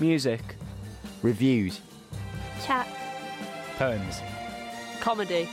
Music. 0.00 0.40
Reviews. 1.22 1.80
Chat. 2.64 2.88
Poems. 3.76 4.22
Comedy. 5.00 5.48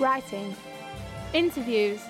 Writing. 0.00 0.56
Interviews. 1.34 2.00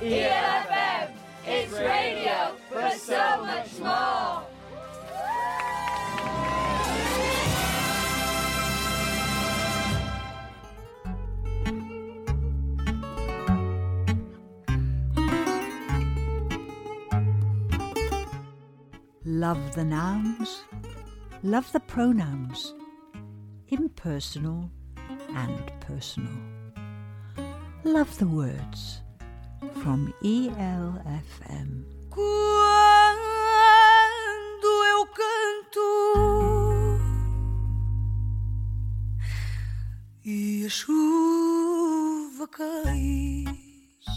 ELFM, 0.00 1.10
it's 1.44 1.72
radio, 1.72 2.56
but 2.72 2.96
so 2.96 3.44
much 3.44 3.78
more. 3.80 4.44
Love 19.24 19.74
the 19.74 19.84
nouns, 19.84 20.62
love 21.42 21.70
the 21.72 21.80
pronouns, 21.80 22.74
impersonal 23.68 24.70
and 25.34 25.72
personal. 25.80 26.32
Love 27.84 28.16
the 28.18 28.26
words 28.26 29.02
from 29.82 30.12
E 30.22 30.48
ELFM. 30.50 31.84
Quando 32.10 32.26
eu 34.92 35.06
canto 35.06 35.88
e 40.24 40.64
a 40.66 40.70
chuva 40.70 42.48
cai. 42.48 43.44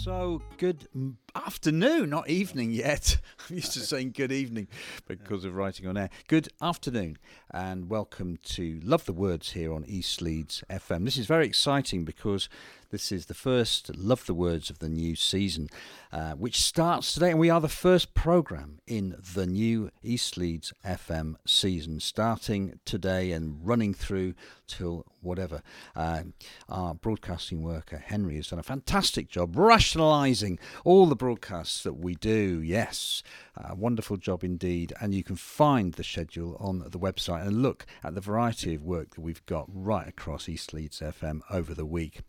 So, 0.04 0.42
good 0.58 0.88
m- 0.96 1.18
afternoon, 1.36 2.10
not 2.10 2.30
evening 2.30 2.72
yet. 2.72 3.18
I'm 3.50 3.56
used 3.56 3.74
to 3.74 3.80
saying 3.80 4.14
good 4.16 4.32
evening 4.32 4.68
because 5.08 5.46
of 5.46 5.56
writing 5.56 5.88
on 5.88 5.98
air. 5.98 6.10
Good 6.28 6.50
afternoon, 6.62 7.18
and 7.52 7.90
welcome 7.90 8.38
to 8.44 8.80
Love 8.84 9.06
the 9.06 9.14
Words 9.14 9.52
here 9.52 9.74
on 9.74 9.86
East 9.86 10.22
Leeds 10.22 10.64
FM. 10.70 11.06
This 11.06 11.18
is 11.18 11.26
very 11.26 11.46
exciting 11.46 12.06
because 12.06 12.50
this 12.92 13.12
is 13.12 13.28
the 13.28 13.34
first 13.34 13.96
Love 13.98 14.26
the 14.26 14.34
Words 14.34 14.70
of 14.70 14.80
the 14.80 14.90
new 14.90 15.16
season, 15.16 15.70
uh, 16.12 16.34
which 16.34 16.60
starts 16.60 17.14
today, 17.14 17.32
and 17.32 17.40
we 17.40 17.50
are 17.50 17.62
the 17.62 17.70
first 17.70 18.14
programme 18.14 18.80
in 18.86 19.16
the 19.34 19.48
new 19.48 19.92
East 20.04 20.36
Leeds 20.38 20.74
FM 20.86 21.36
season, 21.48 22.02
starting 22.02 22.80
today 22.84 23.32
and 23.32 23.66
running 23.66 23.94
through 23.94 24.34
till 24.68 25.06
whatever. 25.22 25.62
Uh, 25.96 26.24
our 26.68 26.94
broadcasting 26.94 27.64
worker, 27.64 27.98
Henry, 27.98 28.36
has 28.36 28.50
done 28.50 28.60
a 28.60 28.64
fantastic 28.64 29.30
job 29.30 29.56
rationalising 29.56 30.60
all 30.84 31.06
the 31.06 31.16
broadcasts 31.22 31.84
that 31.84 32.00
we 32.00 32.16
do. 32.16 32.64
Yes, 32.64 33.22
a 33.56 33.76
wonderful 33.76 34.18
job 34.18 34.44
indeed. 34.44 34.92
And 35.00 35.14
you 35.14 35.24
can 35.24 35.36
find 35.36 35.94
the 35.94 36.04
schedule 36.04 36.58
on 36.60 36.80
the 36.80 36.98
website 36.98 37.46
and 37.46 37.62
look 37.62 37.86
at 38.04 38.16
the 38.16 38.22
variety 38.22 38.74
of 38.74 38.82
work 38.82 39.12
that 39.12 39.22
we've 39.22 39.46
got 39.46 39.68
right 39.72 40.08
across 40.08 40.50
East 40.50 40.74
Leeds 40.74 41.00
FM 41.00 41.42
over 41.52 41.76
the 41.76 41.86
week. 41.86 42.22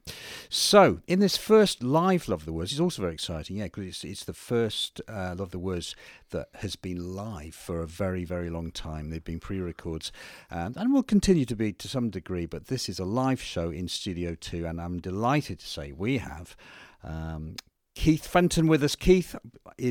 So, 0.51 1.01
in 1.07 1.21
this 1.21 1.39
first 1.39 1.83
live 1.83 2.29
Love 2.29 2.45
the 2.45 2.53
Words, 2.53 2.73
it's 2.73 2.83
also 2.83 3.01
very 3.01 3.15
exciting, 3.15 3.57
yeah, 3.57 3.65
because 3.65 3.87
it's, 3.87 4.05
it's 4.05 4.25
the 4.25 4.35
first 4.35 5.01
uh, 5.09 5.37
Love 5.39 5.53
the 5.53 5.59
Words 5.59 5.97
that 6.29 6.49
has 6.57 6.77
been 6.77 7.15
live 7.15 7.55
for 7.55 7.81
a 7.81 7.87
very, 7.87 8.27
very 8.27 8.51
long 8.51 8.71
time. 8.71 9.09
They've 9.09 9.25
been 9.25 9.41
pre 9.41 9.59
records 9.59 10.13
um, 10.51 10.75
and 10.77 10.93
will 10.93 11.03
continue 11.03 11.47
to 11.47 11.57
be 11.57 11.73
to 11.73 11.89
some 11.89 12.11
degree, 12.11 12.45
but 12.45 12.67
this 12.67 12.91
is 12.91 12.99
a 12.99 13.07
live 13.07 13.41
show 13.41 13.71
in 13.71 13.89
Studio 13.89 14.35
2, 14.39 14.67
and 14.67 14.79
I'm 14.79 15.01
delighted 15.01 15.61
to 15.61 15.67
say 15.67 15.93
we 15.93 16.19
have. 16.19 16.55
Um, 17.03 17.57
Keith 17.95 18.27
Fenton 18.27 18.67
with 18.67 18.83
us. 18.83 18.97
Keith, 18.97 19.37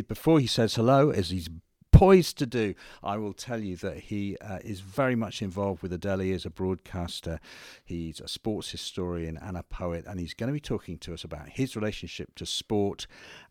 before 0.07 0.39
he 0.39 0.47
says 0.47 0.75
hello, 0.75 1.11
as 1.11 1.29
he's 1.29 1.49
poised 1.91 2.37
to 2.39 2.47
do, 2.47 2.73
I 3.03 3.17
will 3.17 3.33
tell 3.33 3.59
you 3.59 3.75
that 3.77 3.97
he 3.99 4.35
uh, 4.41 4.57
is 4.63 4.79
very 4.79 5.15
much 5.15 5.41
involved 5.41 5.83
with 5.83 5.93
Adele. 5.93 6.19
He 6.19 6.31
is 6.31 6.45
a 6.45 6.49
broadcaster, 6.49 7.39
he's 7.85 8.19
a 8.19 8.27
sports 8.27 8.71
historian 8.71 9.37
and 9.37 9.55
a 9.55 9.61
poet, 9.61 10.05
and 10.07 10.19
he's 10.19 10.33
going 10.33 10.47
to 10.47 10.53
be 10.53 10.59
talking 10.59 10.97
to 10.97 11.13
us 11.13 11.23
about 11.23 11.49
his 11.49 11.75
relationship 11.75 12.33
to 12.35 12.45
sport 12.47 13.05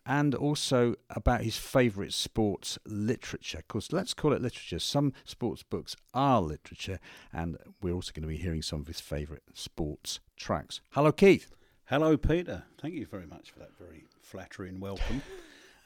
and 0.04 0.34
also 0.34 0.96
about 1.10 1.42
his 1.42 1.56
favourite 1.56 2.12
sports 2.12 2.76
literature. 2.84 3.62
Because 3.66 3.92
let's 3.92 4.14
call 4.14 4.32
it 4.32 4.42
literature. 4.42 4.80
Some 4.80 5.12
sports 5.24 5.62
books 5.62 5.94
are 6.12 6.40
literature, 6.40 6.98
and 7.32 7.56
we're 7.80 7.94
also 7.94 8.10
going 8.12 8.22
to 8.22 8.28
be 8.28 8.36
hearing 8.36 8.62
some 8.62 8.80
of 8.80 8.88
his 8.88 9.00
favourite 9.00 9.42
sports 9.54 10.18
tracks. 10.36 10.80
Hello, 10.90 11.12
Keith. 11.12 11.54
Hello, 11.84 12.16
Peter. 12.16 12.64
Thank 12.80 12.94
you 12.94 13.06
very 13.06 13.26
much 13.26 13.50
for 13.52 13.60
that 13.60 13.76
very 13.78 14.06
flattering 14.30 14.78
welcome. 14.78 15.20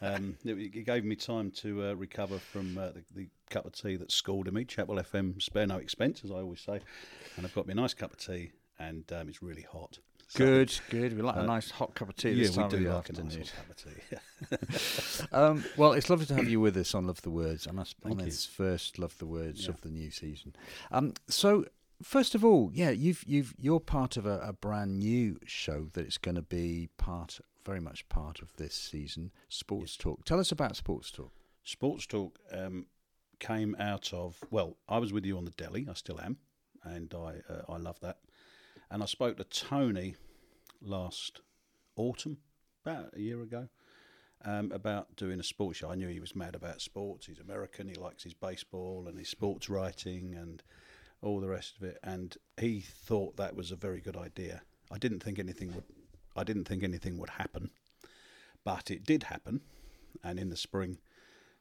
Um, 0.02 0.36
it, 0.44 0.58
it 0.58 0.84
gave 0.84 1.02
me 1.04 1.16
time 1.16 1.50
to 1.52 1.82
uh, 1.82 1.94
recover 1.94 2.38
from 2.38 2.76
uh, 2.76 2.88
the, 2.88 3.02
the 3.14 3.28
cup 3.48 3.64
of 3.64 3.72
tea 3.72 3.96
that 3.96 4.12
scalded 4.12 4.52
me. 4.52 4.64
Chapel 4.64 4.96
FM, 4.96 5.40
spare 5.40 5.66
no 5.66 5.78
expense, 5.78 6.20
as 6.24 6.30
I 6.30 6.36
always 6.36 6.60
say. 6.60 6.80
And 7.36 7.46
I've 7.46 7.54
got 7.54 7.66
me 7.66 7.72
a 7.72 7.76
nice 7.76 7.94
cup 7.94 8.12
of 8.12 8.18
tea, 8.18 8.50
and 8.78 9.10
um, 9.12 9.30
it's 9.30 9.42
really 9.42 9.62
hot. 9.62 9.98
So, 10.28 10.38
Good, 10.38 10.78
good. 10.90 11.16
We 11.16 11.22
like 11.22 11.36
a 11.36 11.40
uh, 11.40 11.46
nice 11.46 11.70
hot 11.70 11.94
cup 11.94 12.10
of 12.10 12.16
tea 12.16 12.30
yeah, 12.32 12.48
we 12.50 12.68
do 12.68 12.90
like 12.90 13.08
a 13.08 13.22
nice 13.22 13.52
cup 13.52 13.70
of 13.70 15.18
tea. 15.20 15.26
um, 15.32 15.64
well, 15.78 15.92
it's 15.92 16.10
lovely 16.10 16.26
to 16.26 16.34
have 16.34 16.48
you 16.48 16.60
with 16.60 16.76
us 16.76 16.94
on 16.94 17.06
Love 17.06 17.22
the 17.22 17.30
Words, 17.30 17.66
and 17.66 17.80
us 17.80 17.94
on 18.04 18.18
this 18.18 18.44
first 18.44 18.98
Love 18.98 19.16
the 19.18 19.26
Words 19.26 19.64
Yeah. 19.64 19.70
of 19.70 19.80
the 19.80 19.90
new 19.90 20.10
season. 20.10 20.54
Um, 20.90 21.14
so, 21.28 21.64
first 22.02 22.34
of 22.34 22.44
all, 22.44 22.70
yeah, 22.74 22.90
you've 22.90 23.24
you've 23.26 23.54
you're 23.58 23.80
part 23.80 24.18
of 24.18 24.26
a, 24.26 24.40
a 24.40 24.52
brand 24.52 24.98
new 24.98 25.38
show 25.46 25.88
that 25.94 26.04
it's 26.04 26.18
going 26.18 26.36
to 26.36 26.42
be 26.42 26.88
part, 26.98 27.40
very 27.64 27.80
much 27.80 28.08
part 28.08 28.40
of 28.40 28.54
this 28.56 28.74
season. 28.74 29.32
Sports 29.48 29.96
Talk. 29.96 30.24
Tell 30.24 30.40
us 30.40 30.52
about 30.52 30.76
Sports 30.76 31.10
Talk. 31.10 31.32
Sports 31.62 32.06
Talk 32.06 32.38
um, 32.52 32.86
came 33.40 33.74
out 33.78 34.12
of 34.12 34.38
well, 34.50 34.76
I 34.88 34.98
was 34.98 35.12
with 35.12 35.24
you 35.24 35.36
on 35.36 35.44
the 35.44 35.50
Delhi. 35.52 35.86
I 35.90 35.94
still 35.94 36.20
am, 36.20 36.38
and 36.82 37.12
I 37.14 37.40
uh, 37.52 37.62
I 37.72 37.78
love 37.78 38.00
that. 38.00 38.18
And 38.90 39.02
I 39.02 39.06
spoke 39.06 39.38
to 39.38 39.44
Tony 39.44 40.16
last 40.80 41.40
autumn, 41.96 42.38
about 42.84 43.14
a 43.16 43.20
year 43.20 43.40
ago, 43.42 43.68
um, 44.44 44.70
about 44.72 45.16
doing 45.16 45.40
a 45.40 45.44
sports 45.44 45.78
show. 45.78 45.90
I 45.90 45.94
knew 45.94 46.08
he 46.08 46.20
was 46.20 46.36
mad 46.36 46.54
about 46.54 46.80
sports. 46.80 47.26
He's 47.26 47.38
American. 47.38 47.88
He 47.88 47.94
likes 47.94 48.22
his 48.22 48.34
baseball 48.34 49.06
and 49.08 49.18
his 49.18 49.28
sports 49.28 49.70
writing 49.70 50.34
and 50.34 50.62
all 51.22 51.40
the 51.40 51.48
rest 51.48 51.76
of 51.76 51.82
it. 51.84 51.98
And 52.02 52.36
he 52.58 52.80
thought 52.80 53.36
that 53.36 53.56
was 53.56 53.72
a 53.72 53.76
very 53.76 54.00
good 54.00 54.16
idea. 54.16 54.62
I 54.90 54.98
didn't 54.98 55.22
think 55.22 55.38
anything 55.38 55.74
would. 55.74 55.84
I 56.36 56.44
didn't 56.44 56.64
think 56.64 56.82
anything 56.82 57.18
would 57.18 57.30
happen, 57.30 57.70
but 58.64 58.90
it 58.90 59.04
did 59.04 59.24
happen. 59.24 59.60
And 60.22 60.38
in 60.38 60.48
the 60.48 60.56
spring, 60.56 60.98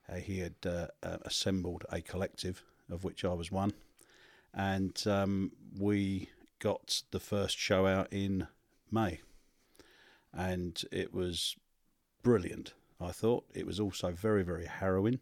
uh, 0.10 0.16
he 0.16 0.40
had 0.40 0.56
uh, 0.66 0.88
uh, 1.02 1.18
assembled 1.24 1.86
a 1.92 2.02
collective 2.02 2.64
of 2.90 3.04
which 3.04 3.24
I 3.26 3.34
was 3.34 3.52
one, 3.52 3.74
and 4.54 5.02
um, 5.08 5.52
we 5.80 6.30
got 6.60 7.04
the 7.12 7.20
first 7.20 7.58
show 7.58 7.88
out 7.88 8.08
in 8.12 8.48
May, 8.92 9.22
and 10.34 10.82
it 10.92 11.14
was 11.14 11.56
brilliant. 12.22 12.74
I 13.02 13.12
thought 13.12 13.46
it 13.54 13.66
was 13.66 13.80
also 13.80 14.12
very 14.12 14.44
very 14.44 14.66
harrowing 14.66 15.20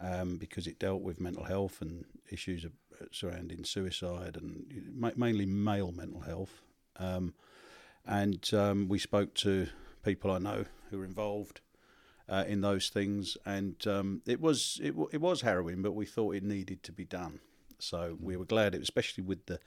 um, 0.00 0.36
because 0.36 0.66
it 0.66 0.78
dealt 0.78 1.02
with 1.02 1.20
mental 1.20 1.44
health 1.44 1.80
and 1.80 2.04
issues 2.30 2.64
uh, 2.64 3.04
surrounding 3.10 3.64
suicide 3.64 4.36
and 4.36 5.14
mainly 5.16 5.46
male 5.46 5.92
mental 5.92 6.20
health. 6.20 6.62
Um, 6.96 7.34
and 8.06 8.48
um, 8.54 8.88
we 8.88 8.98
spoke 8.98 9.34
to 9.34 9.68
people 10.04 10.30
I 10.30 10.38
know 10.38 10.64
who 10.90 10.98
were 10.98 11.04
involved 11.04 11.60
uh, 12.28 12.44
in 12.46 12.60
those 12.60 12.88
things, 12.88 13.36
and 13.46 13.74
um, 13.86 14.22
it 14.26 14.40
was 14.40 14.80
it, 14.82 14.94
wa- 14.94 15.08
it 15.12 15.20
was 15.20 15.42
harrowing, 15.42 15.82
but 15.82 15.92
we 15.92 16.06
thought 16.06 16.34
it 16.34 16.42
needed 16.44 16.82
to 16.84 16.92
be 16.92 17.04
done. 17.04 17.40
So 17.78 18.16
we 18.20 18.36
were 18.36 18.44
glad, 18.44 18.74
it, 18.74 18.82
especially 18.82 19.24
with 19.24 19.46
the 19.46 19.60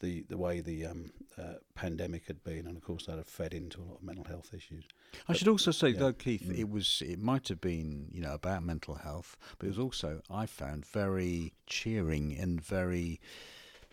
the 0.00 0.24
the 0.28 0.36
way 0.38 0.60
the 0.60 0.86
um, 0.86 1.10
uh, 1.36 1.54
pandemic 1.74 2.26
had 2.26 2.44
been, 2.44 2.66
and 2.68 2.76
of 2.76 2.82
course 2.84 3.06
that 3.06 3.16
had 3.16 3.26
fed 3.26 3.52
into 3.54 3.80
a 3.80 3.84
lot 3.84 3.96
of 3.96 4.02
mental 4.04 4.24
health 4.24 4.52
issues. 4.54 4.84
I 5.14 5.18
But- 5.28 5.36
should 5.38 5.48
also 5.48 5.70
say, 5.72 5.88
yeah. 5.88 5.98
though, 5.98 6.12
Keith, 6.12 6.42
Mm. 6.46 6.58
it 6.58 6.68
was 6.70 7.02
it 7.04 7.18
might 7.20 7.48
have 7.48 7.60
been 7.60 8.08
you 8.12 8.20
know 8.20 8.34
about 8.34 8.62
mental 8.64 8.94
health, 8.96 9.36
but 9.58 9.66
it 9.66 9.70
was 9.70 9.78
also 9.78 10.22
I 10.30 10.46
found 10.46 10.86
very 10.86 11.54
cheering 11.66 12.36
and 12.38 12.60
very 12.60 13.20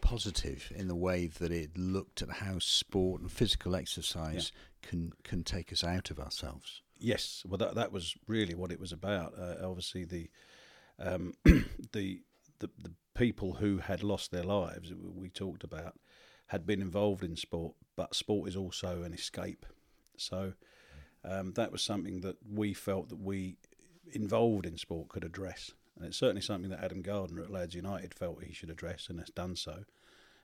positive 0.06 0.72
in 0.76 0.88
the 0.88 0.96
way 0.96 1.26
that 1.26 1.52
it 1.52 1.76
looked 1.76 2.22
at 2.22 2.30
how 2.30 2.60
sport 2.60 3.22
and 3.22 3.32
physical 3.32 3.76
exercise 3.76 4.52
can 4.84 5.12
can 5.24 5.44
take 5.44 5.74
us 5.74 5.84
out 5.84 6.12
of 6.12 6.20
ourselves. 6.20 6.84
Yes, 7.00 7.44
well, 7.48 7.58
that 7.58 7.74
that 7.74 7.92
was 7.92 8.16
really 8.28 8.54
what 8.54 8.72
it 8.72 8.80
was 8.80 8.92
about. 8.92 9.34
Uh, 9.38 9.56
obviously, 9.68 10.06
the 10.06 10.30
um, 11.00 11.34
the 11.44 12.22
the 12.60 12.70
the 12.78 12.92
people 13.16 13.54
who 13.54 13.80
had 13.80 14.04
lost 14.04 14.32
their 14.32 14.44
lives 14.44 14.94
we 14.94 15.30
talked 15.30 15.64
about 15.64 15.96
had 16.48 16.68
been 16.68 16.82
involved 16.82 17.24
in 17.24 17.36
sport, 17.36 17.74
but 17.96 18.14
sport 18.14 18.48
is 18.48 18.56
also 18.56 19.02
an 19.02 19.12
escape. 19.12 19.66
So 20.18 20.54
um, 21.24 21.54
that 21.54 21.72
was 21.72 21.82
something 21.82 22.22
that 22.22 22.38
we 22.48 22.74
felt 22.74 23.10
that 23.10 23.20
we 23.20 23.58
involved 24.14 24.68
in 24.68 24.78
sport 24.78 25.10
could 25.10 25.24
address, 25.24 25.72
and 25.96 26.06
it's 26.06 26.18
certainly 26.18 26.42
something 26.42 26.70
that 26.70 26.84
Adam 26.84 27.02
Gardner 27.02 27.44
at 27.44 27.52
Lads 27.52 27.76
United 27.76 28.14
felt 28.14 28.44
he 28.44 28.54
should 28.54 28.70
address, 28.70 29.08
and 29.10 29.20
has 29.20 29.30
done 29.30 29.56
so. 29.56 29.86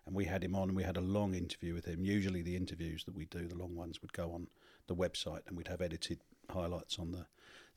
And 0.06 0.15
we 0.15 0.25
had 0.25 0.44
him 0.44 0.56
on, 0.56 0.69
and 0.69 0.75
we 0.75 0.83
had 0.83 0.98
a 0.98 1.01
long 1.01 1.36
interview 1.36 1.74
with 1.74 1.86
him. 1.86 2.03
Usually, 2.03 2.42
the 2.42 2.56
interviews 2.56 3.03
that 3.03 3.15
we 3.15 3.25
do, 3.25 3.48
the 3.48 3.57
long 3.57 3.75
ones, 3.75 4.01
would 4.01 4.13
go 4.13 4.31
on 4.31 4.48
the 4.88 4.95
website, 4.95 5.42
and 5.48 5.56
we'd 5.56 5.68
have 5.68 5.81
edited 5.81 6.19
highlights 6.50 6.98
on 6.98 7.12
the 7.12 7.27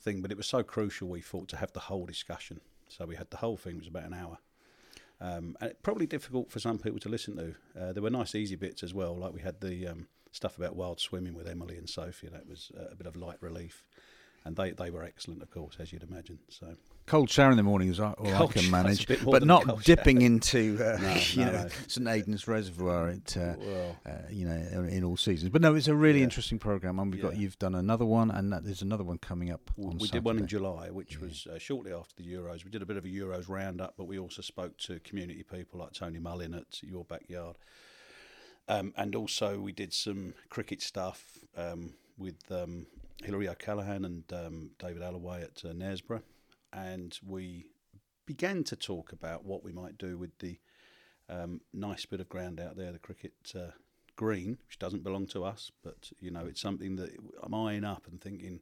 thing. 0.00 0.22
But 0.22 0.30
it 0.30 0.36
was 0.36 0.46
so 0.46 0.62
crucial, 0.62 1.08
we 1.08 1.20
thought, 1.20 1.48
to 1.48 1.56
have 1.58 1.72
the 1.72 1.80
whole 1.80 2.06
discussion. 2.06 2.60
So 2.88 3.04
we 3.04 3.16
had 3.16 3.30
the 3.30 3.38
whole 3.38 3.56
thing 3.56 3.76
it 3.76 3.80
was 3.80 3.88
about 3.88 4.04
an 4.04 4.14
hour, 4.14 4.38
Um, 5.20 5.56
and 5.60 5.70
it, 5.70 5.82
probably 5.82 6.06
difficult 6.06 6.50
for 6.50 6.60
some 6.60 6.78
people 6.78 6.98
to 7.00 7.08
listen 7.08 7.36
to. 7.36 7.54
Uh, 7.78 7.92
there 7.92 8.02
were 8.02 8.10
nice, 8.10 8.34
easy 8.34 8.56
bits 8.56 8.82
as 8.82 8.92
well, 8.92 9.16
like 9.16 9.32
we 9.32 9.40
had 9.40 9.60
the 9.60 9.88
um, 9.88 10.06
stuff 10.32 10.58
about 10.58 10.76
wild 10.76 11.00
swimming 11.00 11.34
with 11.34 11.48
Emily 11.48 11.76
and 11.76 11.88
Sophie. 11.88 12.28
That 12.28 12.48
was 12.48 12.72
uh, 12.78 12.88
a 12.90 12.94
bit 12.94 13.06
of 13.06 13.16
light 13.16 13.40
relief, 13.40 13.84
and 14.44 14.56
they, 14.56 14.70
they 14.72 14.90
were 14.90 15.02
excellent, 15.02 15.42
of 15.42 15.50
course, 15.50 15.76
as 15.80 15.92
you'd 15.92 16.02
imagine. 16.02 16.38
So 16.48 16.74
Cold 17.06 17.28
shower 17.28 17.50
in 17.50 17.56
the 17.58 17.62
morning 17.62 17.88
is 17.88 18.00
all 18.00 18.14
I 18.18 18.46
can 18.46 18.70
manage, 18.70 19.04
a 19.04 19.08
bit 19.08 19.22
more 19.22 19.32
but 19.32 19.44
not 19.46 19.64
cold 19.64 19.82
dipping 19.84 20.20
shower. 20.20 20.26
into 20.26 20.78
uh, 20.82 20.98
No, 21.02 21.14
you 21.32 21.44
no, 21.44 21.52
know 21.52 21.62
no. 21.64 21.68
St 21.86 22.08
Aidan's 22.08 22.48
Reservoir 22.48 23.08
at 23.08 23.36
uh, 23.36 23.54
well, 23.58 23.96
uh, 24.06 24.10
you 24.30 24.46
know 24.46 24.54
in 24.88 25.04
all 25.04 25.16
seasons. 25.18 25.50
But 25.50 25.60
no, 25.60 25.74
it's 25.74 25.88
a 25.88 25.94
really 25.94 26.18
Yeah. 26.20 26.24
interesting 26.24 26.58
program, 26.58 26.98
and 26.98 27.12
we've 27.12 27.20
got 27.20 27.36
you've 27.36 27.58
done 27.58 27.74
another 27.74 28.06
one, 28.06 28.30
and 28.30 28.52
that, 28.52 28.64
there's 28.64 28.80
another 28.82 29.04
one 29.04 29.18
coming 29.18 29.50
up. 29.50 29.70
we 29.76 29.94
we 29.96 30.08
did 30.08 30.24
one 30.24 30.38
in 30.38 30.46
July, 30.46 30.90
which 30.90 31.20
was 31.20 31.46
uh, 31.46 31.58
shortly 31.58 31.92
after 31.92 32.14
the 32.16 32.26
Euros. 32.26 32.64
We 32.64 32.70
did 32.70 32.80
a 32.80 32.86
bit 32.86 32.96
of 32.96 33.04
a 33.04 33.08
Euros 33.08 33.48
roundup, 33.48 33.94
but 33.98 34.04
we 34.04 34.18
also 34.18 34.40
spoke 34.40 34.78
to 34.78 34.98
community 35.00 35.42
people 35.42 35.80
like 35.80 35.92
Tony 35.92 36.18
Mullin 36.18 36.54
at 36.54 36.82
Your 36.82 37.04
Backyard. 37.04 37.56
Um, 38.66 38.94
and 38.96 39.14
also, 39.14 39.58
we 39.60 39.72
did 39.72 39.92
some 39.92 40.32
cricket 40.48 40.80
stuff 40.80 41.38
um, 41.54 41.94
with 42.16 42.36
um, 42.50 42.86
Hilary 43.22 43.48
O'Callaghan 43.48 44.04
and 44.04 44.24
um, 44.32 44.70
David 44.78 45.02
Allaway 45.02 45.42
at 45.42 45.64
uh, 45.64 45.72
Knaresborough. 45.72 46.22
And 46.72 47.18
we 47.24 47.66
began 48.26 48.64
to 48.64 48.76
talk 48.76 49.12
about 49.12 49.44
what 49.44 49.62
we 49.62 49.72
might 49.72 49.98
do 49.98 50.18
with 50.18 50.38
the 50.38 50.58
um, 51.28 51.60
nice 51.72 52.04
bit 52.06 52.20
of 52.20 52.28
ground 52.28 52.60
out 52.60 52.76
there, 52.76 52.92
the 52.92 52.98
cricket 52.98 53.32
uh, 53.54 53.70
green, 54.16 54.58
which 54.66 54.78
doesn't 54.78 55.04
belong 55.04 55.26
to 55.28 55.44
us, 55.44 55.70
but 55.82 56.10
you 56.20 56.30
know, 56.30 56.46
it's 56.46 56.60
something 56.60 56.96
that 56.96 57.10
I'm 57.42 57.54
eyeing 57.54 57.84
up 57.84 58.06
and 58.06 58.20
thinking 58.20 58.60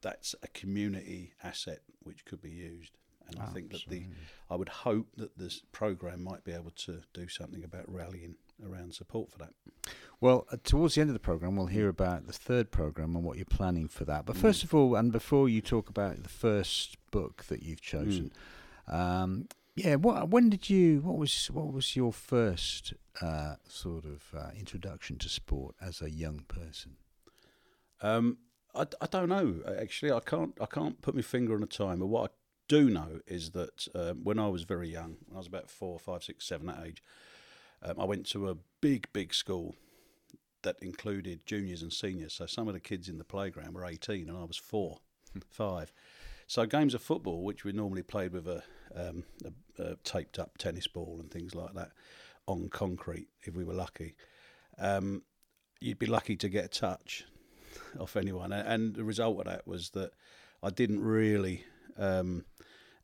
that's 0.00 0.34
a 0.42 0.48
community 0.48 1.32
asset 1.42 1.80
which 2.00 2.24
could 2.24 2.40
be 2.40 2.50
used. 2.50 2.92
And 3.26 3.40
I 3.40 3.46
think 3.46 3.72
that 3.72 3.82
the, 3.88 4.06
I 4.48 4.56
would 4.56 4.70
hope 4.70 5.08
that 5.16 5.36
this 5.36 5.60
program 5.72 6.22
might 6.22 6.44
be 6.44 6.52
able 6.52 6.70
to 6.70 7.02
do 7.12 7.28
something 7.28 7.62
about 7.62 7.84
rallying 7.92 8.36
around 8.66 8.94
support 8.94 9.30
for 9.30 9.38
that. 9.38 9.52
Well, 10.20 10.46
uh, 10.50 10.56
towards 10.64 10.94
the 10.94 11.00
end 11.00 11.10
of 11.10 11.14
the 11.14 11.20
program, 11.20 11.56
we'll 11.56 11.66
hear 11.66 11.88
about 11.88 12.26
the 12.26 12.32
third 12.32 12.70
program 12.70 13.14
and 13.14 13.24
what 13.24 13.36
you're 13.36 13.44
planning 13.44 13.88
for 13.88 14.04
that. 14.06 14.22
Mm. 14.22 14.26
But 14.26 14.36
first 14.36 14.64
of 14.64 14.74
all, 14.74 14.94
and 14.96 15.12
before 15.12 15.48
you 15.48 15.60
talk 15.60 15.88
about 15.88 16.22
the 16.22 16.28
first 16.28 16.96
book 17.10 17.44
that 17.48 17.62
you've 17.62 17.80
chosen, 17.80 18.32
Mm. 18.88 18.94
um, 18.94 19.48
yeah, 19.76 19.94
what 19.94 20.28
when 20.30 20.50
did 20.50 20.68
you? 20.68 21.00
What 21.02 21.18
was 21.18 21.46
what 21.52 21.72
was 21.72 21.94
your 21.94 22.12
first 22.12 22.94
uh, 23.20 23.54
sort 23.68 24.04
of 24.04 24.24
uh, 24.36 24.50
introduction 24.58 25.18
to 25.18 25.28
sport 25.28 25.76
as 25.80 26.02
a 26.02 26.10
young 26.10 26.40
person? 26.48 26.96
Um, 28.00 28.38
I, 28.74 28.86
I 29.00 29.06
don't 29.06 29.28
know 29.28 29.60
actually. 29.80 30.12
I 30.12 30.20
can't 30.20 30.56
I 30.60 30.66
can't 30.66 31.00
put 31.00 31.14
my 31.14 31.22
finger 31.22 31.54
on 31.54 31.62
a 31.62 31.66
time. 31.66 32.00
But 32.00 32.06
what 32.06 32.30
I 32.30 32.34
do 32.66 32.90
know 32.90 33.20
is 33.26 33.50
that 33.52 33.86
um, 33.94 34.24
when 34.24 34.38
I 34.38 34.48
was 34.48 34.64
very 34.64 34.88
young, 34.90 35.16
when 35.26 35.36
I 35.36 35.38
was 35.38 35.46
about 35.46 35.70
four, 35.70 35.98
five, 35.98 36.22
six, 36.24 36.46
seven, 36.46 36.66
that 36.66 36.84
age, 36.84 37.02
um, 37.82 37.94
I 37.98 38.04
went 38.04 38.26
to 38.28 38.48
a 38.48 38.56
big, 38.80 39.08
big 39.12 39.34
school 39.34 39.74
that 40.62 40.76
included 40.82 41.46
juniors 41.46 41.82
and 41.82 41.92
seniors. 41.92 42.34
So 42.34 42.46
some 42.46 42.68
of 42.68 42.74
the 42.74 42.80
kids 42.80 43.08
in 43.08 43.18
the 43.18 43.24
playground 43.24 43.74
were 43.74 43.84
18 43.84 44.28
and 44.28 44.36
I 44.36 44.44
was 44.44 44.56
four, 44.56 44.98
five. 45.50 45.92
So 46.46 46.66
games 46.66 46.94
of 46.94 47.02
football, 47.02 47.44
which 47.44 47.64
we 47.64 47.72
normally 47.72 48.02
played 48.02 48.32
with 48.32 48.48
a, 48.48 48.62
um, 48.94 49.24
a, 49.44 49.82
a 49.82 49.96
taped 49.96 50.38
up 50.38 50.58
tennis 50.58 50.86
ball 50.88 51.18
and 51.20 51.30
things 51.30 51.54
like 51.54 51.74
that 51.74 51.90
on 52.46 52.68
concrete, 52.70 53.28
if 53.42 53.54
we 53.54 53.64
were 53.64 53.74
lucky, 53.74 54.16
um, 54.78 55.22
you'd 55.80 55.98
be 55.98 56.06
lucky 56.06 56.36
to 56.36 56.48
get 56.48 56.64
a 56.64 56.68
touch 56.68 57.24
off 58.00 58.16
anyone. 58.16 58.52
And 58.52 58.94
the 58.94 59.04
result 59.04 59.38
of 59.40 59.44
that 59.44 59.66
was 59.66 59.90
that 59.90 60.12
I 60.62 60.70
didn't 60.70 61.00
really 61.00 61.64
um, 61.98 62.46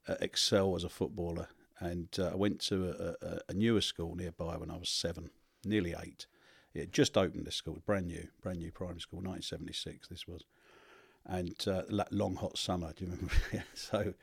uh, 0.09 0.17
excel 0.21 0.75
as 0.75 0.85
a 0.85 0.89
footballer. 0.89 1.49
And 1.85 2.09
uh, 2.19 2.31
I 2.33 2.35
went 2.35 2.61
to 2.63 3.17
a, 3.23 3.27
a, 3.27 3.39
a 3.51 3.53
newer 3.53 3.83
school 3.83 4.17
nearby 4.17 4.57
when 4.57 4.71
I 4.71 4.79
was 4.79 4.89
seven, 4.89 5.29
nearly 5.67 5.95
eight. 6.03 6.27
It 6.73 6.93
just 6.93 7.19
opened 7.19 7.45
this 7.45 7.57
school, 7.57 7.83
brand 7.85 8.07
new, 8.07 8.29
brand 8.43 8.59
new 8.59 8.73
primary 8.73 9.01
school, 9.01 9.19
1976. 9.19 10.09
This 10.09 10.27
was, 10.27 10.45
and 11.27 11.55
uh, 11.69 11.83
la- 11.91 12.05
long 12.11 12.37
hot 12.37 12.57
summer. 12.57 12.95
Do 12.97 13.05
you 13.05 13.11
remember? 13.11 13.35
yeah. 13.53 13.63
So, 13.75 14.15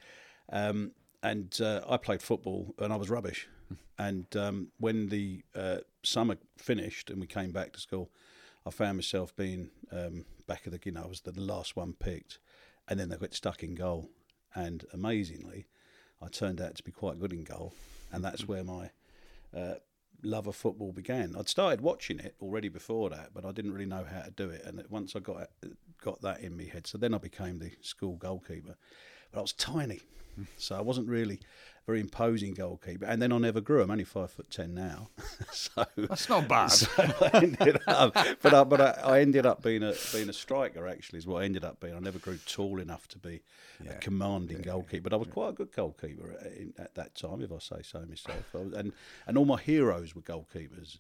um, 0.51 0.93
and 1.21 1.55
uh, 1.61 1.81
I 1.87 1.97
played 1.97 2.23
football 2.23 2.73
and 2.79 2.91
I 2.91 2.95
was 2.95 3.11
rubbish. 3.11 3.47
and 3.99 4.25
um, 4.35 4.69
when 4.79 5.09
the 5.09 5.43
uh, 5.55 5.77
summer 6.01 6.37
finished 6.57 7.11
and 7.11 7.21
we 7.21 7.27
came 7.27 7.51
back 7.51 7.73
to 7.73 7.79
school, 7.79 8.09
I 8.65 8.71
found 8.71 8.97
myself 8.97 9.35
being 9.35 9.69
um, 9.91 10.25
back 10.47 10.65
of 10.65 10.71
the, 10.71 10.79
you 10.83 10.93
know, 10.93 11.03
I 11.03 11.07
was 11.07 11.21
the 11.21 11.39
last 11.39 11.75
one 11.75 11.93
picked, 11.93 12.39
and 12.87 12.99
then 12.99 13.09
they 13.09 13.17
got 13.17 13.35
stuck 13.35 13.61
in 13.61 13.75
goal. 13.75 14.09
And 14.55 14.83
amazingly, 14.91 15.67
I 16.21 16.27
turned 16.27 16.61
out 16.61 16.75
to 16.75 16.83
be 16.83 16.91
quite 16.91 17.19
good 17.19 17.33
in 17.33 17.43
goal, 17.43 17.73
and 18.11 18.23
that's 18.23 18.47
where 18.47 18.63
my 18.63 18.91
uh, 19.55 19.75
love 20.23 20.47
of 20.47 20.55
football 20.55 20.91
began. 20.91 21.35
I'd 21.37 21.49
started 21.49 21.81
watching 21.81 22.19
it 22.19 22.35
already 22.41 22.69
before 22.69 23.09
that, 23.09 23.29
but 23.33 23.45
I 23.45 23.51
didn't 23.51 23.73
really 23.73 23.85
know 23.85 24.05
how 24.09 24.21
to 24.21 24.31
do 24.31 24.49
it. 24.49 24.63
And 24.65 24.83
once 24.89 25.15
I 25.15 25.19
got 25.19 25.49
got 26.01 26.21
that 26.21 26.41
in 26.41 26.57
my 26.57 26.63
head, 26.63 26.87
so 26.87 26.97
then 26.97 27.13
I 27.13 27.17
became 27.17 27.59
the 27.59 27.71
school 27.81 28.15
goalkeeper. 28.15 28.75
But 29.31 29.39
I 29.39 29.41
was 29.41 29.53
tiny, 29.53 30.01
so 30.57 30.75
I 30.75 30.81
wasn't 30.81 31.07
really 31.07 31.39
very 31.85 31.99
imposing 31.99 32.53
goalkeeper. 32.53 33.05
And 33.05 33.21
then 33.21 33.31
I 33.31 33.37
never 33.37 33.59
grew. 33.59 33.81
I'm 33.81 33.91
only 33.91 34.03
five 34.03 34.31
foot 34.31 34.49
ten 34.49 34.73
now, 34.73 35.09
so 35.51 35.85
That's 35.95 36.29
not 36.29 36.47
bad. 36.47 36.67
so 36.71 37.03
I 37.21 37.29
ended 37.33 37.79
up, 37.87 38.15
but 38.41 38.53
I, 38.53 38.63
but 38.63 38.81
I, 38.81 38.91
I 39.03 39.19
ended 39.21 39.45
up 39.45 39.61
being 39.61 39.83
a 39.83 39.93
being 40.13 40.29
a 40.29 40.33
striker. 40.33 40.87
Actually, 40.87 41.19
is 41.19 41.27
what 41.27 41.41
I 41.41 41.45
ended 41.45 41.63
up 41.63 41.79
being. 41.79 41.95
I 41.95 41.99
never 41.99 42.19
grew 42.19 42.37
tall 42.45 42.79
enough 42.79 43.07
to 43.09 43.17
be 43.17 43.41
a 43.89 43.95
commanding 43.95 44.61
goalkeeper, 44.61 45.09
but 45.09 45.13
I 45.13 45.17
was 45.17 45.27
quite 45.29 45.49
a 45.49 45.53
good 45.53 45.71
goalkeeper 45.71 46.35
at, 46.39 46.51
in, 46.53 46.73
at 46.77 46.95
that 46.95 47.15
time, 47.15 47.41
if 47.41 47.51
I 47.51 47.59
say 47.59 47.81
so 47.83 48.05
myself. 48.07 48.45
I 48.53 48.57
was, 48.59 48.73
and 48.73 48.93
and 49.27 49.37
all 49.37 49.45
my 49.45 49.59
heroes 49.59 50.15
were 50.15 50.21
goalkeepers. 50.21 50.99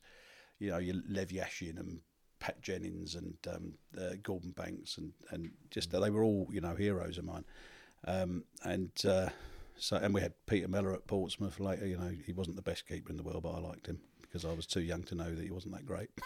You 0.59 0.71
know, 0.71 0.77
your 0.77 0.95
Lev 1.09 1.29
Yashin 1.29 1.79
and 1.79 2.01
Pat 2.39 2.61
Jennings 2.61 3.15
and 3.15 3.37
um, 3.47 3.73
uh, 3.97 4.15
Gordon 4.21 4.51
Banks 4.51 4.97
and 4.97 5.13
and 5.29 5.51
just 5.69 5.91
they 5.91 6.09
were 6.09 6.23
all 6.23 6.47
you 6.51 6.59
know 6.59 6.75
heroes 6.75 7.17
of 7.17 7.25
mine. 7.25 7.45
Um, 8.05 8.45
and 8.63 8.91
uh, 9.07 9.29
so 9.77 9.97
and 9.97 10.13
we 10.13 10.21
had 10.21 10.33
Peter 10.45 10.67
Mellor 10.67 10.93
at 10.93 11.07
Portsmouth 11.07 11.59
later. 11.59 11.85
You 11.87 11.97
know, 11.97 12.11
he 12.25 12.33
wasn't 12.33 12.55
the 12.55 12.61
best 12.61 12.87
keeper 12.87 13.09
in 13.09 13.17
the 13.17 13.23
world, 13.23 13.43
but 13.43 13.51
I 13.51 13.59
liked 13.59 13.87
him 13.87 13.99
because 14.21 14.45
I 14.45 14.53
was 14.53 14.65
too 14.65 14.79
young 14.81 15.03
to 15.03 15.15
know 15.15 15.29
that 15.35 15.43
he 15.43 15.51
wasn't 15.51 15.73
that 15.75 15.85
great. 15.85 16.09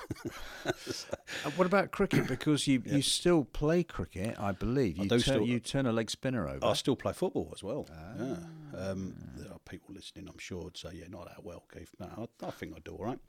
Uh, 0.66 1.50
what 1.56 1.66
about 1.66 1.92
cricket? 1.92 2.28
Because 2.36 2.68
you, 2.68 2.82
you 2.86 3.02
still 3.02 3.44
play 3.46 3.84
cricket, 3.84 4.36
I 4.40 4.52
believe. 4.52 5.00
I 5.00 5.04
You 5.04 5.10
do 5.10 5.16
turn, 5.20 5.22
still- 5.22 5.48
you 5.48 5.60
turn 5.60 5.86
a 5.86 5.92
leg 5.92 6.10
spinner 6.10 6.48
over. 6.48 6.66
I 6.66 6.74
still 6.74 6.96
play 6.96 7.14
football 7.14 7.52
as 7.56 7.64
well. 7.64 7.88
Yeah. 8.20 8.38
Um, 8.78 9.16
there 9.38 9.52
are 9.52 9.60
people 9.70 9.94
listening, 9.96 10.28
I'm 10.28 10.38
sure, 10.40 10.64
would 10.66 10.78
say, 10.78 10.90
yeah, 10.94 11.06
not 11.10 11.26
that 11.28 11.44
well, 11.44 11.64
Keith. 11.74 11.92
No, 12.00 12.28
I, 12.42 12.48
I 12.48 12.52
think 12.52 12.74
I 12.76 12.80
do 12.84 12.92
all 12.96 13.06
right. 13.06 13.20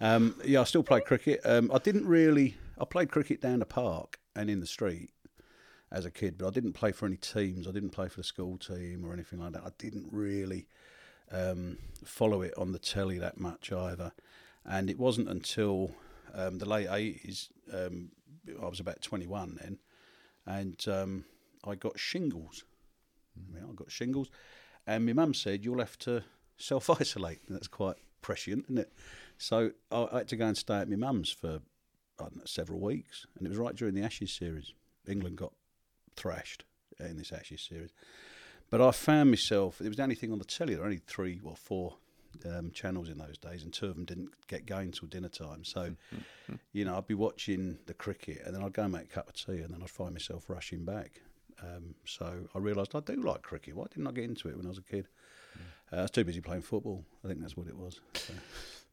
Um, 0.00 0.40
yeah, 0.44 0.60
I 0.60 0.64
still 0.64 0.82
play 0.82 1.00
cricket. 1.00 1.40
Um, 1.44 1.70
I 1.74 1.78
didn't 1.78 2.06
really, 2.06 2.56
I 2.80 2.84
played 2.84 3.10
cricket 3.10 3.40
down 3.40 3.58
the 3.60 3.66
park 3.66 4.18
and 4.34 4.48
in 4.48 4.60
the 4.60 4.66
street 4.66 5.10
as 5.90 6.04
a 6.04 6.10
kid, 6.10 6.36
but 6.38 6.48
I 6.48 6.50
didn't 6.50 6.72
play 6.72 6.92
for 6.92 7.06
any 7.06 7.16
teams. 7.16 7.68
I 7.68 7.70
didn't 7.70 7.90
play 7.90 8.08
for 8.08 8.16
the 8.16 8.24
school 8.24 8.58
team 8.58 9.04
or 9.04 9.12
anything 9.12 9.40
like 9.40 9.52
that. 9.52 9.62
I 9.64 9.70
didn't 9.78 10.08
really 10.10 10.66
um, 11.30 11.78
follow 12.04 12.42
it 12.42 12.54
on 12.56 12.72
the 12.72 12.78
telly 12.78 13.18
that 13.18 13.38
much 13.38 13.72
either. 13.72 14.12
And 14.64 14.90
it 14.90 14.98
wasn't 14.98 15.28
until 15.28 15.92
um, 16.34 16.58
the 16.58 16.68
late 16.68 16.88
80s, 16.88 17.48
um, 17.72 18.10
I 18.60 18.66
was 18.66 18.80
about 18.80 19.00
21 19.00 19.58
then, 19.60 19.78
and 20.46 20.88
um, 20.88 21.24
I 21.64 21.74
got 21.74 21.98
shingles. 21.98 22.64
Yeah, 23.54 23.62
I 23.68 23.74
got 23.74 23.90
shingles, 23.90 24.30
and 24.86 25.04
my 25.04 25.12
mum 25.12 25.34
said 25.34 25.64
you'll 25.64 25.80
have 25.80 25.98
to 26.00 26.22
self 26.56 26.88
isolate. 26.88 27.40
That's 27.48 27.68
quite 27.68 27.96
prescient, 28.22 28.64
isn't 28.66 28.78
it? 28.78 28.92
So 29.38 29.72
I 29.90 30.08
I 30.12 30.18
had 30.18 30.28
to 30.28 30.36
go 30.36 30.46
and 30.46 30.56
stay 30.56 30.78
at 30.78 30.88
my 30.88 30.96
mum's 30.96 31.30
for 31.30 31.60
I 32.18 32.22
don't 32.22 32.36
know, 32.36 32.42
several 32.46 32.80
weeks, 32.80 33.26
and 33.36 33.46
it 33.46 33.50
was 33.50 33.58
right 33.58 33.74
during 33.74 33.94
the 33.94 34.02
Ashes 34.02 34.32
series. 34.32 34.72
England 35.06 35.36
got 35.36 35.52
thrashed 36.16 36.64
in 36.98 37.16
this 37.16 37.32
Ashes 37.32 37.66
series, 37.68 37.90
but 38.70 38.80
I 38.80 38.90
found 38.90 39.30
myself. 39.30 39.80
It 39.80 39.88
was 39.88 39.96
the 39.96 40.02
only 40.02 40.14
thing 40.14 40.32
on 40.32 40.38
the 40.38 40.44
telly. 40.44 40.74
There 40.74 40.80
were 40.80 40.86
only 40.86 41.02
three 41.06 41.40
or 41.44 41.56
four 41.56 41.94
um, 42.44 42.70
channels 42.72 43.08
in 43.08 43.18
those 43.18 43.38
days, 43.38 43.62
and 43.62 43.72
two 43.72 43.86
of 43.86 43.94
them 43.94 44.04
didn't 44.04 44.30
get 44.48 44.66
going 44.66 44.92
till 44.92 45.08
dinner 45.08 45.28
time. 45.28 45.64
So, 45.64 45.94
you 46.72 46.84
know, 46.84 46.96
I'd 46.96 47.06
be 47.06 47.14
watching 47.14 47.78
the 47.86 47.94
cricket, 47.94 48.42
and 48.44 48.54
then 48.54 48.62
I'd 48.62 48.72
go 48.72 48.82
and 48.82 48.92
make 48.92 49.04
a 49.04 49.14
cup 49.14 49.28
of 49.28 49.34
tea, 49.34 49.62
and 49.62 49.72
then 49.72 49.80
I'd 49.82 49.90
find 49.90 50.12
myself 50.12 50.48
rushing 50.48 50.84
back. 50.84 51.20
Um, 51.62 51.94
so 52.04 52.48
I 52.54 52.58
realised 52.58 52.94
I 52.94 53.00
do 53.00 53.16
like 53.16 53.42
cricket. 53.42 53.76
Why 53.76 53.84
didn't 53.84 54.06
I 54.06 54.12
get 54.12 54.24
into 54.24 54.48
it 54.48 54.56
when 54.56 54.66
I 54.66 54.68
was 54.68 54.78
a 54.78 54.82
kid? 54.82 55.08
Uh, 55.92 55.96
I 55.96 56.02
was 56.02 56.10
too 56.10 56.24
busy 56.24 56.40
playing 56.40 56.62
football. 56.62 57.04
I 57.24 57.28
think 57.28 57.40
that's 57.40 57.56
what 57.56 57.66
it 57.66 57.76
was. 57.76 58.00
So. 58.14 58.34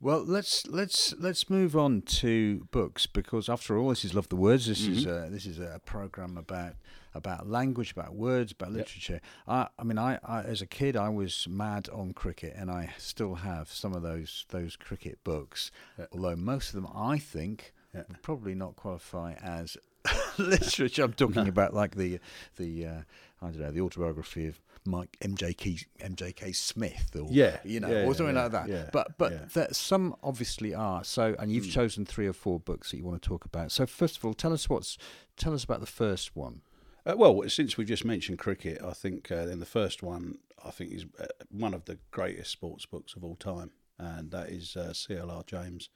Well, 0.03 0.25
let's 0.25 0.67
let's 0.67 1.13
let's 1.17 1.49
move 1.49 1.77
on 1.77 2.01
to 2.01 2.67
books 2.71 3.07
because 3.07 3.47
after 3.47 3.77
all, 3.77 3.87
this 3.87 4.03
is 4.03 4.13
love 4.13 4.27
the 4.27 4.35
words. 4.35 4.67
This 4.67 4.85
is 4.85 5.05
Mm-hmm. 5.05 5.27
a, 5.27 5.29
this 5.29 5.45
is 5.45 5.59
a 5.59 5.79
program 5.85 6.37
about 6.37 6.73
about 7.13 7.47
language, 7.47 7.91
about 7.93 8.13
words, 8.13 8.51
about 8.51 8.73
literature. 8.73 9.21
I 9.47 9.69
I 9.79 9.83
mean, 9.85 9.97
I, 9.97 10.19
I 10.25 10.41
as 10.41 10.61
a 10.61 10.65
kid, 10.67 10.97
I 10.97 11.07
was 11.07 11.47
mad 11.49 11.87
on 11.87 12.11
cricket, 12.11 12.53
and 12.57 12.69
I 12.69 12.89
still 12.97 13.35
have 13.35 13.71
some 13.71 13.93
of 13.93 14.01
those 14.03 14.45
those 14.49 14.75
cricket 14.75 15.23
books. 15.23 15.71
Yeah. 15.97 16.07
Although 16.11 16.35
most 16.35 16.67
of 16.69 16.75
them, 16.75 16.89
I 16.93 17.17
think, 17.17 17.73
would 17.93 18.21
probably 18.21 18.55
not 18.55 18.75
qualify 18.75 19.35
as 19.41 19.77
literature. 20.37 21.03
I'm 21.03 21.13
talking 21.13 21.47
about 21.47 21.73
like 21.73 21.95
the 21.95 22.19
the 22.57 22.85
uh, 22.85 23.01
I 23.41 23.45
don't 23.47 23.59
know 23.59 23.71
the 23.71 23.81
autobiography 23.81 24.47
of 24.47 24.59
Mike 24.85 25.17
MJK 25.21 25.85
MJK 26.01 26.55
Smith 26.55 27.15
or 27.15 27.27
Yeah, 27.31 27.57
you 27.63 27.79
know 27.79 27.89
yeah, 27.89 28.05
or 28.05 28.13
something 28.13 28.35
yeah, 28.35 28.41
like 28.43 28.51
that. 28.51 28.67
yeah, 28.67 28.89
but 28.91 29.17
but 29.17 29.53
that 29.53 29.75
some 29.75 30.15
obviously 30.23 30.73
are. 30.73 31.03
So 31.03 31.35
and 31.39 31.51
you've 31.51 31.69
chosen 31.69 32.05
three 32.05 32.27
or 32.27 32.33
four 32.33 32.59
books 32.59 32.91
that 32.91 32.97
you 32.97 33.05
want 33.05 33.21
to 33.21 33.27
talk 33.27 33.45
about. 33.45 33.71
So 33.71 33.85
first 33.85 34.17
of 34.17 34.25
all, 34.25 34.33
tell 34.33 34.51
us 34.53 34.69
what's 34.69 34.97
tell 35.37 35.53
us 35.53 35.63
about 35.63 35.79
the 35.79 35.85
first 35.85 36.35
one. 36.35 36.61
Uh, 37.05 37.15
well, 37.17 37.41
since 37.49 37.75
we've 37.77 37.87
just 37.87 38.05
mentioned 38.05 38.39
cricket, 38.39 38.81
I 38.81 38.93
think 38.93 39.29
uh, 39.29 39.45
then 39.45 39.59
the 39.59 39.65
first 39.65 40.01
one 40.03 40.37
I 40.65 40.71
think 40.71 40.93
is 40.93 41.05
uh, 41.19 41.25
one 41.49 41.73
of 41.73 41.83
the 41.85 41.97
greatest 42.11 42.51
sports 42.51 42.85
books 42.85 43.13
of 43.15 43.23
all 43.25 43.35
time, 43.35 43.71
and 43.99 44.31
that 44.31 44.49
is 44.49 44.75
uh, 44.77 44.93
C.L.R. 44.93 45.43
James 45.45 45.89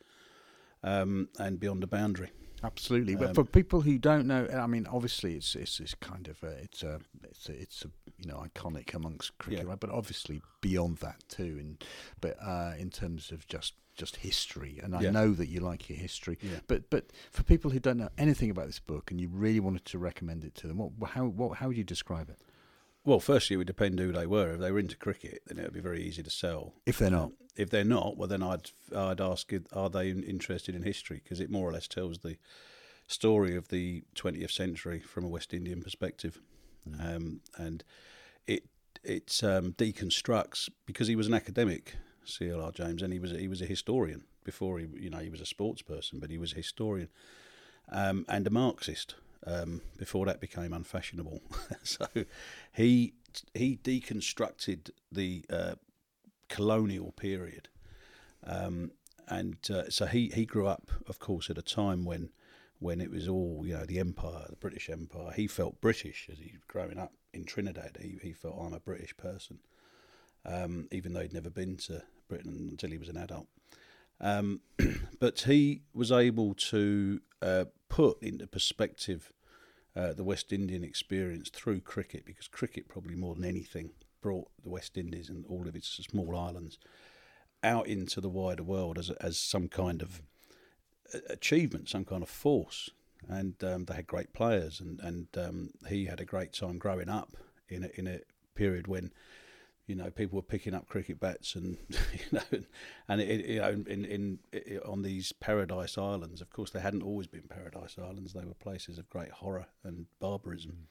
um, 0.84 1.30
and 1.40 1.60
Beyond 1.60 1.82
the 1.84 1.88
Boundary. 1.88 2.32
Absolutely, 2.64 3.16
but 3.16 3.30
Um, 3.30 3.36
for 3.36 3.44
people 3.44 3.82
who 3.82 3.98
don't 4.00 4.26
know, 4.26 4.48
I 4.48 4.66
mean, 4.68 4.88
obviously 4.88 5.36
it's 5.36 5.56
it's, 5.56 5.80
it's 5.80 5.94
kind 5.94 6.28
of 6.28 6.42
a, 6.44 6.48
it's 6.64 6.82
a 6.84 7.00
it's 7.24 7.50
a, 7.50 7.62
it's 7.62 7.86
a 7.86 7.90
you 8.18 8.28
know 8.28 8.38
iconic 8.38 8.94
amongst 8.96 9.38
cricket, 9.38 9.64
Yeah. 9.64 9.70
right? 9.70 9.80
But 9.80 9.92
obviously 9.92 10.42
beyond 10.62 10.98
that 10.98 11.24
too, 11.30 11.58
and 11.60 11.84
but 12.20 12.38
uh, 12.42 12.74
in 12.80 12.90
terms 12.90 13.32
of 13.32 13.48
just 13.48 13.74
just 13.96 14.18
history, 14.18 14.80
and 14.84 14.96
I 14.96 15.10
know 15.10 15.34
that 15.34 15.48
you 15.50 15.60
like 15.60 15.90
your 15.90 15.98
history, 16.00 16.38
Yeah. 16.42 16.60
but 16.68 16.90
but 16.90 17.12
for 17.32 17.44
people 17.44 17.70
who 17.72 17.80
don't 17.80 17.98
know 17.98 18.10
anything 18.18 18.50
about 18.50 18.66
this 18.68 18.80
book 18.80 19.12
and 19.12 19.20
you 19.22 19.28
really 19.30 19.60
wanted 19.60 19.86
to 19.86 20.00
recommend 20.00 20.44
it 20.44 20.56
to 20.56 20.68
them, 20.68 20.78
what 20.78 21.12
how 21.12 21.26
what 21.28 21.58
how 21.58 21.68
would 21.68 21.78
you 21.78 21.84
describe 21.84 22.30
it 22.30 22.40
Well, 23.08 23.22
firstly, 23.22 23.54
it 23.54 23.58
would 23.58 23.68
depend 23.68 24.00
who 24.00 24.12
they 24.12 24.28
were. 24.28 24.56
If 24.56 24.60
they 24.60 24.70
were 24.70 24.80
into 24.80 24.98
cricket, 24.98 25.42
then 25.48 25.60
it 25.60 25.64
would 25.64 25.74
be 25.74 25.80
very 25.80 26.04
easy 26.04 26.22
to 26.24 26.30
sell. 26.30 26.74
if 26.86 26.98
they're 26.98 27.10
not? 27.10 27.32
If 27.56 27.70
they're 27.70 27.86
not, 27.86 28.18
well, 28.18 28.28
then 28.28 28.44
I'd 28.44 28.72
I'd 28.94 29.22
ask, 29.22 29.50
are 29.72 29.90
they 29.90 30.10
interested 30.10 30.76
in 30.76 30.84
history? 30.84 31.22
Because 31.24 31.40
it 31.40 31.50
more 31.50 31.70
or 31.70 31.72
less 31.72 31.88
tells 31.88 32.18
the 32.18 32.36
story 33.08 33.56
of 33.56 33.70
the 33.70 34.04
20th 34.16 34.52
century 34.52 35.00
from 35.00 35.24
a 35.24 35.30
West 35.30 35.54
Indian 35.54 35.82
perspective, 35.82 36.42
um, 37.02 37.40
and 37.56 37.86
it 38.46 38.66
it 39.06 39.40
um, 39.42 39.72
deconstructs 39.78 40.70
because 40.86 41.08
he 41.08 41.16
was 41.16 41.28
an 41.28 41.34
academic, 41.34 41.96
C.L.R. 42.26 42.74
James, 42.74 43.02
and 43.02 43.14
he 43.14 43.20
was 43.20 43.32
he 43.32 43.48
was 43.48 43.62
a 43.62 43.66
historian 43.66 44.26
before 44.44 44.80
he 44.80 44.88
you 45.00 45.10
know 45.10 45.20
he 45.20 45.30
was 45.30 45.40
a 45.40 45.46
sports 45.46 45.82
person, 45.82 46.20
but 46.20 46.30
he 46.30 46.38
was 46.38 46.52
a 46.52 46.58
historian 46.58 47.08
um, 47.90 48.26
and 48.28 48.46
a 48.46 48.50
Marxist 48.50 49.16
um, 49.46 49.82
before 49.98 50.26
that 50.26 50.42
became 50.42 50.74
unfashionable. 50.74 51.42
so 51.84 52.08
he 52.74 53.14
he 53.54 53.78
deconstructed 53.84 54.90
the 55.12 55.46
uh, 55.50 55.76
colonial 56.50 57.12
period, 57.12 57.70
um, 58.44 58.92
and 59.28 59.58
uh, 59.70 59.90
so 59.90 60.06
he, 60.06 60.32
he 60.34 60.46
grew 60.46 60.68
up, 60.68 60.90
of 61.08 61.20
course, 61.20 61.50
at 61.50 61.58
a 61.58 61.62
time 61.62 62.06
when 62.06 62.30
when 62.80 63.02
it 63.02 63.10
was 63.10 63.28
all 63.28 63.64
you 63.66 63.74
know 63.74 63.86
the 63.86 64.00
empire, 64.00 64.46
the 64.50 64.56
British 64.56 64.90
Empire. 64.90 65.32
He 65.36 65.48
felt 65.48 65.82
British 65.82 66.30
as 66.32 66.40
he 66.40 66.52
was 66.54 66.64
growing 66.68 66.98
up 66.98 67.14
in 67.34 67.44
Trinidad. 67.46 67.98
He 68.02 68.18
he 68.22 68.34
felt 68.34 68.58
I'm 68.60 68.74
a 68.74 68.80
British 68.80 69.16
person, 69.18 69.60
um, 70.46 70.88
even 70.92 71.14
though 71.14 71.22
he'd 71.22 71.34
never 71.34 71.50
been 71.50 71.78
to 71.78 72.04
Britain 72.28 72.68
until 72.72 72.92
he 72.92 72.98
was 72.98 73.10
an 73.10 73.18
adult. 73.18 73.48
Um, 74.20 74.62
but 75.20 75.42
he 75.42 75.84
was 75.94 76.12
able 76.12 76.54
to 76.56 77.22
uh, 77.42 77.66
put 77.90 78.22
into 78.22 78.48
perspective 78.48 79.32
uh, 79.96 80.14
the 80.14 80.24
West 80.24 80.54
Indian 80.54 80.84
experience 80.84 81.50
through 81.50 81.82
cricket, 81.82 82.26
because 82.26 82.48
cricket 82.48 82.88
probably 82.88 83.16
more 83.16 83.36
than 83.36 83.46
anything 83.46 83.92
brought 84.22 84.48
the 84.64 84.70
West 84.70 84.98
Indies 84.98 85.30
and 85.30 85.46
all 85.48 85.68
of 85.68 85.76
its 85.76 85.90
small 86.10 86.36
islands 86.36 86.78
out 87.64 87.88
into 87.88 88.22
the 88.22 88.30
wider 88.30 88.64
world 88.64 88.98
as 88.98 89.10
as 89.10 89.40
some 89.40 89.68
kind 89.68 90.02
of 90.02 90.22
achievement, 91.30 91.90
some 91.90 92.06
kind 92.06 92.22
of 92.22 92.30
force. 92.30 92.90
And 93.28 93.56
um, 93.64 93.86
they 93.86 93.96
had 93.96 94.08
great 94.08 94.34
players, 94.34 94.80
and 94.80 95.00
and 95.00 95.28
um, 95.38 95.72
he 95.90 96.06
had 96.06 96.20
a 96.20 96.26
great 96.26 96.54
time 96.54 96.78
growing 96.78 97.10
up 97.10 97.36
in 97.68 97.84
a, 97.84 97.90
in 97.96 98.08
a 98.08 98.20
period 98.56 98.88
when 98.88 99.12
you 99.88 99.96
know 99.96 100.12
people 100.12 100.36
were 100.36 100.44
picking 100.44 100.74
up 100.74 100.88
cricket 100.88 101.20
bats 101.20 101.56
and 101.56 101.78
you 101.90 102.20
know 102.32 102.60
and 103.08 103.22
it, 103.22 103.46
you 103.46 103.60
know 103.60 103.70
in, 103.70 104.06
in, 104.06 104.40
in 104.52 104.80
on 104.86 105.02
these 105.02 105.32
paradise 105.32 105.98
islands 105.98 106.42
of 106.42 106.52
course 106.52 106.72
they 106.72 106.82
hadn't 106.82 107.02
always 107.04 107.28
been 107.28 107.44
paradise 107.50 107.98
islands. 107.98 108.34
They 108.34 108.46
were 108.46 108.54
places 108.54 109.00
of 109.00 109.10
great 109.10 109.32
horror 109.32 109.68
and 109.84 110.06
barbarism. 110.20 110.88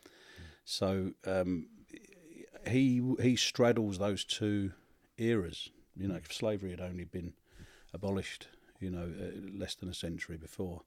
So 0.65 1.13
um, 1.27 1.69
he 2.67 3.03
he 3.21 3.37
straddles 3.37 3.99
those 3.99 4.25
two 4.25 4.73
eras. 5.19 5.71
You 5.95 6.09
know 6.09 6.21
slavery 6.31 6.71
had 6.71 6.81
only 6.81 7.05
been 7.05 7.35
abolished 7.93 8.49
you 8.81 8.91
know 8.91 9.13
uh, 9.21 9.59
less 9.59 9.75
than 9.75 9.89
a 9.89 9.95
century 9.95 10.37
before 10.37 10.83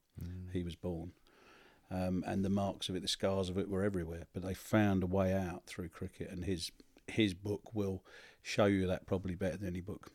he 0.51 0.63
was 0.63 0.75
born. 0.75 1.11
Um, 1.91 2.23
and 2.27 2.45
the 2.45 2.49
marks 2.49 2.87
of 2.87 2.95
it, 2.95 3.01
the 3.01 3.07
scars 3.07 3.49
of 3.49 3.57
it, 3.57 3.67
were 3.67 3.83
everywhere. 3.83 4.27
But 4.31 4.43
they 4.43 4.53
found 4.53 5.01
a 5.01 5.07
way 5.07 5.33
out 5.33 5.65
through 5.65 5.89
cricket, 5.89 6.29
and 6.29 6.45
his 6.45 6.71
his 7.09 7.33
book 7.33 7.73
will 7.73 8.03
show 8.41 8.65
you 8.65 8.87
that 8.87 9.05
probably 9.05 9.35
better 9.35 9.57
than 9.57 9.67
any 9.67 9.81
book. 9.81 10.11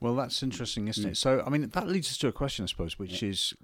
Well, 0.00 0.16
that's 0.16 0.42
interesting, 0.42 0.88
isn't 0.88 1.04
Mm. 1.04 1.12
it? 1.12 1.16
So, 1.16 1.42
I 1.46 1.48
mean, 1.50 1.68
that 1.68 1.86
leads 1.86 2.08
us 2.08 2.18
to 2.18 2.28
a 2.28 2.32
question, 2.32 2.64
I 2.64 2.66
suppose, 2.66 2.98
which 2.98 3.22
is 3.22 3.54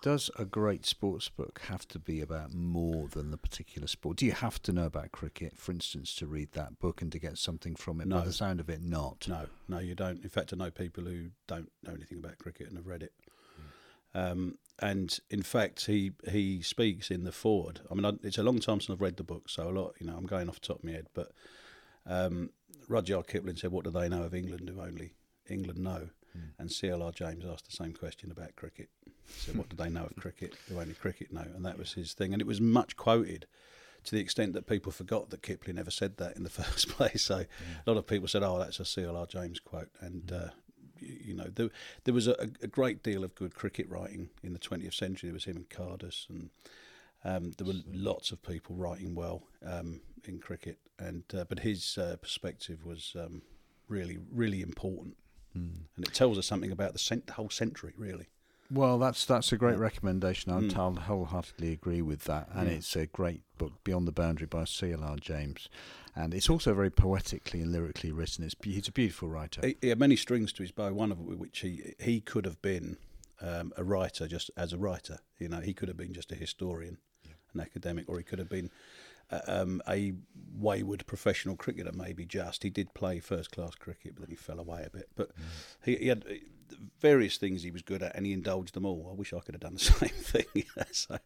Does 0.00 0.30
a 0.38 0.44
great 0.44 0.86
sports 0.86 1.28
book 1.28 1.60
have 1.66 1.86
to 1.88 1.98
be 1.98 2.20
about 2.20 2.54
more 2.54 3.08
than 3.08 3.32
the 3.32 3.36
particular 3.36 3.88
sport? 3.88 4.16
Do 4.18 4.26
you 4.26 4.30
have 4.32 4.62
to 4.62 4.72
know 4.72 4.84
about 4.86 5.10
cricket, 5.10 5.58
for 5.58 5.72
instance, 5.72 6.14
to 6.16 6.26
read 6.28 6.52
that 6.52 6.78
book 6.78 7.02
and 7.02 7.10
to 7.10 7.18
get 7.18 7.36
something 7.36 7.74
from 7.74 8.00
it? 8.00 8.08
By 8.08 8.18
No. 8.20 8.24
the 8.24 8.32
sound 8.32 8.60
of 8.60 8.70
it, 8.70 8.80
not. 8.80 9.26
No, 9.26 9.46
no, 9.66 9.80
you 9.80 9.96
don't. 9.96 10.22
In 10.22 10.28
fact, 10.28 10.52
I 10.52 10.56
know 10.56 10.70
people 10.70 11.02
who 11.02 11.30
don't 11.48 11.72
know 11.82 11.94
anything 11.94 12.18
about 12.18 12.38
cricket 12.38 12.68
and 12.68 12.76
have 12.76 12.86
read 12.86 13.02
it. 13.02 13.12
Um, 14.14 14.58
and 14.78 15.18
in 15.30 15.42
fact, 15.42 15.86
he 15.86 16.12
he 16.30 16.62
speaks 16.62 17.10
in 17.10 17.24
the 17.24 17.32
forward. 17.32 17.80
I 17.90 17.94
mean, 17.94 18.04
I, 18.04 18.12
it's 18.22 18.38
a 18.38 18.42
long 18.44 18.60
time 18.60 18.80
since 18.80 18.90
I've 18.90 19.00
read 19.00 19.16
the 19.16 19.24
book, 19.24 19.48
so 19.48 19.68
a 19.68 19.72
lot, 19.72 19.94
you 20.00 20.06
know, 20.06 20.16
I'm 20.16 20.26
going 20.26 20.48
off 20.48 20.60
the 20.60 20.66
top 20.68 20.78
of 20.78 20.84
my 20.84 20.92
head. 20.92 21.08
But 21.12 21.32
um, 22.08 22.50
Rudyard 22.88 23.26
Kipling 23.28 23.56
said, 23.56 23.70
"What 23.70 23.84
do 23.84 23.90
they 23.90 24.08
know 24.08 24.22
of 24.22 24.34
England? 24.34 24.68
Who 24.68 24.80
only 24.80 25.14
England 25.48 25.78
know?" 25.78 26.08
And 26.58 26.70
C.L.R. 26.70 27.10
James 27.10 27.44
asked 27.44 27.64
the 27.68 27.74
same 27.76 27.92
question 27.92 28.30
about 28.30 28.54
cricket. 28.54 28.90
Said, 29.26 29.56
"What 29.56 29.68
do 29.68 29.76
they 29.76 29.88
know 29.88 30.04
of 30.04 30.14
cricket? 30.16 30.54
Who 30.68 30.78
only 30.78 30.94
cricket 30.94 31.32
know?" 31.32 31.46
And 31.54 31.64
that 31.66 31.78
was 31.78 31.94
his 31.94 32.14
thing. 32.14 32.32
And 32.32 32.40
it 32.40 32.46
was 32.46 32.60
much 32.60 32.96
quoted 32.96 33.46
to 34.04 34.14
the 34.14 34.20
extent 34.20 34.52
that 34.52 34.66
people 34.68 34.92
forgot 34.92 35.30
that 35.30 35.42
Kipling 35.42 35.76
never 35.76 35.90
said 35.90 36.16
that 36.18 36.36
in 36.36 36.44
the 36.44 36.50
first 36.62 36.88
place. 36.90 37.22
So 37.24 37.38
a 37.38 37.90
lot 37.90 37.96
of 37.98 38.06
people 38.06 38.28
said, 38.28 38.42
"Oh, 38.44 38.58
that's 38.58 38.78
a 38.78 38.84
C.L.R. 38.84 39.26
James 39.26 39.58
quote," 39.58 39.90
and 40.00 40.30
uh, 40.30 40.48
y- 41.02 41.18
you 41.24 41.34
know, 41.34 41.48
there, 41.52 41.70
there 42.04 42.14
was 42.14 42.28
a, 42.28 42.36
a 42.62 42.68
great 42.68 43.02
deal 43.02 43.24
of 43.24 43.34
good 43.34 43.54
cricket 43.54 43.88
writing 43.88 44.28
in 44.42 44.52
the 44.52 44.58
20th 44.60 44.94
century. 44.94 45.30
There 45.30 45.34
was 45.34 45.44
him 45.44 45.56
and 45.56 45.68
Cardus, 45.68 46.26
and 46.28 46.50
um, 47.24 47.52
there 47.58 47.66
were 47.66 47.80
lots 47.92 48.30
of 48.32 48.42
people 48.42 48.76
writing 48.76 49.14
well 49.14 49.42
um, 49.64 50.00
in 50.24 50.38
cricket. 50.38 50.78
And 50.98 51.22
uh, 51.32 51.44
but 51.48 51.60
his 51.60 51.96
uh, 51.98 52.16
perspective 52.20 52.84
was 52.84 53.14
um, 53.18 53.42
really, 53.88 54.18
really 54.32 54.62
important, 54.62 55.16
and 55.54 55.86
it 55.98 56.12
tells 56.14 56.38
us 56.38 56.46
something 56.46 56.70
about 56.72 56.92
the, 56.92 56.98
cent- 56.98 57.26
the 57.26 57.32
whole 57.34 57.50
century, 57.50 57.92
really. 57.96 58.26
Well, 58.70 58.98
that's 58.98 59.24
that's 59.24 59.52
a 59.52 59.56
great 59.56 59.76
Yeah. 59.76 59.82
recommendation. 59.82 60.52
I 60.52 60.60
Mm. 60.60 60.98
wholeheartedly 60.98 61.72
agree 61.72 62.02
with 62.02 62.24
that, 62.24 62.48
and 62.52 62.68
Yeah. 62.68 62.76
it's 62.76 62.94
a 62.96 63.06
great 63.06 63.42
book, 63.58 63.72
Beyond 63.84 64.06
the 64.08 64.12
Boundary 64.12 64.46
by 64.46 64.64
C.L.R. 64.64 65.16
James, 65.16 65.68
and 66.16 66.34
it's 66.34 66.50
also 66.50 66.74
very 66.74 66.90
poetically 66.90 67.60
and 67.62 67.72
lyrically 67.72 68.12
written. 68.12 68.44
It's 68.44 68.56
he's 68.62 68.88
a 68.88 68.92
beautiful 68.92 69.28
writer. 69.28 69.60
He, 69.64 69.76
he 69.80 69.88
had 69.88 69.98
many 70.00 70.16
strings 70.16 70.52
to 70.54 70.62
his 70.64 70.72
bow. 70.72 70.92
One 70.92 71.12
of 71.12 71.18
which 71.20 71.60
he 71.60 71.94
he 72.00 72.20
could 72.20 72.44
have 72.44 72.60
been 72.60 72.98
um, 73.40 73.72
a 73.76 73.84
writer 73.84 74.26
just 74.28 74.50
as 74.56 74.72
a 74.72 74.78
writer. 74.78 75.20
You 75.38 75.48
know, 75.48 75.60
he 75.60 75.72
could 75.72 75.88
have 75.88 75.96
been 75.96 76.12
just 76.12 76.30
a 76.32 76.34
historian, 76.34 76.98
an 77.58 77.64
academic, 77.64 78.08
or 78.08 78.18
he 78.18 78.24
could 78.24 78.38
have 78.38 78.48
been 78.48 78.70
uh, 79.30 79.40
um, 79.46 79.82
a 79.88 80.14
wayward 80.58 81.06
professional 81.06 81.56
cricketer. 81.56 81.92
Maybe 81.92 82.24
just 82.24 82.62
he 82.62 82.70
did 82.70 82.94
play 82.94 83.20
first 83.20 83.50
class 83.50 83.74
cricket, 83.74 84.14
but 84.14 84.22
then 84.22 84.30
he 84.30 84.36
fell 84.36 84.58
away 84.58 84.84
a 84.86 84.90
bit. 84.90 85.08
But 85.16 85.30
he, 85.84 85.96
he 85.96 86.08
had 86.08 86.24
uh, 86.28 86.34
various 87.00 87.36
things 87.36 87.62
he 87.62 87.70
was 87.70 87.82
good 87.82 88.02
at, 88.02 88.14
and 88.16 88.26
he 88.26 88.32
indulged 88.32 88.74
them 88.74 88.86
all. 88.86 89.08
I 89.10 89.14
wish 89.14 89.32
I 89.32 89.40
could 89.40 89.54
have 89.54 89.60
done 89.60 89.74
the 89.74 89.80
same 89.80 90.08
thing. 90.08 90.64
so, 90.92 91.18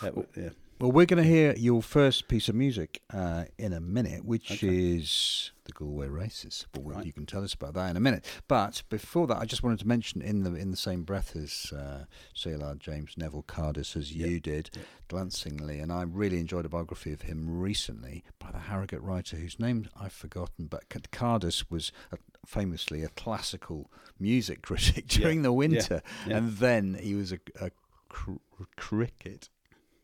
that, 0.00 0.14
yeah. 0.36 0.50
Well, 0.82 0.90
we're 0.90 1.06
going 1.06 1.22
to 1.22 1.28
hear 1.30 1.54
your 1.56 1.80
first 1.80 2.26
piece 2.26 2.48
of 2.48 2.56
music 2.56 3.02
uh, 3.14 3.44
in 3.56 3.72
a 3.72 3.78
minute, 3.78 4.24
which 4.24 4.50
Okay. 4.50 4.96
is 4.96 5.52
the 5.62 5.70
Galway 5.70 6.08
Races. 6.08 6.66
But 6.72 6.84
Right. 6.84 7.06
you 7.06 7.12
can 7.12 7.24
tell 7.24 7.44
us 7.44 7.54
about 7.54 7.74
that 7.74 7.88
in 7.90 7.96
a 7.96 8.00
minute. 8.00 8.24
But 8.48 8.82
before 8.88 9.28
that, 9.28 9.36
I 9.36 9.44
just 9.44 9.62
wanted 9.62 9.78
to 9.78 9.86
mention 9.86 10.20
in 10.22 10.42
the 10.42 10.52
in 10.56 10.72
the 10.72 10.76
same 10.76 11.04
breath 11.04 11.36
as 11.36 11.72
uh, 11.72 12.06
C.L.R. 12.34 12.74
James 12.74 13.16
Neville 13.16 13.44
Cardus, 13.44 13.96
as 13.96 14.12
you 14.12 14.40
did, 14.40 14.70
glancingly, 15.06 15.78
and 15.78 15.92
I 15.92 16.02
really 16.02 16.40
enjoyed 16.40 16.64
a 16.66 16.68
biography 16.68 17.12
of 17.12 17.22
him 17.22 17.48
recently 17.60 18.24
by 18.40 18.50
the 18.50 18.58
Harrogate 18.58 19.02
writer 19.02 19.36
whose 19.36 19.60
name 19.60 19.88
I've 19.96 20.12
forgotten. 20.12 20.66
But 20.66 20.86
C- 20.92 20.98
Cardus 21.12 21.70
was 21.70 21.92
a, 22.10 22.18
famously 22.44 23.04
a 23.04 23.08
classical 23.10 23.88
music 24.18 24.62
critic 24.68 25.06
during 25.06 25.42
the 25.42 25.52
winter, 25.52 26.02
and 26.26 26.56
then 26.56 26.94
he 27.00 27.14
was 27.14 27.30
a, 27.30 27.38
a 27.60 27.70
cr- 28.08 28.32
cricket 28.74 29.48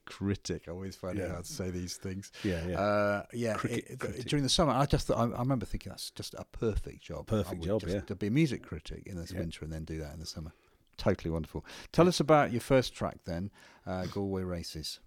critic. 0.09 0.65
I 0.67 0.71
always 0.73 0.97
find 0.97 1.19
it 1.19 1.31
hard 1.31 1.45
to 1.45 1.53
say 1.53 1.71
these 1.71 1.97
things. 1.97 2.33
Yeah, 2.43 2.67
yeah. 2.67 2.81
Uh, 2.81 3.23
yeah. 3.33 3.55
Cricket 3.55 3.85
it- 4.03 4.27
during 4.29 4.43
the 4.43 4.49
summer, 4.49 4.73
I 4.73 4.87
just 4.87 5.11
I, 5.11 5.15
I 5.15 5.39
remember 5.39 5.67
thinking 5.67 5.91
that's 5.91 6.11
just 6.11 6.35
a 6.35 6.45
perfect 6.53 7.03
job. 7.03 7.27
Perfect 7.27 7.63
job, 7.63 7.83
yeah. 7.87 8.01
To 8.01 8.15
be 8.15 8.27
a 8.29 8.31
music 8.31 8.63
critic 8.63 9.03
in 9.07 9.17
this 9.17 9.31
Yeah. 9.33 9.41
winter 9.41 9.65
and 9.65 9.73
then 9.73 9.85
do 9.85 9.99
that 9.99 10.13
in 10.15 10.21
the 10.21 10.27
summer. 10.27 10.53
Totally 10.97 11.31
wonderful. 11.31 11.65
Tell 11.93 12.09
us 12.09 12.19
about 12.21 12.51
your 12.51 12.61
first 12.61 12.95
track 12.95 13.19
then, 13.25 13.51
uh, 13.87 14.07
Galway 14.07 14.43
Races. 14.43 14.99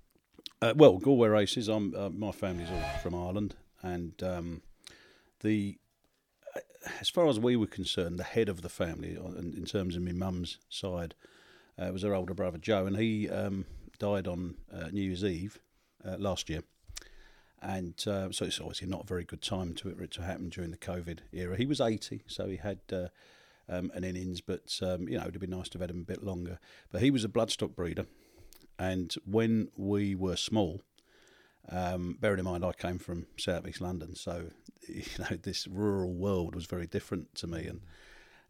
Uh, 0.62 0.74
well, 0.76 0.98
Galway 1.00 1.28
races. 1.28 1.68
I'm 1.68 1.94
uh, 1.96 2.10
my 2.10 2.32
family's 2.32 2.70
all 2.70 3.00
from 3.02 3.16
Ireland, 3.16 3.56
and 3.82 4.14
um, 4.24 4.62
the 5.42 5.78
as 7.00 7.10
far 7.10 7.28
as 7.28 7.40
we 7.40 7.56
were 7.56 7.68
concerned, 7.68 8.18
the 8.20 8.24
head 8.24 8.50
of 8.50 8.62
the 8.62 8.70
family, 8.70 9.18
uh, 9.18 9.28
in, 9.40 9.54
in 9.56 9.66
terms 9.66 9.96
of 9.96 10.02
my 10.04 10.12
mum's 10.12 10.58
side, 10.70 11.14
uh, 11.80 11.90
was 11.92 12.04
her 12.04 12.14
older 12.14 12.34
brother 12.34 12.58
Joe, 12.58 12.86
and 12.86 12.98
he 12.98 13.30
um, 13.30 13.66
died 14.02 14.28
on 14.28 14.56
uh, 14.74 14.88
New 14.92 15.04
Year's 15.04 15.24
Eve 15.24 15.60
uh, 16.04 16.18
last 16.18 16.50
year. 16.50 16.64
And 17.62 17.94
uh, 18.08 18.32
so 18.32 18.46
it's 18.46 18.60
obviously 18.60 18.88
not 18.88 19.04
a 19.04 19.08
very 19.08 19.24
good 19.24 19.44
time 19.44 19.76
to 19.76 19.90
it 19.90 20.12
to 20.12 20.24
happen 20.24 20.50
during 20.50 20.72
the 20.72 20.78
COVID 20.78 21.20
era. 21.32 21.56
He 21.56 21.68
was 21.68 21.80
80, 21.80 22.24
so 22.26 22.48
he 22.48 22.58
had 22.58 22.80
uh, 22.92 23.10
um, 23.70 23.92
an 23.94 24.04
innings, 24.04 24.42
but 24.42 24.80
um, 24.82 25.08
you 25.08 25.20
know 25.20 25.28
it'd 25.28 25.40
be 25.40 25.46
nice 25.46 25.70
to 25.70 25.78
have 25.78 25.82
had 25.82 25.92
him 25.92 26.02
a 26.02 26.12
bit 26.12 26.24
longer. 26.24 26.58
But 26.92 27.04
he 27.04 27.12
was 27.12 27.24
a 27.24 27.30
bloodstock 27.30 27.76
breeder, 27.76 28.08
and 28.80 29.14
when 29.24 29.68
we 29.78 30.16
were 30.16 30.36
small, 30.36 30.82
um, 31.70 32.18
bearing 32.20 32.40
in 32.40 32.46
mind 32.46 32.66
I 32.66 32.72
came 32.72 32.98
from 32.98 33.28
South 33.38 33.68
East 33.68 33.82
London, 33.82 34.16
so 34.16 34.48
you 34.90 35.04
know 35.20 35.36
this 35.36 35.68
rural 35.68 36.12
world 36.12 36.56
was 36.56 36.66
very 36.66 36.88
different 36.88 37.36
to 37.36 37.46
me, 37.46 37.68
and 37.68 37.82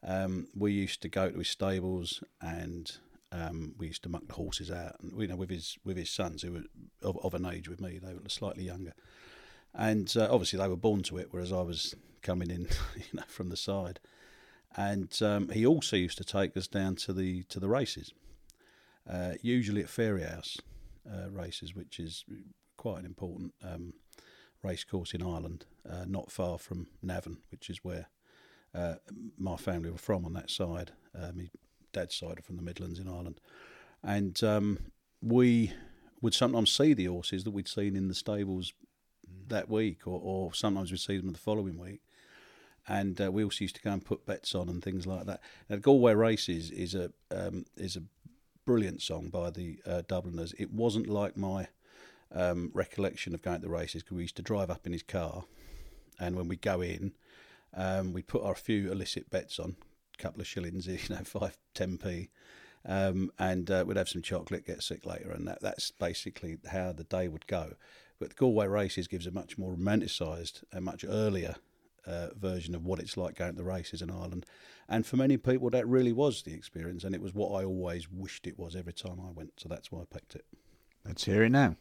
um, 0.01 0.47
we 0.55 0.71
used 0.71 1.01
to 1.01 1.09
go 1.09 1.29
to 1.29 1.37
his 1.39 1.49
stables 1.49 2.23
and 2.41 2.97
um, 3.31 3.75
we 3.77 3.87
used 3.87 4.03
to 4.03 4.09
muck 4.09 4.27
the 4.27 4.33
horses 4.33 4.69
out, 4.69 4.95
and 5.01 5.19
you 5.19 5.27
know 5.27 5.35
with 5.35 5.49
his 5.49 5.77
with 5.83 5.97
his 5.97 6.09
sons 6.09 6.41
who 6.41 6.53
were 6.53 6.63
of, 7.01 7.17
of 7.23 7.33
an 7.33 7.45
age 7.45 7.69
with 7.69 7.81
me, 7.81 7.99
they 7.99 8.13
were 8.13 8.29
slightly 8.29 8.63
younger, 8.63 8.93
and 9.73 10.13
uh, 10.17 10.27
obviously 10.29 10.59
they 10.59 10.67
were 10.67 10.75
born 10.75 11.03
to 11.03 11.17
it, 11.17 11.27
whereas 11.31 11.51
I 11.51 11.61
was 11.61 11.95
coming 12.21 12.49
in, 12.49 12.61
you 12.95 13.03
know, 13.13 13.23
from 13.27 13.49
the 13.49 13.57
side, 13.57 13.99
and 14.75 15.17
um, 15.21 15.49
he 15.49 15.65
also 15.65 15.95
used 15.95 16.17
to 16.17 16.23
take 16.23 16.55
us 16.57 16.67
down 16.67 16.95
to 16.97 17.13
the 17.13 17.43
to 17.43 17.59
the 17.59 17.69
races, 17.69 18.13
uh, 19.09 19.33
usually 19.41 19.81
at 19.81 19.87
Fairyhouse 19.87 20.59
uh, 21.09 21.29
races, 21.29 21.75
which 21.75 21.99
is 21.99 22.25
quite 22.77 22.99
an 22.99 23.05
important 23.05 23.53
um, 23.63 23.93
race 24.63 24.83
course 24.83 25.13
in 25.13 25.23
Ireland, 25.23 25.65
uh, 25.89 26.05
not 26.07 26.31
far 26.31 26.57
from 26.57 26.87
Navan, 27.01 27.37
which 27.49 27.69
is 27.69 27.83
where 27.83 28.09
uh, 28.73 28.95
my 29.37 29.55
family 29.55 29.89
were 29.89 29.97
from 29.97 30.25
on 30.25 30.33
that 30.33 30.49
side. 30.49 30.91
Uh, 31.17 31.31
my 31.33 31.49
dad's 31.91 32.15
side 32.15 32.39
are 32.39 32.43
from 32.43 32.57
the 32.57 32.61
Midlands 32.61 32.99
in 32.99 33.07
Ireland, 33.07 33.39
and 34.03 34.41
um, 34.43 34.79
we 35.21 35.73
would 36.21 36.33
sometimes 36.33 36.71
see 36.71 36.93
the 36.93 37.05
horses 37.05 37.43
that 37.43 37.51
we'd 37.51 37.67
seen 37.67 37.95
in 37.95 38.07
the 38.07 38.13
stables 38.13 38.73
that 39.47 39.69
week, 39.69 40.07
or, 40.07 40.19
or 40.23 40.53
sometimes 40.53 40.91
we'd 40.91 40.99
see 40.99 41.17
them 41.17 41.31
the 41.31 41.37
following 41.39 41.77
week. 41.77 42.01
And 42.87 43.21
uh, 43.21 43.31
we 43.31 43.43
also 43.43 43.63
used 43.63 43.75
to 43.75 43.81
go 43.81 43.91
and 43.91 44.03
put 44.03 44.25
bets 44.25 44.55
on 44.55 44.67
and 44.67 44.83
things 44.83 45.05
like 45.05 45.25
that. 45.25 45.41
Now, 45.69 45.77
Galway 45.77 46.13
Races 46.13 46.71
is 46.71 46.95
a 46.95 47.11
um, 47.29 47.65
is 47.77 47.95
a 47.95 48.03
brilliant 48.65 49.01
song 49.01 49.29
by 49.29 49.51
the 49.51 49.79
uh, 49.85 50.01
Dubliners. 50.07 50.53
It 50.57 50.71
wasn't 50.71 51.07
like 51.07 51.37
my 51.37 51.67
um, 52.33 52.71
recollection 52.73 53.33
of 53.33 53.41
going 53.43 53.61
to 53.61 53.67
the 53.67 53.69
races 53.69 54.01
because 54.01 54.15
we 54.15 54.23
used 54.23 54.35
to 54.37 54.41
drive 54.41 54.71
up 54.71 54.87
in 54.87 54.93
his 54.93 55.03
car, 55.03 55.43
and 56.19 56.35
when 56.35 56.47
we 56.47 56.55
go 56.55 56.81
in, 56.81 57.13
um, 57.75 58.13
we 58.13 58.23
put 58.23 58.43
our 58.43 58.55
few 58.55 58.91
illicit 58.91 59.29
bets 59.29 59.59
on, 59.59 59.75
couple 60.21 60.41
of 60.41 60.47
shillings, 60.47 60.87
you 60.87 60.99
know, 61.09 61.23
five, 61.23 61.57
ten 61.73 61.97
p, 61.97 62.29
um, 62.85 63.31
and 63.37 63.69
uh, 63.69 63.83
we'd 63.85 63.97
have 63.97 64.09
some 64.09 64.21
chocolate, 64.21 64.65
get 64.65 64.83
sick 64.83 65.05
later, 65.05 65.31
and 65.31 65.47
that, 65.47 65.61
that's 65.61 65.91
basically 65.91 66.57
how 66.71 66.91
the 66.91 67.03
day 67.03 67.27
would 67.27 67.47
go. 67.47 67.73
But 68.19 68.29
the 68.29 68.35
Galway 68.35 68.67
races 68.67 69.07
gives 69.07 69.27
a 69.27 69.31
much 69.31 69.57
more 69.57 69.71
romanticised, 69.71 70.63
and 70.71 70.85
much 70.85 71.03
earlier 71.07 71.55
uh, 72.05 72.27
version 72.35 72.75
of 72.75 72.85
what 72.85 72.99
it's 72.99 73.17
like 73.17 73.35
going 73.35 73.51
to 73.51 73.57
the 73.57 73.63
races 73.63 74.01
in 74.01 74.09
Ireland. 74.09 74.45
And 74.87 75.05
for 75.05 75.17
many 75.17 75.37
people, 75.37 75.69
that 75.69 75.87
really 75.87 76.13
was 76.13 76.41
the 76.41 76.53
experience, 76.53 77.03
and 77.03 77.15
it 77.15 77.21
was 77.21 77.33
what 77.33 77.49
I 77.49 77.65
always 77.65 78.11
wished 78.11 78.47
it 78.47 78.59
was 78.59 78.75
every 78.75 78.93
time 78.93 79.19
I 79.19 79.31
went. 79.31 79.53
So 79.57 79.69
that's 79.69 79.91
why 79.91 80.01
I 80.01 80.05
picked 80.11 80.35
it. 80.35 80.45
Let's 81.05 81.25
hear 81.25 81.43
it 81.43 81.49
now. 81.49 81.75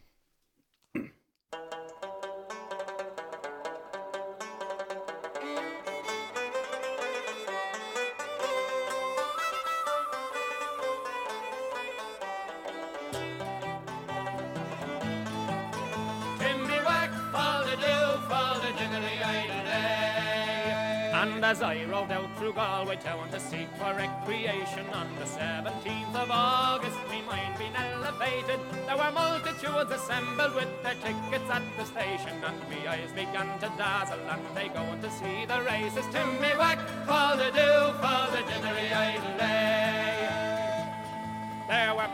Out 22.50 22.84
Galway 22.86 22.97
town 22.97 23.30
to 23.30 23.41
seek 23.41 23.69
for 23.76 23.95
recreation 23.95 24.86
on 24.93 25.06
the 25.19 25.25
17th 25.25 26.15
of 26.15 26.30
August, 26.30 26.97
me 27.10 27.23
mind 27.23 27.58
being 27.58 27.75
elevated, 27.75 28.60
there 28.86 28.97
were 28.97 29.10
multitudes 29.13 29.91
assembled 29.91 30.54
with 30.54 30.82
their 30.82 30.95
tickets 30.95 31.50
at 31.50 31.63
the 31.76 31.84
station, 31.84 32.43
and 32.45 32.71
me 32.71 32.86
eyes 32.86 33.13
began 33.13 33.58
to 33.60 33.71
dazzle, 33.76 34.19
and 34.30 34.43
they 34.56 34.69
going 34.69 35.00
to 35.00 35.10
see 35.10 35.45
the 35.47 35.60
races. 35.63 36.06
Timmy 36.13 36.56
Whack, 36.56 36.78
fall 37.06 37.36
the 37.36 37.50
do, 37.50 37.93
fall 38.00 38.30
the 38.30 38.43
dinnery 38.43 38.93
idle 38.93 39.89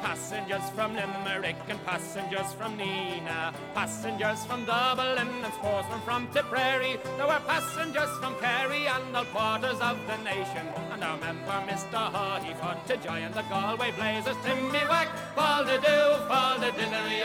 passengers 0.02 0.68
from 0.70 0.94
Limerick 0.94 1.56
and 1.68 1.85
passengers 1.85 2.52
from 2.54 2.78
Nenagh, 2.78 3.54
passengers 3.74 4.44
from 4.46 4.64
Dublin 4.64 5.28
and 5.44 5.52
sportsmen 5.54 6.00
from 6.00 6.28
Tipperary. 6.32 6.98
There 7.16 7.26
were 7.26 7.40
passengers 7.46 8.11
from 8.20 8.35
Kerry 8.37 8.87
and 8.87 9.16
all 9.16 9.24
quarters 9.26 9.80
of 9.80 9.98
the 10.06 10.16
nation. 10.24 10.66
And 10.92 11.02
our 11.02 11.18
member, 11.18 11.59
Mr. 11.70 11.98
Hardy, 12.14 12.54
fought 12.54 12.87
to 12.88 12.96
join 12.96 13.30
the 13.32 13.42
Galway 13.42 13.92
Blazers. 13.92 14.37
Timmy 14.44 14.85
Whack, 14.90 15.09
fall 15.35 15.64
the 15.64 15.78
do, 15.78 15.98
fall 16.28 16.59
the 16.59 16.70
dinnery. 16.78 17.16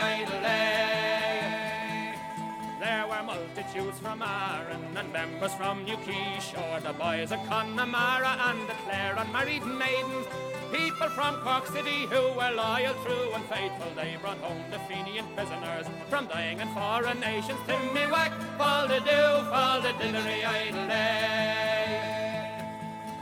There 2.80 3.06
were 3.06 3.22
multitudes 3.22 3.98
from 4.00 4.22
Aran 4.22 4.96
and 4.96 5.12
members 5.12 5.54
from 5.54 5.84
New 5.84 5.96
Quayshore, 5.98 6.82
the 6.82 6.92
boys 6.92 7.30
of 7.30 7.38
Connemara 7.46 8.36
and 8.48 8.68
the 8.68 8.74
Clare 8.84 9.14
unmarried 9.16 9.64
maidens. 9.64 10.26
People 10.72 11.10
from 11.10 11.36
Cork 11.42 11.66
City 11.66 12.06
who 12.06 12.32
were 12.32 12.50
loyal, 12.50 12.94
true, 13.04 13.32
and 13.34 13.44
faithful. 13.44 13.92
They 13.94 14.16
brought 14.22 14.38
home 14.38 14.64
the 14.70 14.78
Fenian 14.88 15.26
prisoners 15.36 15.86
from 16.08 16.26
dying 16.28 16.60
in 16.60 16.68
foreign 16.68 17.20
nations. 17.20 17.58
Timmy 17.66 18.06
Whack, 18.10 18.32
fall 18.56 18.88
the 18.88 19.00
do, 19.00 19.22
fall 19.52 19.82
the 19.82 19.92
dinnery 20.00 20.42
idle 20.42 20.86
day. 20.88 22.12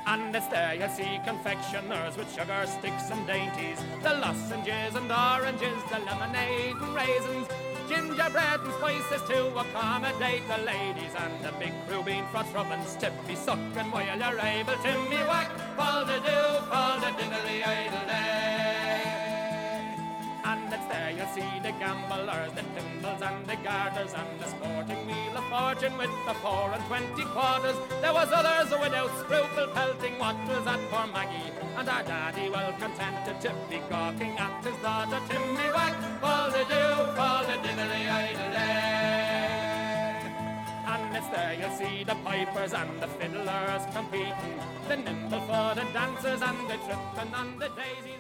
And 0.07 0.35
it's 0.35 0.47
there 0.47 0.75
you'll 0.75 0.89
see 0.91 1.21
confectioners 1.25 2.17
with 2.17 2.33
sugar 2.33 2.67
sticks 2.67 3.11
and 3.11 3.27
dainties, 3.27 3.79
the 4.03 4.15
lozenges 4.15 4.95
and 4.95 5.11
oranges, 5.11 5.83
the 5.91 5.99
lemonade 6.07 6.77
and 6.77 6.95
raisins, 6.95 7.49
gingerbread 7.91 8.61
and 8.61 8.73
spices 8.75 9.21
to 9.29 9.49
accommodate 9.59 10.47
the 10.47 10.59
ladies, 10.63 11.13
and 11.19 11.45
the 11.45 11.51
big 11.59 11.73
crew 11.89 12.05
bean 12.05 12.25
rubbins 12.55 12.95
to 12.95 13.11
be 13.27 13.35
sucking 13.35 13.91
while 13.91 14.07
you're 14.07 14.39
able 14.39 14.79
to 14.85 14.93
me 15.11 15.19
whack, 15.27 15.51
fall 15.77 16.05
the 16.05 16.19
do, 16.21 16.41
fall 16.71 17.01
the 17.01 17.11
dinnery 17.19 17.67
eh, 17.67 17.91
idle 17.91 18.10
you'll 21.21 21.29
see 21.37 21.61
the 21.63 21.73
gamblers, 21.73 22.53
the 22.57 22.63
thimbles 22.73 23.21
and 23.21 23.47
the 23.47 23.57
garters, 23.57 24.13
and 24.15 24.41
the 24.41 24.49
sporting 24.49 25.07
wheel 25.07 25.37
of 25.37 25.45
fortune 25.53 25.97
with 25.99 26.11
the 26.27 26.35
four 26.41 26.73
and 26.73 26.85
twenty 26.89 27.25
quarters. 27.35 27.77
There 28.01 28.15
was 28.15 28.29
others 28.33 28.71
without 28.81 29.13
scruple 29.21 29.69
pelting 29.75 30.19
was 30.19 30.67
at 30.67 30.81
poor 30.91 31.07
Maggie, 31.13 31.53
and 31.77 31.89
our 31.89 32.03
daddy 32.03 32.49
well 32.49 32.73
contented 32.79 33.39
to 33.43 33.53
be 33.69 33.79
gawking 33.91 34.39
at 34.39 34.65
his 34.65 34.77
daughter 34.83 35.21
Timmy 35.29 35.69
Whack, 35.77 35.95
fall 36.23 36.51
the 36.51 36.65
do, 36.73 36.85
fall 37.17 37.45
the 37.45 37.57
dinnery 37.65 38.05
idle 38.09 38.51
day. 38.57 39.61
And 40.93 41.17
it's 41.17 41.29
there 41.29 41.55
you'll 41.61 41.77
see 41.77 42.05
the 42.05 42.15
pipers 42.25 42.73
and 42.73 43.03
the 43.03 43.09
fiddlers 43.19 43.85
competing, 43.95 44.57
the 44.89 44.97
nimble-footed 44.97 45.93
dancers 45.93 46.41
and 46.41 46.61
the 46.71 46.77
tripping 46.87 47.35
on 47.35 47.59
the 47.59 47.69
daisies. 47.77 48.20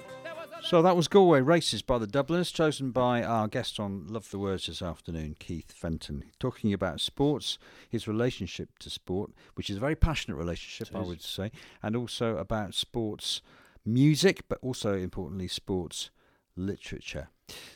There 0.60 0.62
was 0.62 0.64
others- 0.64 0.70
So 0.70 0.82
that 0.82 0.96
was 0.96 1.08
Galway 1.08 1.40
Races 1.40 1.82
by 1.82 1.98
the 1.98 2.06
Dubliners, 2.06 2.52
chosen 2.52 2.90
by 2.90 3.22
our 3.22 3.48
guest 3.48 3.80
on 3.80 4.06
Love 4.06 4.30
the 4.30 4.38
Words 4.38 4.66
this 4.66 4.82
afternoon, 4.82 5.36
Keith 5.38 5.72
Fenton, 5.72 6.24
talking 6.38 6.72
about 6.72 7.00
sports, 7.00 7.58
his 7.88 8.06
relationship 8.06 8.78
to 8.80 8.90
sport, 8.90 9.30
which 9.54 9.70
is 9.70 9.76
a 9.76 9.80
very 9.80 9.96
passionate 9.96 10.36
relationship, 10.36 10.94
I 10.94 11.00
would 11.08 11.22
say, 11.22 11.50
and 11.82 11.96
also 11.96 12.36
about 12.36 12.74
sports 12.74 13.42
music, 13.84 14.42
but 14.48 14.58
also 14.62 14.94
importantly, 14.96 15.48
sports 15.48 16.10
literature. 16.60 17.28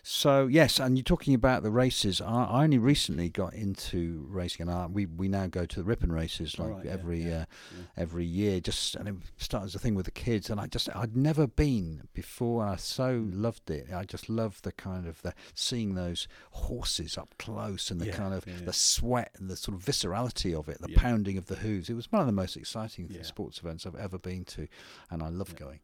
So 0.05 0.47
yes, 0.47 0.79
and 0.79 0.97
you're 0.97 1.03
talking 1.03 1.35
about 1.35 1.65
the 1.65 1.71
races. 1.73 2.21
I, 2.21 2.45
I 2.45 2.63
only 2.63 2.79
recently 2.79 3.29
got 3.29 3.55
into 3.55 4.25
racing, 4.31 4.69
and 4.69 4.71
I, 4.71 4.87
we 4.87 5.07
we 5.07 5.27
now 5.27 5.49
go 5.49 5.67
to 5.67 5.77
the 5.81 5.83
Ripon 5.85 6.13
races 6.13 6.61
like 6.61 6.71
right, 6.77 6.85
yeah, 6.85 6.93
every 6.93 7.21
yeah, 7.25 7.45
uh, 7.73 7.83
every 7.97 8.25
year. 8.25 8.61
Just 8.61 8.95
and 8.95 9.09
it 9.09 9.15
started 9.37 9.67
as 9.67 9.75
a 9.75 9.81
thing 9.81 9.97
with 9.97 10.05
the 10.05 10.13
kids, 10.13 10.49
and 10.49 10.61
I 10.61 10.69
just 10.69 10.89
I'd 10.95 11.17
never 11.17 11.49
been 11.49 12.07
before. 12.13 12.63
And 12.63 12.71
I 12.73 12.77
so 12.77 13.15
Mm. 13.15 13.31
loved 13.43 13.69
it. 13.69 13.89
I 13.93 14.05
just 14.05 14.29
love 14.29 14.63
the 14.63 14.71
kind 14.71 15.09
of 15.09 15.21
the 15.23 15.35
seeing 15.55 15.97
those 15.97 16.29
horses 16.53 17.19
up 17.19 17.35
close 17.39 17.91
and 17.91 18.01
the 18.01 18.07
Yeah, 18.07 18.17
kind 18.17 18.33
of 18.33 18.47
yeah, 18.47 18.55
yeah. 18.61 18.67
the 18.67 18.73
sweat 18.73 19.33
and 19.39 19.51
the 19.51 19.57
sort 19.57 19.77
of 19.77 19.85
viscerality 19.85 20.57
of 20.57 20.69
it, 20.69 20.81
the 20.81 20.91
Yeah. 20.93 21.01
pounding 21.01 21.37
of 21.37 21.47
the 21.47 21.57
hooves. 21.57 21.91
It 21.91 21.95
was 21.95 22.13
one 22.13 22.21
of 22.21 22.27
the 22.27 22.33
most 22.33 22.57
exciting 22.57 23.09
Yeah. 23.11 23.23
sports 23.23 23.59
events 23.59 23.87
I've 23.87 23.97
ever 23.97 24.19
been 24.19 24.45
to, 24.47 24.69
and 25.11 25.21
I 25.21 25.31
love 25.31 25.51
Yeah. 25.55 25.59
going. 25.59 25.81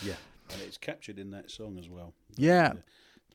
Yeah, 0.00 0.14
and 0.52 0.62
it's 0.62 0.78
captured 0.78 1.18
in 1.18 1.30
that 1.30 1.50
song 1.50 1.78
as 1.78 1.88
well. 1.88 2.14
Yeah. 2.36 2.72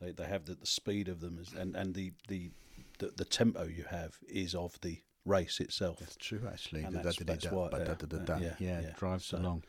They 0.00 0.12
they 0.12 0.24
have 0.26 0.44
the, 0.46 0.54
the 0.54 0.66
speed 0.66 1.08
of 1.08 1.20
them, 1.20 1.38
is, 1.40 1.52
and 1.52 1.76
and 1.76 1.94
the, 1.94 2.12
the 2.28 2.50
the 2.98 3.12
the 3.16 3.24
tempo 3.24 3.64
you 3.64 3.84
have 3.90 4.18
is 4.28 4.54
of 4.54 4.80
the 4.80 4.98
race 5.24 5.60
itself. 5.60 5.98
That's 6.00 6.16
true, 6.16 6.40
actually. 6.52 6.82
And 6.82 6.94
Da- 6.94 7.02
that's- 7.02 7.16
da- 7.16 7.24
da- 7.24 7.32
that's 7.34 7.44
da- 7.44 7.56
why, 7.56 7.68
da- 7.70 8.38
yeah, 8.38 8.38
yeah, 8.40 8.54
Yeah, 8.58 8.80
yeah. 8.80 8.88
it 8.88 8.96
drives 8.96 9.26
So- 9.26 9.38
along. 9.38 9.64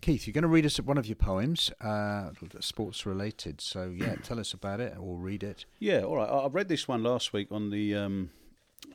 Keith, 0.00 0.26
you're 0.26 0.32
going 0.34 0.42
to 0.42 0.48
read 0.48 0.66
us 0.66 0.78
one 0.80 0.98
of 0.98 1.06
your 1.06 1.16
poems, 1.16 1.70
uh, 1.80 2.30
sports 2.60 3.06
related. 3.06 3.62
So, 3.62 3.90
yeah, 3.96 4.16
tell 4.22 4.38
us 4.38 4.52
about 4.52 4.80
it 4.80 4.94
or 4.98 5.16
read 5.16 5.42
it. 5.42 5.64
Yeah, 5.78 6.02
all 6.02 6.16
right. 6.16 6.28
I, 6.28 6.40
I 6.40 6.48
read 6.48 6.68
this 6.68 6.86
one 6.86 7.02
last 7.02 7.32
week 7.32 7.50
on 7.50 7.70
the 7.70 7.94
um, 7.94 8.30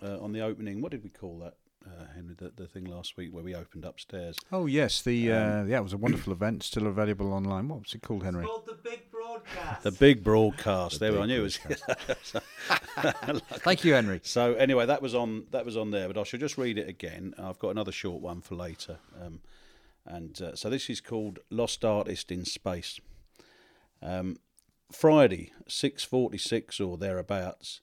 uh, 0.04 0.20
on 0.20 0.34
the 0.34 0.42
opening. 0.42 0.82
What 0.82 0.92
did 0.92 1.02
we 1.04 1.10
call 1.10 1.40
that, 1.40 1.56
uh, 1.98 2.06
Henry? 2.16 2.36
The, 2.38 2.52
the 2.56 2.68
thing 2.68 2.86
last 2.86 3.18
week 3.18 3.34
where 3.34 3.44
we 3.44 3.56
opened 3.56 3.86
upstairs. 3.86 4.38
Oh, 4.52 4.66
yes. 4.66 5.02
the 5.02 5.32
uh, 5.32 5.62
Um, 5.62 5.70
Yeah, 5.70 5.80
it 5.80 5.84
was 5.84 5.94
a 5.94 5.98
wonderful 5.98 6.34
event, 6.34 6.64
still 6.64 6.88
available 6.88 7.34
online. 7.34 7.68
What 7.68 7.82
was 7.82 7.94
it 7.94 8.02
called, 8.02 8.24
Henry? 8.24 8.46
called 8.46 8.66
the 8.66 8.76
big 8.76 9.12
broadcast. 9.12 9.84
The 9.84 9.92
big 9.92 10.24
broadcast. 10.24 11.00
there 11.00 11.12
we 11.12 11.18
big 11.18 11.24
I 11.24 11.28
knew 11.28 11.40
it 11.40 11.44
was. 11.44 11.58
Thank 13.60 13.84
you, 13.84 13.94
Henry. 13.94 14.20
So 14.24 14.54
anyway, 14.56 14.86
that 14.86 15.02
was 15.02 15.16
on 15.16 15.46
that 15.52 15.66
was 15.66 15.78
on 15.78 15.92
there, 15.92 16.08
but 16.08 16.18
I 16.18 16.24
shall 16.24 16.40
just 16.40 16.58
read 16.58 16.78
it 16.78 16.90
again. 16.90 17.34
I've 17.38 17.60
got 17.60 17.70
another 17.70 17.92
short 17.92 18.22
one 18.22 18.42
for 18.42 18.56
later, 18.56 18.98
um, 19.22 19.40
and 20.06 20.40
uh, 20.42 20.56
so 20.56 20.70
this 20.70 20.90
is 20.90 21.02
called 21.02 21.40
"Lost 21.50 21.86
Artist 21.86 22.32
in 22.32 22.46
Space." 22.46 23.00
Um, 24.02 24.38
Friday, 24.92 25.52
six 25.68 26.04
forty-six 26.04 26.80
or 26.80 26.98
thereabouts, 26.98 27.82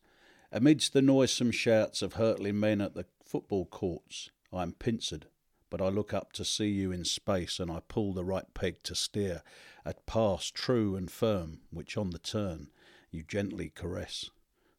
amidst 0.53 0.92
the 0.92 1.03
noisome 1.03 1.51
shouts 1.53 2.03
of 2.03 2.14
hurtling 2.14 2.59
men 2.61 2.81
at 2.81 2.95
the 2.95 3.07
football 3.27 3.67
courts, 3.67 4.31
I 4.53 4.62
am 4.62 4.73
pincered, 4.73 5.27
but 5.69 5.83
I 5.83 5.89
look 5.89 6.15
up 6.15 6.33
to 6.35 6.45
see 6.45 6.69
you 6.69 6.93
in 6.93 7.05
space, 7.05 7.59
and 7.59 7.71
I 7.71 7.81
pull 7.89 8.12
the 8.12 8.25
right 8.25 8.47
peg 8.55 8.83
to 8.85 8.95
steer 8.95 9.43
at 9.85 10.07
pass 10.07 10.51
true 10.51 10.97
and 10.97 11.11
firm, 11.11 11.61
which 11.71 11.97
on 11.97 12.11
the 12.11 12.19
turn 12.19 12.69
you 13.11 13.23
gently 13.23 13.71
caress. 13.71 14.31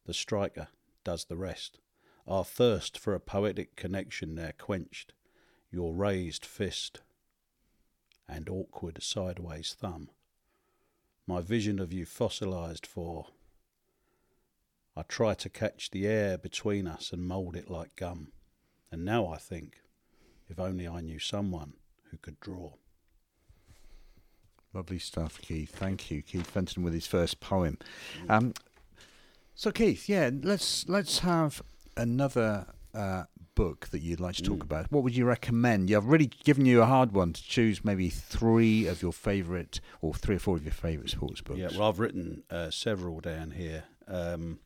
The 0.05 0.13
striker 0.13 0.69
does 1.03 1.25
the 1.25 1.37
rest. 1.37 1.79
Our 2.27 2.45
thirst 2.45 2.97
for 2.97 3.13
a 3.13 3.19
poetic 3.19 3.75
connection 3.75 4.35
there 4.35 4.53
quenched. 4.57 5.13
Your 5.71 5.93
raised 5.93 6.45
fist 6.45 7.01
and 8.27 8.49
awkward 8.49 9.01
sideways 9.01 9.75
thumb. 9.79 10.09
My 11.25 11.41
vision 11.41 11.79
of 11.79 11.91
you 11.91 12.05
fossilized 12.05 12.85
for. 12.85 13.27
I 14.95 15.03
try 15.03 15.33
to 15.35 15.49
catch 15.49 15.91
the 15.91 16.07
air 16.07 16.37
between 16.37 16.87
us 16.87 17.11
and 17.11 17.27
mould 17.27 17.55
it 17.55 17.69
like 17.69 17.95
gum. 17.95 18.31
And 18.91 19.03
now 19.03 19.27
I 19.27 19.37
think, 19.37 19.81
if 20.49 20.59
only 20.59 20.87
I 20.87 21.01
knew 21.01 21.19
someone 21.19 21.73
who 22.11 22.17
could 22.17 22.39
draw. 22.39 22.73
Lovely 24.73 24.99
stuff, 24.99 25.39
Keith. 25.41 25.71
Thank 25.75 26.11
you, 26.11 26.21
Keith 26.21 26.47
Fenton, 26.49 26.83
with 26.83 26.93
his 26.93 27.07
first 27.07 27.39
poem. 27.39 27.77
Um, 28.29 28.53
so, 29.55 29.71
Keith, 29.71 30.07
yeah, 30.07 30.29
let's 30.43 30.87
let's 30.87 31.19
have 31.19 31.63
another 31.95 32.67
uh, 32.93 33.23
book 33.55 33.87
that 33.87 33.99
you'd 33.99 34.19
like 34.19 34.35
to 34.35 34.43
talk 34.43 34.59
Mm. 34.59 34.63
about. 34.63 34.91
What 34.91 35.03
would 35.03 35.15
you 35.15 35.25
recommend? 35.25 35.89
Yeah, 35.89 35.97
I've 35.97 36.05
really 36.05 36.27
given 36.27 36.65
you 36.65 36.81
a 36.81 36.85
hard 36.85 37.11
one 37.13 37.33
to 37.33 37.41
choose. 37.43 37.83
Maybe 37.83 38.09
three 38.09 38.85
of 38.87 39.01
your 39.01 39.13
favourite, 39.13 39.79
or 40.01 40.13
three 40.13 40.35
or 40.35 40.39
four 40.39 40.57
of 40.57 40.63
your 40.63 40.73
favourite 40.73 41.09
sports 41.09 41.41
books. 41.41 41.59
Yeah, 41.59 41.69
well, 41.71 41.89
I've 41.89 41.99
written 41.99 42.43
uh, 42.51 42.69
several 42.69 43.19
down 43.19 43.51
here. 43.51 43.85
Um, 44.07 44.59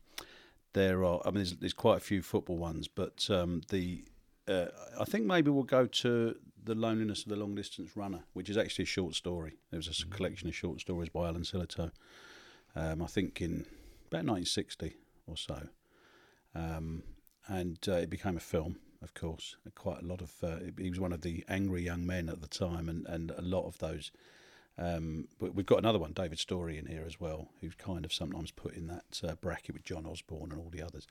there 0.74 1.04
are, 1.04 1.20
I 1.24 1.28
mean, 1.28 1.36
there's, 1.36 1.56
there's 1.56 1.72
quite 1.72 1.98
a 1.98 2.00
few 2.00 2.22
football 2.22 2.56
ones, 2.58 2.86
but 2.88 3.28
um, 3.30 3.62
the 3.70 4.04
uh, 4.48 4.66
I 4.98 5.04
think 5.04 5.26
maybe 5.26 5.50
we'll 5.50 5.64
go 5.64 5.86
to 5.86 6.36
the 6.64 6.74
loneliness 6.74 7.22
of 7.22 7.28
the 7.28 7.36
long 7.36 7.54
distance 7.54 7.96
runner, 7.96 8.20
which 8.32 8.48
is 8.48 8.56
actually 8.56 8.84
a 8.84 8.86
short 8.86 9.14
story. 9.14 9.54
There 9.70 9.78
was 9.78 9.88
a 9.88 9.90
s- 9.90 10.04
collection 10.04 10.48
of 10.48 10.54
short 10.54 10.80
stories 10.80 11.08
by 11.08 11.26
Alan 11.26 11.42
Sillitoe. 11.42 11.90
Um, 12.74 13.02
I 13.02 13.06
think 13.06 13.40
in 13.40 13.66
about 14.10 14.24
1960 14.24 14.96
or 15.26 15.36
so, 15.36 15.68
um, 16.54 17.02
and 17.48 17.78
uh, 17.88 17.94
it 17.94 18.10
became 18.10 18.36
a 18.36 18.40
film. 18.40 18.76
Of 19.02 19.14
course, 19.14 19.56
quite 19.74 20.02
a 20.02 20.06
lot 20.06 20.20
of. 20.20 20.32
Uh, 20.42 20.58
he 20.78 20.88
was 20.88 21.00
one 21.00 21.12
of 21.12 21.22
the 21.22 21.44
angry 21.48 21.82
young 21.82 22.06
men 22.06 22.28
at 22.28 22.40
the 22.40 22.46
time, 22.46 22.88
and, 22.88 23.04
and 23.06 23.32
a 23.32 23.42
lot 23.42 23.66
of 23.66 23.78
those 23.78 24.12
um, 24.78 25.28
but 25.38 25.54
we've 25.54 25.66
got 25.66 25.78
another 25.78 25.98
one, 25.98 26.12
David 26.12 26.38
Storey, 26.38 26.78
in 26.78 26.86
here 26.86 27.04
as 27.06 27.20
well, 27.20 27.48
who's 27.60 27.74
kind 27.74 28.04
of 28.04 28.12
sometimes 28.12 28.50
put 28.50 28.74
in 28.74 28.86
that 28.86 29.20
uh, 29.22 29.34
bracket 29.34 29.74
with 29.74 29.84
John 29.84 30.06
Osborne 30.06 30.50
and 30.50 30.60
all 30.60 30.70
the 30.70 30.82
others. 30.82 31.06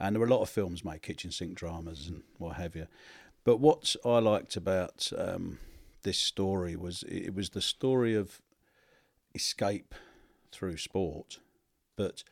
And 0.00 0.14
there 0.14 0.20
were 0.20 0.26
a 0.26 0.30
lot 0.30 0.42
of 0.42 0.50
films 0.50 0.84
made, 0.84 1.02
kitchen 1.02 1.30
sink 1.30 1.54
dramas 1.54 2.08
and 2.08 2.22
what 2.38 2.56
have 2.56 2.74
you. 2.74 2.86
But 3.44 3.58
what 3.58 3.94
I 4.04 4.18
liked 4.18 4.56
about 4.56 5.12
um, 5.16 5.58
this 6.02 6.18
story 6.18 6.76
was 6.76 7.04
it 7.04 7.34
was 7.34 7.50
the 7.50 7.60
story 7.60 8.14
of 8.14 8.40
escape 9.34 9.94
through 10.50 10.78
sport. 10.78 11.38
But 11.96 12.24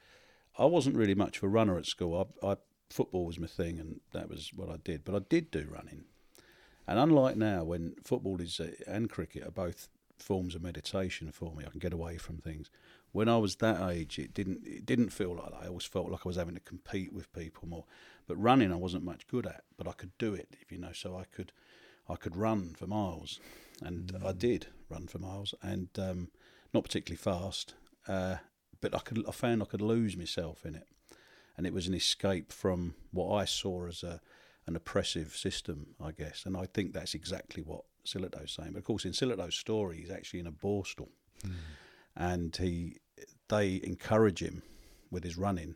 I 0.59 0.65
wasn't 0.65 0.97
really 0.97 1.15
much 1.15 1.39
of 1.39 1.45
a 1.45 1.49
runner 1.49 1.79
at 1.79 1.87
school. 1.87 2.29
I, 2.43 2.53
I 2.53 2.57
football 2.91 3.27
was 3.27 3.39
my 3.39 3.47
thing, 3.47 3.79
and 3.79 4.01
that 4.13 4.29
was 4.29 4.53
what 4.55 4.69
I 4.69 4.77
did. 4.83 5.05
But 5.05 5.15
I 5.15 5.21
did 5.29 5.51
do 5.51 5.67
running. 5.71 6.05
And 6.87 6.99
unlike 6.99 7.37
now, 7.37 7.65
when 7.65 7.95
football 8.03 8.41
is 8.41 8.61
uh, 8.61 8.73
and 8.87 9.09
cricket 9.09 9.47
are 9.47 9.53
both 9.53 9.89
forms 10.19 10.55
of 10.55 10.63
meditation 10.63 11.31
for 11.33 11.55
me, 11.55 11.65
I 11.67 11.71
can 11.71 11.79
get 11.79 11.93
away 11.93 12.17
from 12.17 12.39
things. 12.39 12.71
When 13.13 13.29
I 13.29 13.37
was 13.37 13.57
that 13.57 13.91
age, 13.91 14.19
it 14.19 14.33
didn't 14.35 14.67
it 14.67 14.87
didn't 14.87 15.11
feel 15.11 15.35
like 15.35 15.51
that. 15.51 15.63
I 15.63 15.69
always 15.69 15.85
felt 15.85 16.11
like 16.11 16.23
I 16.25 16.29
was 16.29 16.37
having 16.37 16.55
to 16.55 16.61
compete 16.61 17.13
with 17.13 17.33
people 17.33 17.69
more. 17.69 17.85
But 18.27 18.37
running, 18.37 18.73
I 18.73 18.77
wasn't 18.77 19.05
much 19.05 19.27
good 19.27 19.47
at, 19.47 19.65
but 19.77 19.87
I 19.87 19.93
could 19.93 20.17
do 20.19 20.35
it, 20.35 20.57
if 20.61 20.73
you 20.73 20.79
know. 20.79 20.93
So 20.93 21.17
I 21.17 21.25
could 21.25 21.53
I 22.09 22.17
could 22.17 22.37
run 22.37 22.75
for 22.75 22.87
miles, 22.87 23.39
and 23.83 24.17
I 24.25 24.33
did 24.33 24.67
run 24.89 25.07
for 25.07 25.19
miles, 25.19 25.55
and 25.63 25.89
um, 25.99 26.29
not 26.73 26.85
particularly 26.85 27.19
fast. 27.19 27.75
Uh, 28.09 28.37
but 28.81 28.95
I 28.95 28.99
could 28.99 29.25
I 29.29 29.33
found 29.33 29.63
I 29.63 29.67
could 29.67 29.83
lose 29.83 30.17
myself 30.17 30.65
in 30.65 30.75
it, 30.75 30.87
and 31.57 31.67
it 31.67 31.73
was 31.73 31.87
an 31.87 31.95
escape 31.95 32.51
from 32.53 32.95
what 33.13 33.35
I 33.35 33.45
saw 33.45 33.87
as 33.87 34.03
a 34.03 34.21
an 34.67 34.77
oppressive 34.77 35.35
system, 35.37 35.95
I 36.01 36.13
guess. 36.13 36.45
And 36.47 36.57
I 36.57 36.67
think 36.67 36.93
that's 36.93 37.15
exactly 37.15 37.63
what 37.63 37.83
Sillitoe's 38.05 38.53
saying. 38.53 38.73
But 38.73 38.79
of 38.79 38.85
course, 38.85 39.05
in 39.05 39.13
Sillitoe's 39.13 39.57
story, 39.57 39.99
he's 39.99 40.11
actually 40.11 40.41
in 40.41 40.47
a 40.47 40.53
borstal, 40.53 41.09
and 42.17 42.55
he 42.57 42.99
they 43.53 43.81
encourage 43.85 44.43
him 44.43 44.63
with 45.11 45.25
his 45.25 45.37
running, 45.37 45.75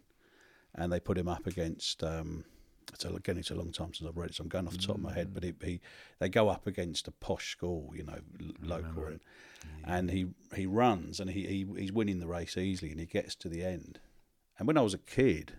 and 0.74 0.92
they 0.92 0.98
put 1.00 1.18
him 1.18 1.28
up 1.28 1.46
against. 1.46 2.02
Um, 2.02 2.44
so 2.98 3.14
again, 3.14 3.36
it's 3.36 3.50
a 3.50 3.54
long 3.54 3.72
time 3.72 3.92
since 3.92 4.08
I've 4.08 4.16
read 4.16 4.30
it, 4.30 4.36
so 4.36 4.42
I'm 4.42 4.48
going 4.48 4.66
off 4.66 4.72
the 4.72 4.78
top 4.78 4.96
of 4.96 5.02
my 5.02 5.12
head. 5.12 5.34
But 5.34 5.44
he, 5.44 5.52
he 5.62 5.80
they 6.18 6.28
go 6.28 6.48
up 6.48 6.66
against 6.66 7.06
a 7.08 7.10
posh 7.10 7.50
school, 7.50 7.92
you 7.94 8.04
know, 8.04 8.20
l- 8.40 8.52
local, 8.62 9.04
and, 9.06 9.20
and 9.84 10.10
he 10.10 10.28
he 10.54 10.66
runs 10.66 11.20
and 11.20 11.30
he, 11.30 11.46
he 11.46 11.66
he's 11.78 11.92
winning 11.92 12.20
the 12.20 12.26
race 12.26 12.56
easily, 12.56 12.90
and 12.90 13.00
he 13.00 13.06
gets 13.06 13.34
to 13.36 13.48
the 13.48 13.62
end. 13.62 14.00
And 14.58 14.66
when 14.66 14.78
I 14.78 14.82
was 14.82 14.94
a 14.94 14.98
kid, 14.98 15.52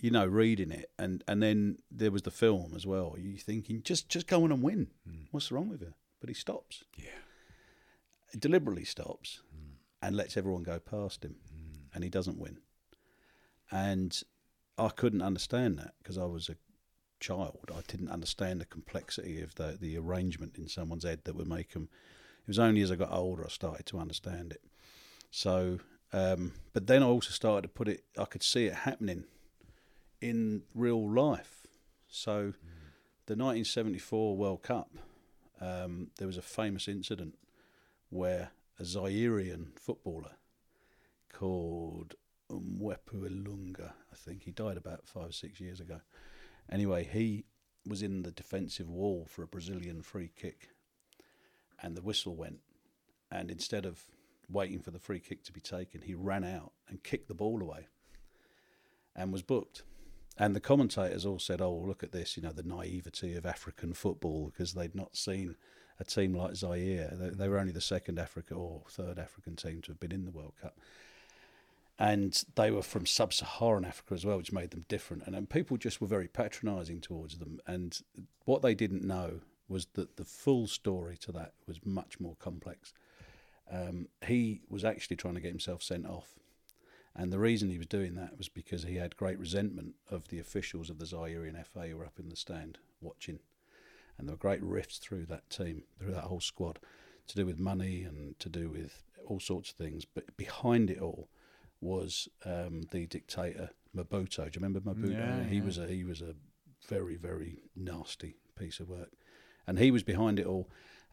you 0.00 0.10
know, 0.10 0.26
reading 0.26 0.72
it, 0.72 0.90
and 0.98 1.22
and 1.28 1.40
then 1.42 1.78
there 1.90 2.10
was 2.10 2.22
the 2.22 2.30
film 2.32 2.72
as 2.74 2.84
well. 2.84 3.14
You 3.16 3.36
thinking, 3.36 3.82
just 3.84 4.08
just 4.08 4.26
go 4.26 4.42
on 4.42 4.50
and 4.50 4.62
win. 4.62 4.88
What's 5.30 5.52
wrong 5.52 5.68
with 5.68 5.82
it? 5.82 5.94
But 6.20 6.30
he 6.30 6.34
stops. 6.34 6.84
Yeah. 6.96 7.20
Deliberately 8.36 8.84
stops, 8.84 9.42
and 10.02 10.16
lets 10.16 10.36
everyone 10.36 10.64
go 10.64 10.78
past 10.78 11.24
him, 11.24 11.36
and 11.94 12.02
he 12.02 12.10
doesn't 12.10 12.38
win. 12.38 12.58
And 13.70 14.20
I 14.76 14.88
couldn't 14.88 15.22
understand 15.22 15.78
that 15.78 15.94
because 16.02 16.18
I 16.18 16.24
was 16.24 16.48
a 16.48 16.56
child. 17.20 17.70
I 17.74 17.80
didn't 17.86 18.10
understand 18.10 18.60
the 18.60 18.66
complexity 18.66 19.40
of 19.40 19.54
the 19.54 19.78
the 19.80 19.96
arrangement 19.96 20.58
in 20.58 20.68
someone's 20.68 21.04
head 21.04 21.20
that 21.24 21.36
would 21.36 21.48
make 21.48 21.70
them. 21.70 21.88
It 22.40 22.48
was 22.48 22.58
only 22.58 22.82
as 22.82 22.90
I 22.90 22.96
got 22.96 23.12
older 23.12 23.44
I 23.44 23.48
started 23.48 23.86
to 23.86 23.98
understand 23.98 24.52
it. 24.52 24.62
So, 25.30 25.78
um, 26.12 26.52
but 26.72 26.88
then 26.88 27.02
I 27.02 27.06
also 27.06 27.30
started 27.30 27.62
to 27.62 27.68
put 27.68 27.88
it. 27.88 28.04
I 28.18 28.24
could 28.24 28.42
see 28.42 28.66
it 28.66 28.74
happening 28.74 29.24
in 30.20 30.62
real 30.74 31.08
life. 31.08 31.66
So, 32.08 32.52
the 33.26 33.36
1974 33.36 34.36
World 34.36 34.62
Cup, 34.62 34.90
um, 35.60 36.10
there 36.18 36.26
was 36.26 36.36
a 36.36 36.42
famous 36.42 36.88
incident 36.88 37.38
where 38.10 38.50
a 38.78 38.82
Zairian 38.82 39.78
footballer 39.78 40.36
called 41.32 42.14
Mwepu 42.50 43.26
Ilunga, 43.26 43.92
I 44.12 44.16
think 44.16 44.42
he 44.42 44.50
died 44.50 44.76
about 44.76 45.06
five 45.06 45.30
or 45.30 45.32
six 45.32 45.60
years 45.60 45.80
ago. 45.80 46.00
Anyway, 46.70 47.08
he 47.10 47.44
was 47.86 48.02
in 48.02 48.22
the 48.22 48.30
defensive 48.30 48.88
wall 48.88 49.26
for 49.28 49.42
a 49.42 49.48
Brazilian 49.48 50.02
free 50.02 50.30
kick, 50.34 50.70
and 51.82 51.96
the 51.96 52.02
whistle 52.02 52.36
went, 52.36 52.60
and 53.30 53.50
instead 53.50 53.84
of 53.84 54.04
waiting 54.48 54.80
for 54.80 54.90
the 54.90 54.98
free 54.98 55.20
kick 55.20 55.42
to 55.44 55.52
be 55.52 55.60
taken, 55.60 56.02
he 56.02 56.14
ran 56.14 56.44
out 56.44 56.72
and 56.88 57.02
kicked 57.02 57.28
the 57.28 57.34
ball 57.34 57.60
away, 57.60 57.88
and 59.16 59.32
was 59.32 59.42
booked. 59.42 59.82
And 60.38 60.56
the 60.56 60.60
commentators 60.60 61.26
all 61.26 61.38
said, 61.38 61.60
"Oh, 61.60 61.74
look 61.74 62.02
at 62.02 62.12
this! 62.12 62.36
You 62.36 62.42
know 62.42 62.52
the 62.52 62.62
naivety 62.62 63.34
of 63.34 63.44
African 63.44 63.92
football 63.92 64.46
because 64.46 64.72
they'd 64.72 64.94
not 64.94 65.16
seen 65.16 65.56
a 66.02 66.04
team 66.04 66.34
like 66.34 66.54
Zaire. 66.54 67.12
They, 67.12 67.30
they 67.30 67.48
were 67.48 67.58
only 67.58 67.72
the 67.72 67.80
second 67.80 68.18
Africa 68.18 68.54
or 68.54 68.82
third 68.88 69.18
African 69.18 69.56
team 69.56 69.80
to 69.82 69.92
have 69.92 70.00
been 70.00 70.12
in 70.12 70.24
the 70.24 70.30
World 70.30 70.54
Cup." 70.60 70.76
and 71.98 72.42
they 72.56 72.70
were 72.70 72.82
from 72.82 73.06
sub-Saharan 73.06 73.84
Africa 73.84 74.14
as 74.14 74.24
well, 74.24 74.36
which 74.36 74.52
made 74.52 74.70
them 74.70 74.84
different. 74.88 75.22
And, 75.24 75.36
and 75.36 75.48
people 75.48 75.76
just 75.76 76.00
were 76.00 76.08
very 76.08 76.26
patronising 76.26 77.00
towards 77.00 77.38
them. 77.38 77.60
And 77.64 78.00
what 78.44 78.60
they 78.60 78.74
didn't 78.74 79.04
know 79.04 79.40
was 79.68 79.86
that 79.94 80.16
the 80.16 80.24
full 80.24 80.66
story 80.66 81.16
to 81.18 81.30
that 81.32 81.52
was 81.66 81.84
much 81.84 82.18
more 82.18 82.34
complex. 82.40 82.92
Um, 83.70 84.08
he 84.26 84.62
was 84.68 84.84
actually 84.84 85.16
trying 85.16 85.34
to 85.34 85.40
get 85.40 85.50
himself 85.50 85.82
sent 85.82 86.06
off, 86.06 86.34
And 87.14 87.32
the 87.32 87.38
reason 87.38 87.70
he 87.70 87.78
was 87.78 87.86
doing 87.86 88.16
that 88.16 88.36
was 88.36 88.48
because 88.48 88.82
he 88.82 88.96
had 88.96 89.16
great 89.16 89.38
resentment 89.38 89.94
of 90.10 90.28
the 90.28 90.40
officials 90.40 90.90
of 90.90 90.98
the 90.98 91.04
Zairean 91.04 91.62
FA 91.64 91.86
who 91.86 91.98
were 91.98 92.06
up 92.06 92.18
in 92.18 92.30
the 92.30 92.36
stand 92.36 92.78
watching. 93.00 93.38
And 94.18 94.28
there 94.28 94.34
were 94.34 94.38
great 94.38 94.62
rifts 94.62 94.98
through 94.98 95.26
that 95.26 95.48
team, 95.50 95.84
through 95.98 96.12
that 96.12 96.24
whole 96.24 96.40
squad, 96.40 96.78
to 97.28 97.36
do 97.36 97.46
with 97.46 97.58
money 97.58 98.02
and 98.02 98.38
to 98.38 98.48
do 98.48 98.68
with 98.68 99.02
all 99.26 99.40
sorts 99.40 99.70
of 99.70 99.76
things. 99.76 100.04
But 100.04 100.36
behind 100.36 100.90
it 100.90 101.00
all 101.00 101.28
was 101.80 102.28
um, 102.44 102.82
the 102.90 103.06
dictator 103.06 103.70
Mobutu. 103.96 104.36
Do 104.36 104.42
you 104.42 104.50
remember 104.66 104.80
Mobutu? 104.80 105.12
Yeah, 105.12 105.44
he 105.44 105.56
yeah. 105.56 105.64
was 105.64 105.78
a 105.78 105.86
he 105.86 106.04
was 106.04 106.22
a 106.22 106.34
very 106.88 107.16
very 107.16 107.62
nasty 107.76 108.36
piece 108.58 108.80
of 108.80 108.88
work, 108.88 109.12
and 109.66 109.78
he 109.78 109.90
was 109.90 110.02
behind 110.02 110.38
it 110.38 110.46
all. 110.46 110.68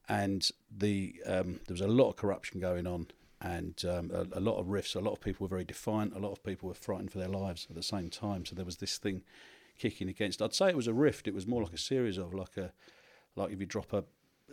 And 0.07 0.49
the 0.75 1.15
um, 1.25 1.59
there 1.67 1.73
was 1.73 1.81
a 1.81 1.87
lot 1.87 2.09
of 2.09 2.15
corruption 2.15 2.59
going 2.59 2.87
on, 2.87 3.07
and 3.41 3.83
um, 3.85 4.11
a, 4.13 4.39
a 4.39 4.41
lot 4.41 4.59
of 4.59 4.67
rifts. 4.69 4.95
A 4.95 4.99
lot 4.99 5.13
of 5.13 5.21
people 5.21 5.45
were 5.45 5.49
very 5.49 5.65
defiant. 5.65 6.15
A 6.15 6.19
lot 6.19 6.31
of 6.31 6.43
people 6.43 6.67
were 6.67 6.75
frightened 6.75 7.11
for 7.11 7.19
their 7.19 7.27
lives 7.27 7.67
at 7.69 7.75
the 7.75 7.83
same 7.83 8.09
time. 8.09 8.45
So 8.45 8.55
there 8.55 8.65
was 8.65 8.77
this 8.77 8.97
thing 8.97 9.23
kicking 9.79 10.09
against. 10.09 10.41
I'd 10.41 10.53
say 10.53 10.69
it 10.69 10.75
was 10.75 10.87
a 10.87 10.93
rift. 10.93 11.27
It 11.27 11.33
was 11.33 11.47
more 11.47 11.63
like 11.63 11.73
a 11.73 11.77
series 11.79 12.17
of 12.19 12.33
like 12.33 12.55
a 12.57 12.71
like 13.35 13.51
if 13.51 13.59
you 13.59 13.65
drop 13.65 13.93
a 13.93 14.03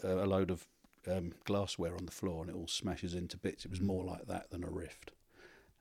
a 0.02 0.26
load 0.26 0.50
of 0.50 0.66
um, 1.10 1.32
glassware 1.44 1.94
on 1.96 2.04
the 2.06 2.12
floor 2.12 2.42
and 2.42 2.50
it 2.50 2.56
all 2.56 2.66
smashes 2.68 3.14
into 3.14 3.36
bits. 3.36 3.64
It 3.64 3.70
was 3.70 3.80
more 3.80 4.04
like 4.04 4.26
that 4.26 4.50
than 4.50 4.64
a 4.64 4.70
rift. 4.70 5.12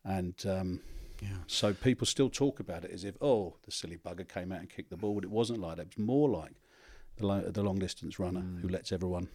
And 0.03 0.35
um, 0.45 0.81
Yeah. 1.21 1.29
so 1.47 1.73
people 1.73 2.05
still 2.07 2.29
talk 2.29 2.59
about 2.59 2.85
it 2.85 2.91
as 2.91 3.03
if, 3.03 3.15
oh, 3.21 3.55
the 3.63 3.71
silly 3.71 3.97
bugger 3.97 4.27
came 4.27 4.51
out 4.51 4.59
and 4.59 4.69
kicked 4.69 4.89
the 4.91 4.97
ball, 4.97 5.15
but 5.15 5.23
it 5.23 5.31
wasn't 5.31 5.59
like 5.59 5.77
that. 5.77 5.87
It 5.87 5.97
was 5.97 6.05
more 6.05 6.29
like 6.29 6.51
the, 7.17 7.25
lo- 7.27 7.49
the 7.49 7.63
long 7.63 7.79
distance 7.79 8.19
runner 8.19 8.43
who 8.61 8.67
lets 8.69 8.91
everyone. 8.91 9.29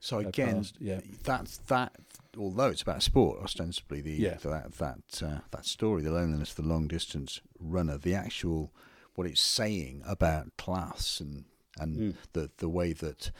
So 0.00 0.18
again, 0.18 0.56
past, 0.56 0.76
yeah. 0.80 1.00
that's 1.22 1.58
that. 1.68 1.92
Although 2.36 2.68
it's 2.68 2.82
about 2.82 3.02
sport, 3.02 3.40
ostensibly 3.42 4.00
the 4.02 4.12
Yeah. 4.12 4.34
that 4.42 4.72
that 4.74 5.22
uh, 5.22 5.38
that 5.52 5.64
story, 5.64 6.02
the 6.02 6.10
loneliness, 6.12 6.52
the 6.52 6.62
long 6.62 6.86
distance 6.88 7.40
runner, 7.58 7.96
the 7.96 8.14
actual 8.14 8.72
what 9.16 9.26
it's 9.26 9.40
saying 9.40 10.02
about 10.06 10.56
class 10.56 11.20
and 11.20 11.44
and 11.78 11.96
Mm. 11.98 12.14
the 12.32 12.50
the 12.58 12.68
way 12.70 12.92
that 12.94 13.30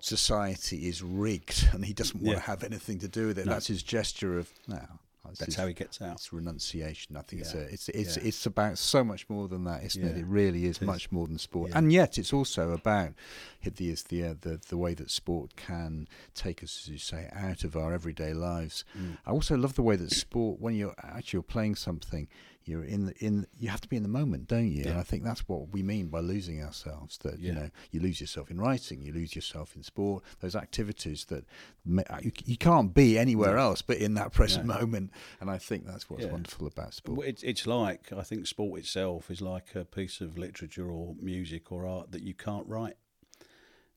society 0.00 0.86
is 0.88 1.02
rigged, 1.02 1.68
and 1.72 1.84
he 1.84 1.92
doesn't 1.94 2.20
want 2.22 2.36
Yeah. 2.36 2.42
to 2.42 2.46
have 2.46 2.62
anything 2.64 2.98
to 3.00 3.08
do 3.08 3.28
with 3.28 3.38
it. 3.38 3.46
No. 3.46 3.52
That's 3.52 3.66
his 3.68 3.82
gesture 3.82 4.38
of 4.38 4.50
now. 4.66 5.00
That's 5.40 5.56
how 5.56 5.66
he 5.66 5.74
gets 5.74 6.00
out. 6.00 6.12
It's 6.18 6.32
renunciation. 6.32 7.16
I 7.16 7.22
think 7.22 7.42
it's 7.42 7.52
a, 7.52 7.62
it's 7.62 7.88
it's 7.88 8.16
Yeah. 8.16 8.22
it's 8.28 8.46
about 8.46 8.78
so 8.78 9.02
much 9.02 9.28
more 9.28 9.48
than 9.48 9.64
that, 9.64 9.82
isn't 9.82 10.04
it? 10.04 10.12
Yeah. 10.14 10.22
It 10.22 10.26
really 10.26 10.66
is 10.66 10.76
It 10.76 10.82
is. 10.82 10.86
much 10.86 11.10
more 11.10 11.26
than 11.26 11.38
sport, 11.38 11.70
Yeah. 11.70 11.78
and 11.78 11.92
yet 11.92 12.16
it's 12.16 12.32
also 12.32 12.70
about 12.70 13.12
the 13.64 13.72
the 14.08 14.24
uh, 14.24 14.34
the 14.40 14.60
the 14.68 14.76
way 14.78 14.94
that 14.94 15.10
sport 15.10 15.56
can 15.56 16.06
take 16.34 16.62
us, 16.62 16.82
as 16.84 16.88
you 16.90 16.98
say, 16.98 17.28
out 17.32 17.64
of 17.64 17.74
our 17.76 17.92
everyday 17.92 18.34
lives. 18.34 18.84
Mm. 18.96 19.18
I 19.26 19.30
also 19.32 19.56
love 19.56 19.74
the 19.74 19.82
way 19.82 19.96
that 19.96 20.12
sport, 20.12 20.60
when 20.60 20.76
you're 20.76 20.94
actually 21.02 21.42
playing 21.42 21.74
something, 21.74 22.28
you're 22.66 22.84
in 22.84 23.06
the, 23.06 23.14
in 23.24 23.46
you 23.58 23.68
have 23.68 23.80
to 23.82 23.88
be 23.88 23.96
in 23.96 24.02
the 24.02 24.08
moment, 24.08 24.48
don't 24.48 24.70
you? 24.70 24.84
And 24.88 24.98
I 24.98 25.02
think 25.02 25.24
that's 25.24 25.48
what 25.48 25.72
we 25.72 25.82
mean 25.82 26.08
by 26.08 26.20
losing 26.20 26.62
ourselves. 26.62 27.18
That 27.18 27.38
you 27.38 27.52
know, 27.52 27.70
you 27.90 28.00
lose 28.00 28.20
yourself 28.20 28.50
in 28.50 28.60
writing, 28.60 29.02
you 29.02 29.12
lose 29.12 29.34
yourself 29.34 29.76
in 29.76 29.82
sport. 29.82 30.24
Those 30.40 30.56
activities 30.56 31.26
that 31.26 31.44
you, 32.22 32.32
you 32.44 32.56
can't 32.56 32.92
be 32.92 33.18
anywhere 33.18 33.56
No. 33.56 33.62
else 33.62 33.82
but 33.82 33.98
in 33.98 34.14
that 34.14 34.32
present 34.32 34.66
No. 34.66 34.78
moment. 34.80 35.12
And 35.40 35.50
I 35.50 35.58
think 35.58 35.86
that's 35.86 36.10
what's 36.10 36.24
Yeah. 36.24 36.32
wonderful 36.32 36.66
about 36.66 36.94
sport. 36.94 37.26
It's, 37.26 37.42
it's 37.42 37.66
like, 37.66 38.12
I 38.12 38.22
think 38.22 38.46
sport 38.46 38.80
itself 38.80 39.30
is 39.30 39.40
like 39.40 39.74
a 39.74 39.84
piece 39.84 40.20
of 40.20 40.36
literature 40.36 40.90
or 40.90 41.14
music 41.20 41.70
or 41.70 41.86
art 41.86 42.10
that 42.12 42.22
you 42.22 42.34
can't 42.34 42.66
write. 42.66 42.96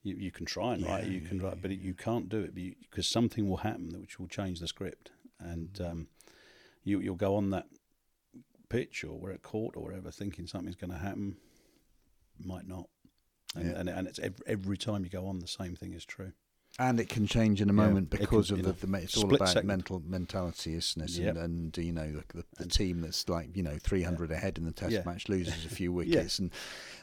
You, 0.03 0.15
you 0.15 0.31
can 0.31 0.45
try 0.45 0.75
and 0.75 0.85
write 0.85 1.03
it, 1.03 1.07
Yeah, 1.07 1.13
you 1.19 1.21
can 1.21 1.39
yeah, 1.39 1.47
write, 1.47 1.61
but 1.61 1.71
it, 1.71 1.79
you 1.79 1.93
can't 1.93 2.29
do 2.29 2.39
it 2.39 2.55
because 2.55 3.05
something 3.07 3.49
will 3.49 3.57
happen 3.57 3.89
that 3.89 3.99
which 3.99 4.17
will 4.19 4.27
change 4.27 4.59
the 4.61 4.67
script, 4.67 5.11
and 5.39 5.79
um, 5.81 6.07
you 6.85 7.01
you'll 7.01 7.15
go 7.15 7.35
on 7.35 7.49
that 7.49 7.65
pitch 8.69 9.03
or 9.03 9.17
we're 9.19 9.31
at 9.31 9.41
court 9.41 9.75
or 9.75 9.83
whatever, 9.83 10.11
thinking 10.11 10.47
something's 10.47 10.75
going 10.75 10.91
to 10.91 10.97
happen, 10.99 11.37
might 12.43 12.67
not, 12.67 12.87
and 13.55 13.65
Yeah. 13.71 13.79
and, 13.79 13.89
and 13.89 14.07
it's 14.07 14.19
every, 14.19 14.45
every 14.47 14.77
time 14.77 15.03
you 15.03 15.09
go 15.09 15.27
on, 15.27 15.39
the 15.39 15.47
same 15.47 15.75
thing 15.75 15.93
is 15.93 16.05
true. 16.05 16.33
and 16.77 16.99
it 16.99 17.09
can 17.09 17.25
change 17.25 17.61
in 17.61 17.69
a 17.69 17.73
moment 17.73 18.11
can- 18.11 18.19
because 18.21 18.51
in 18.51 18.59
of 18.65 18.79
the, 18.79 18.85
the 18.87 18.97
it's 18.99 19.17
all 19.17 19.33
about 19.33 19.49
second. 19.49 19.67
mental 19.67 20.01
mentality, 20.05 20.75
isn't 20.75 21.01
it? 21.01 21.09
Yep. 21.09 21.35
And, 21.35 21.75
and 21.77 21.77
you 21.85 21.91
know 21.91 22.11
the, 22.11 22.23
the, 22.37 22.45
the 22.59 22.67
team 22.69 23.01
that's 23.01 23.27
like 23.27 23.57
you 23.57 23.63
know 23.63 23.77
three 23.81 24.03
hundred 24.03 24.31
ahead 24.31 24.57
in 24.59 24.65
the 24.65 24.71
Test 24.71 24.91
Yeah. 24.91 25.01
match 25.05 25.27
loses 25.27 25.65
a 25.65 25.69
few 25.69 25.91
wickets, 25.99 26.37
and 26.39 26.51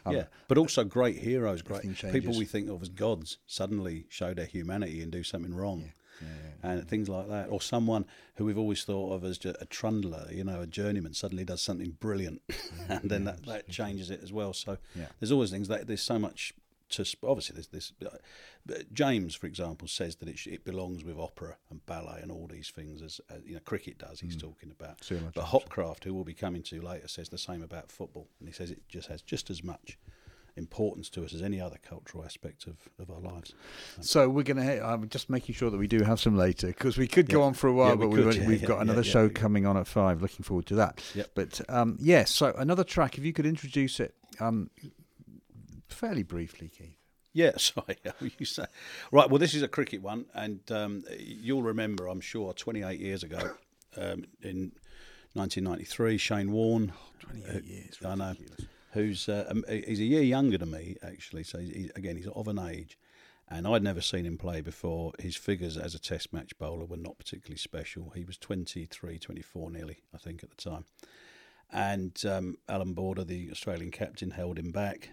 um, 0.06 0.14
yeah, 0.14 0.24
but 0.48 0.56
also 0.56 0.84
great 0.84 1.18
heroes, 1.18 1.62
great 1.62 1.82
people 2.12 2.38
we 2.38 2.44
think 2.44 2.70
of 2.70 2.80
as 2.80 2.88
gods 2.88 3.38
suddenly 3.46 4.06
show 4.08 4.32
their 4.32 4.46
humanity 4.46 5.02
and 5.02 5.10
do 5.10 5.22
something 5.24 5.52
wrong. 5.54 5.92
Yeah, 6.20 6.70
and 6.70 6.88
things 6.88 7.08
like 7.08 7.28
that. 7.28 7.48
Or 7.50 7.60
someone 7.60 8.04
who 8.36 8.44
we've 8.44 8.58
always 8.58 8.84
thought 8.84 9.12
of 9.14 9.24
as 9.24 9.38
ju- 9.38 9.54
a 9.60 9.66
trundler, 9.66 10.32
you 10.34 10.44
know, 10.44 10.60
a 10.60 10.66
journeyman, 10.66 11.14
suddenly 11.14 11.44
does 11.44 11.62
something 11.62 11.96
brilliant, 12.00 12.42
and 12.88 13.10
then 13.10 13.24
that, 13.24 13.44
that 13.46 13.68
changes 13.68 14.10
it 14.10 14.20
as 14.22 14.32
well. 14.32 14.52
So 14.52 14.78
Yeah. 14.94 15.06
there's 15.20 15.32
always 15.32 15.50
things 15.50 15.68
that 15.68 15.86
there's 15.86 16.02
so 16.02 16.18
much 16.18 16.52
to 16.88 17.04
obviously 17.24 17.54
there's 17.54 17.66
this. 17.66 17.92
uh, 18.04 18.78
James, 18.92 19.34
for 19.34 19.48
example, 19.48 19.88
says 19.88 20.14
that 20.16 20.28
it 20.28 20.38
sh- 20.38 20.46
it 20.46 20.64
belongs 20.64 21.02
with 21.04 21.18
opera 21.18 21.56
and 21.68 21.84
ballet 21.86 22.20
and 22.22 22.30
all 22.30 22.46
these 22.46 22.70
things 22.70 23.02
as, 23.02 23.20
as 23.28 23.42
you 23.44 23.54
know 23.54 23.60
cricket 23.64 23.98
does. 23.98 24.20
He's 24.20 24.36
talking 24.36 24.70
about. 24.70 25.02
Cyril 25.02 25.30
But. 25.34 25.46
Hopcraft, 25.46 26.04
who 26.04 26.14
we'll 26.14 26.22
be 26.22 26.32
coming 26.34 26.62
to 26.64 26.80
later, 26.80 27.08
says 27.08 27.28
the 27.28 27.38
same 27.38 27.60
about 27.62 27.90
football, 27.90 28.28
and 28.38 28.48
he 28.48 28.54
says 28.54 28.70
it 28.70 28.82
just 28.88 29.08
has 29.08 29.20
just 29.20 29.50
as 29.50 29.64
much 29.64 29.98
importance 30.56 31.08
to 31.10 31.24
us 31.24 31.34
as 31.34 31.42
any 31.42 31.60
other 31.60 31.76
cultural 31.86 32.24
aspect 32.24 32.66
of, 32.66 32.76
of 32.98 33.10
our 33.10 33.20
lives. 33.20 33.54
So 34.00 34.28
we're 34.28 34.42
going 34.42 34.56
to. 34.56 34.84
I'm 34.84 35.08
just 35.08 35.28
making 35.30 35.54
sure 35.54 35.70
that 35.70 35.76
we 35.76 35.86
do 35.86 36.02
have 36.02 36.18
some 36.18 36.36
later 36.36 36.68
because 36.68 36.96
we 36.98 37.06
could 37.06 37.28
go 37.28 37.42
on 37.42 37.54
for 37.54 37.68
a 37.68 37.72
while, 37.72 37.90
Yeah, 37.90 37.94
we 37.94 38.00
but 38.00 38.08
we've, 38.08 38.24
could, 38.24 38.34
yeah, 38.36 38.48
we've 38.48 38.62
yeah, 38.62 38.68
got 38.68 38.82
another 38.82 39.02
yeah. 39.02 39.12
show 39.12 39.28
coming 39.28 39.66
on 39.66 39.76
at 39.76 39.86
five. 39.86 40.22
Looking 40.22 40.44
forward 40.44 40.66
to 40.66 40.74
that. 40.76 41.02
Yep. 41.14 41.30
But 41.34 41.60
um, 41.68 41.96
yes, 42.00 42.30
so 42.30 42.52
another 42.56 42.84
track. 42.84 43.18
If 43.18 43.24
you 43.24 43.32
could 43.32 43.46
introduce 43.46 44.00
it 44.00 44.14
um, 44.40 44.70
fairly 45.88 46.22
briefly, 46.22 46.68
Keith. 46.68 46.96
Yeah, 47.32 47.52
sorry. 47.58 47.98
You 48.38 48.46
say 48.46 48.64
right. 49.12 49.28
Well, 49.28 49.38
this 49.38 49.54
is 49.54 49.62
a 49.62 49.68
cricket 49.68 50.02
one, 50.02 50.26
and 50.34 50.60
um, 50.70 51.04
you'll 51.18 51.62
remember, 51.62 52.08
I'm 52.08 52.20
sure, 52.20 52.52
28 52.54 52.98
years 52.98 53.22
ago, 53.22 53.38
um, 53.96 54.24
in 54.42 54.72
1993, 55.34 56.16
Shane 56.16 56.50
Warne, 56.50 56.92
28 57.20 57.64
years. 57.64 57.98
I 58.04 58.14
know, 58.14 58.28
ridiculous. 58.28 58.66
Who's 58.96 59.28
uh, 59.28 59.44
um, 59.50 59.62
he's 59.68 60.00
a 60.00 60.04
year 60.04 60.22
younger 60.22 60.56
than 60.56 60.70
me 60.70 60.96
actually. 61.02 61.42
So 61.42 61.58
again, 61.58 62.16
he's 62.16 62.28
of 62.28 62.48
an 62.48 62.58
age, 62.58 62.98
and 63.46 63.66
I'd 63.66 63.82
never 63.82 64.00
seen 64.00 64.24
him 64.24 64.38
play 64.38 64.62
before. 64.62 65.12
His 65.18 65.36
figures 65.36 65.76
as 65.76 65.94
a 65.94 65.98
Test 65.98 66.32
match 66.32 66.56
bowler 66.56 66.86
were 66.86 66.96
not 66.96 67.18
particularly 67.18 67.58
special. 67.58 68.12
He 68.14 68.24
was 68.24 68.38
23, 68.38 69.18
24 69.18 69.70
nearly, 69.70 69.98
I 70.14 70.16
think, 70.16 70.42
at 70.42 70.48
the 70.48 70.56
time. 70.56 70.86
And 71.70 72.18
um, 72.24 72.56
Alan 72.70 72.94
Border, 72.94 73.22
the 73.22 73.50
Australian 73.50 73.90
captain, 73.90 74.30
held 74.30 74.58
him 74.58 74.72
back, 74.72 75.10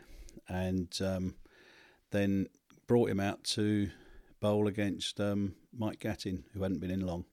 and 0.48 0.98
um, 1.04 1.36
then 2.12 2.48
brought 2.88 3.10
him 3.10 3.20
out 3.20 3.44
to 3.44 3.90
bowl 4.40 4.66
against 4.68 5.20
um, 5.20 5.56
Mike 5.78 6.00
Gatting, 6.00 6.44
who 6.54 6.62
hadn't 6.62 6.80
been 6.80 6.90
in 6.90 7.06
long. 7.06 7.26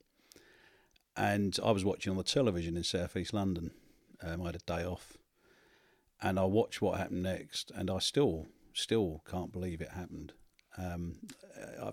And 1.17 1.57
I 1.65 1.71
was 1.71 1.85
watching 1.85 2.11
on 2.11 2.17
the 2.17 2.25
television 2.25 2.77
in 2.77 2.83
South 2.83 3.17
East 3.17 3.33
London. 3.33 3.71
Um, 4.21 4.43
I 4.43 4.47
had 4.47 4.57
a 4.57 4.59
day 4.59 4.85
off, 4.85 5.17
and 6.23 6.39
I 6.39 6.45
watched 6.45 6.83
what 6.83 6.99
happened 6.99 7.23
next, 7.23 7.71
and 7.75 7.91
I 7.91 7.99
still, 7.99 8.47
still 8.75 9.23
can't 9.29 9.53
believe 9.53 9.81
it 9.81 9.91
happened. 9.91 10.33
Um, 10.77 11.15
I, 11.83 11.93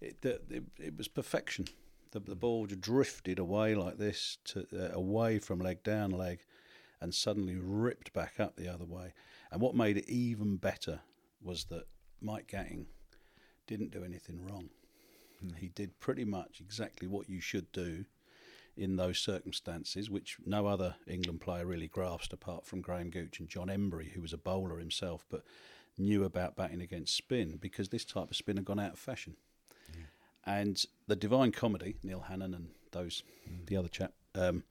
it, 0.00 0.16
it, 0.24 0.64
it 0.78 0.96
was 0.96 1.08
perfection. 1.08 1.66
The, 2.12 2.20
the 2.20 2.34
ball 2.34 2.66
just 2.66 2.80
drifted 2.80 3.38
away 3.38 3.74
like 3.74 3.98
this, 3.98 4.38
to 4.46 4.66
uh, 4.72 4.96
away 4.96 5.38
from 5.38 5.60
leg 5.60 5.82
down 5.82 6.10
leg, 6.10 6.40
and 7.00 7.14
suddenly 7.14 7.56
ripped 7.56 8.12
back 8.12 8.40
up 8.40 8.56
the 8.56 8.68
other 8.68 8.84
way. 8.84 9.12
And 9.50 9.60
what 9.60 9.74
made 9.74 9.96
it 9.96 10.08
even 10.08 10.56
better 10.56 11.00
was 11.42 11.64
that 11.66 11.84
Mike 12.20 12.48
Gatting 12.48 12.86
didn't 13.66 13.92
do 13.92 14.04
anything 14.04 14.44
wrong. 14.44 14.70
He 15.58 15.68
did 15.68 16.00
pretty 16.00 16.24
much 16.24 16.60
exactly 16.60 17.06
what 17.06 17.28
you 17.28 17.40
should 17.40 17.70
do 17.72 18.06
in 18.76 18.96
those 18.96 19.18
circumstances, 19.18 20.10
which 20.10 20.36
no 20.44 20.66
other 20.66 20.96
England 21.06 21.40
player 21.40 21.66
really 21.66 21.88
grasped 21.88 22.32
apart 22.32 22.66
from 22.66 22.80
Graham 22.80 23.10
Gooch 23.10 23.38
and 23.38 23.48
John 23.48 23.68
Emburey, 23.68 24.12
who 24.12 24.20
was 24.20 24.32
a 24.32 24.38
bowler 24.38 24.78
himself, 24.78 25.24
but 25.30 25.42
knew 25.96 26.24
about 26.24 26.56
batting 26.56 26.80
against 26.80 27.16
spin 27.16 27.56
because 27.60 27.88
this 27.88 28.04
type 28.04 28.30
of 28.30 28.36
spin 28.36 28.56
had 28.56 28.64
gone 28.64 28.80
out 28.80 28.94
of 28.94 28.98
fashion. 28.98 29.36
And 30.46 30.84
the 31.06 31.16
Divine 31.16 31.52
Comedy, 31.52 31.96
Neil 32.02 32.20
Hannon 32.20 32.52
and 32.54 32.68
those, 32.92 33.22
the 33.66 33.76
other 33.76 33.88
chap, 33.88 34.12
um, 34.34 34.64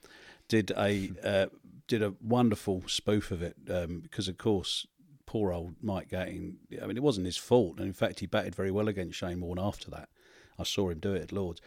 did 0.47 0.71
a 0.77 1.11
uh, 1.23 1.45
did 1.87 2.03
a 2.03 2.13
wonderful 2.21 2.83
spoof 2.87 3.31
of 3.31 3.41
it 3.41 3.55
um, 3.69 3.99
because, 3.99 4.27
of 4.27 4.37
course, 4.37 4.85
poor 5.25 5.51
old 5.51 5.75
Mike 5.81 6.09
Gatting. 6.09 6.55
I 6.81 6.85
mean, 6.85 6.97
it 6.97 7.03
wasn't 7.03 7.25
his 7.25 7.37
fault, 7.37 7.77
and 7.77 7.87
in 7.87 7.93
fact, 7.93 8.19
he 8.19 8.25
batted 8.25 8.55
very 8.55 8.71
well 8.71 8.87
against 8.87 9.17
Shane 9.17 9.41
Warne 9.41 9.59
after 9.59 9.89
that. 9.91 10.09
I 10.59 10.63
saw 10.63 10.89
him 10.89 10.99
do 10.99 11.13
it 11.13 11.23
at 11.23 11.31
Lords. 11.31 11.61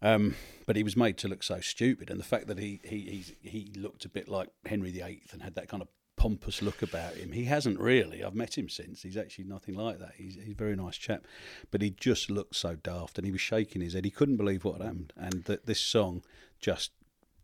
Um, 0.00 0.36
but 0.66 0.76
he 0.76 0.82
was 0.82 0.96
made 0.96 1.18
to 1.18 1.28
look 1.28 1.42
so 1.42 1.60
stupid, 1.60 2.10
and 2.10 2.20
the 2.20 2.24
fact 2.24 2.46
that 2.46 2.58
he 2.58 2.80
he 2.84 3.24
he, 3.42 3.72
looked 3.76 4.04
a 4.04 4.08
bit 4.08 4.28
like 4.28 4.48
Henry 4.66 4.90
VIII 4.90 5.22
and 5.32 5.42
had 5.42 5.54
that 5.56 5.68
kind 5.68 5.82
of 5.82 5.88
pompous 6.16 6.62
look 6.62 6.82
about 6.82 7.14
him. 7.14 7.32
He 7.32 7.44
hasn't 7.44 7.80
really. 7.80 8.22
I've 8.22 8.34
met 8.34 8.56
him 8.56 8.68
since. 8.68 9.02
He's 9.02 9.16
actually 9.16 9.44
nothing 9.44 9.74
like 9.74 9.98
that. 9.98 10.12
He's, 10.16 10.34
he's 10.34 10.52
a 10.52 10.56
very 10.56 10.76
nice 10.76 10.96
chap, 10.96 11.26
but 11.70 11.82
he 11.82 11.90
just 11.90 12.30
looked 12.30 12.56
so 12.56 12.76
daft, 12.76 13.18
and 13.18 13.24
he 13.24 13.32
was 13.32 13.40
shaking 13.40 13.82
his 13.82 13.94
head. 13.94 14.04
He 14.04 14.10
couldn't 14.10 14.36
believe 14.36 14.64
what 14.64 14.76
had 14.76 14.86
happened, 14.86 15.12
and 15.16 15.44
that 15.44 15.66
this 15.66 15.80
song 15.80 16.22
just 16.60 16.92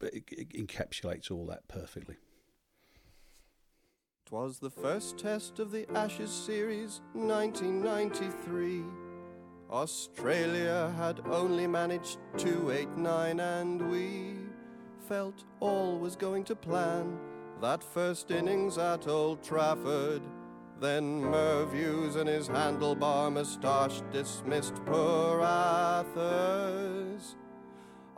encapsulates 0.01 1.31
all 1.31 1.47
that 1.47 1.67
perfectly. 1.67 2.17
perfectly. 2.17 2.17
'Twas 4.27 4.59
the 4.59 4.71
first 4.71 5.19
test 5.19 5.59
of 5.59 5.71
the 5.71 5.89
Ashes 5.95 6.31
series, 6.31 7.01
1993. 7.13 9.04
Australia 9.71 10.93
had 10.97 11.21
only 11.27 11.67
managed 11.67 12.19
289, 12.37 13.41
and 13.41 13.91
we 13.91 14.37
felt 15.09 15.45
all 15.61 15.99
was 15.99 16.17
going 16.17 16.45
to 16.45 16.55
plan. 16.55 17.19
That 17.61 17.83
first 17.83 18.31
innings 18.31 18.79
at 18.79 19.09
Old 19.09 19.43
Trafford. 19.43 20.23
Then 20.81 21.23
Merv 21.23 21.73
and 22.17 22.29
his 22.29 22.49
handlebar 22.49 23.33
moustache 23.33 24.03
dismissed 24.13 24.85
poor 24.85 25.41
Athers. 25.41 27.37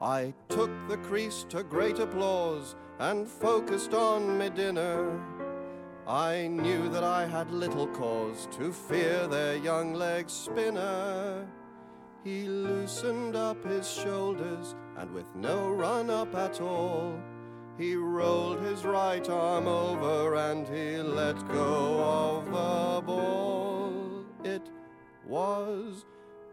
I 0.00 0.35
took 0.48 0.70
the 0.88 0.96
crease 0.98 1.44
to 1.50 1.62
great 1.62 1.98
applause 1.98 2.76
and 2.98 3.28
focused 3.28 3.94
on 3.94 4.38
my 4.38 4.48
dinner. 4.48 5.36
I 6.07 6.47
knew 6.47 6.88
that 6.90 7.03
I 7.03 7.27
had 7.27 7.51
little 7.51 7.88
cause 7.88 8.47
to 8.53 8.73
fear 8.73 9.27
their 9.27 9.57
young 9.57 9.92
leg 9.92 10.31
spinner. 10.31 11.45
He 12.23 12.45
loosened 12.45 13.35
up 13.35 13.64
his 13.64 13.90
shoulders 13.90 14.77
and 14.97 15.12
with 15.12 15.27
no 15.35 15.69
run 15.69 16.09
up 16.09 16.33
at 16.37 16.61
all, 16.61 17.21
he 17.77 17.97
rolled 17.97 18.61
his 18.61 18.85
right 18.85 19.29
arm 19.29 19.66
over 19.66 20.37
and 20.37 20.69
he 20.69 20.99
let 20.99 21.37
go 21.49 22.01
of 22.01 22.45
the 22.47 23.03
ball. 23.05 24.25
It 24.45 24.71
was 25.27 26.05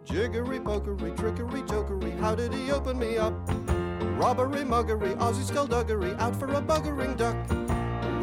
jiggery 0.04 0.60
pokery, 0.60 1.16
trickery 1.16 1.62
jokery. 1.62 2.20
How 2.20 2.34
did 2.34 2.54
he 2.54 2.72
open 2.72 2.98
me 2.98 3.18
up? 3.18 3.34
Robbery, 4.18 4.64
muggery, 4.64 5.16
Aussie 5.18 5.44
skullduggery, 5.44 6.16
out 6.16 6.36
for 6.36 6.52
a 6.54 6.62
buggering 6.62 7.16
duck. 7.16 7.63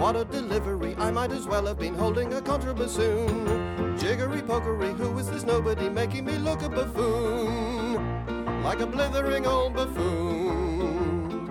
What 0.00 0.16
a 0.16 0.24
delivery, 0.24 0.96
I 0.96 1.10
might 1.10 1.30
as 1.30 1.46
well 1.46 1.66
have 1.66 1.78
been 1.78 1.94
holding 1.94 2.32
a 2.32 2.40
contrabassoon. 2.40 4.00
Jiggery 4.00 4.40
pokery, 4.40 4.96
who 4.96 5.18
is 5.18 5.30
this 5.30 5.44
nobody 5.44 5.90
making 5.90 6.24
me 6.24 6.38
look 6.38 6.62
a 6.62 6.70
buffoon? 6.70 8.62
Like 8.62 8.80
a 8.80 8.86
blithering 8.86 9.44
old 9.44 9.74
buffoon. 9.74 11.50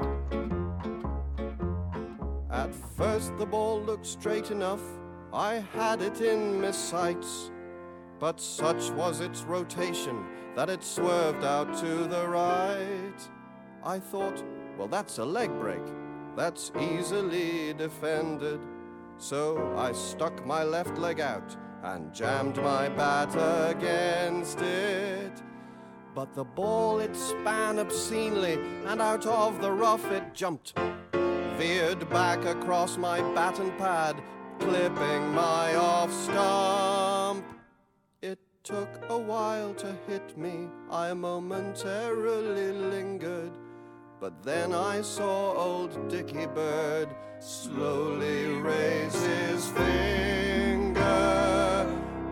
At 2.50 2.74
first 2.74 3.38
the 3.38 3.46
ball 3.46 3.84
looked 3.84 4.08
straight 4.08 4.50
enough, 4.50 4.82
I 5.32 5.64
had 5.76 6.02
it 6.02 6.20
in 6.20 6.60
my 6.60 6.72
sights. 6.72 7.52
But 8.18 8.42
such 8.42 8.90
was 8.94 9.20
its 9.20 9.44
rotation 9.44 10.26
that 10.56 10.72
it 10.72 10.84
swerved 10.84 11.44
out 11.44 11.78
to 11.82 12.08
the 12.08 12.28
right. 12.28 13.30
I 13.84 14.00
thought, 14.00 14.44
well, 14.76 14.88
that's 14.88 15.20
a 15.20 15.24
leg 15.24 15.52
break. 15.60 15.84
That's 16.36 16.72
easily 16.80 17.74
defended. 17.74 18.60
So 19.18 19.74
I 19.78 19.92
stuck 19.92 20.46
my 20.46 20.64
left 20.64 20.98
leg 20.98 21.20
out 21.20 21.56
and 21.84 22.14
jammed 22.14 22.58
my 22.58 22.90
bat 22.90 23.36
against 23.70 24.62
it. 24.62 25.42
But 26.16 26.34
the 26.34 26.44
ball 26.44 27.00
it 27.00 27.16
span 27.16 27.80
obscenely, 27.80 28.60
and 28.88 29.02
out 29.02 29.26
of 29.26 29.62
the 29.62 29.72
rough 29.72 30.06
it 30.12 30.34
jumped. 30.34 30.74
Veered 31.58 32.10
back 32.10 32.46
across 32.46 32.98
my 32.98 33.22
baton 33.34 33.72
pad, 33.78 34.22
clipping 34.60 35.34
my 35.34 35.76
off 35.76 36.12
stump. 36.12 37.46
It 38.22 38.40
took 38.64 38.90
a 39.10 39.18
while 39.18 39.74
to 39.76 39.96
hit 40.08 40.38
me, 40.38 40.68
I 40.90 41.14
momentarily 41.14 42.72
lingered. 42.72 43.52
But 44.20 44.44
then 44.44 44.74
I 44.74 45.02
saw 45.02 45.54
old 45.54 46.10
Dickie 46.10 46.46
Bird 46.48 47.08
slowly 47.40 48.48
raise 48.48 49.14
his 49.14 49.68
finger. 49.72 50.98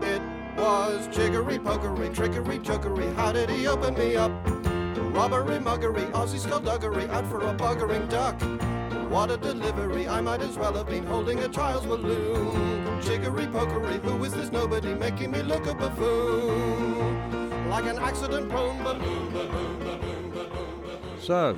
It 0.02 0.20
was 0.58 1.08
jiggery 1.08 1.58
pokery, 1.58 2.14
trickery 2.14 2.58
jokery. 2.58 3.14
How 3.14 3.32
did 3.32 3.48
he 3.48 3.66
open 3.66 3.94
me 3.94 4.16
up? 4.16 4.30
Robbery, 5.14 5.58
muggery, 5.60 6.04
Aussie 6.12 6.38
skullduggery, 6.38 7.08
out 7.08 7.26
for 7.26 7.40
a 7.40 7.54
buggering 7.54 8.06
duck. 8.10 8.38
What 9.10 9.30
a 9.30 9.38
delivery, 9.38 10.06
I 10.06 10.20
might 10.20 10.42
as 10.42 10.58
well 10.58 10.74
have 10.74 10.88
been 10.88 11.06
holding 11.06 11.38
a 11.38 11.48
child's 11.48 11.86
balloon. 11.86 13.00
Jiggery 13.00 13.46
pokery, 13.46 13.98
who 14.02 14.22
is 14.24 14.34
this 14.34 14.52
nobody 14.52 14.92
making 14.92 15.30
me 15.30 15.42
look 15.42 15.66
a 15.66 15.74
buffoon? 15.74 17.70
Like 17.70 17.86
an 17.86 17.98
accident 17.98 18.50
prone 18.50 18.82
balloon, 18.82 19.32
balloon, 19.32 19.78
balloon, 19.78 20.30
balloon. 20.30 21.18
So, 21.18 21.56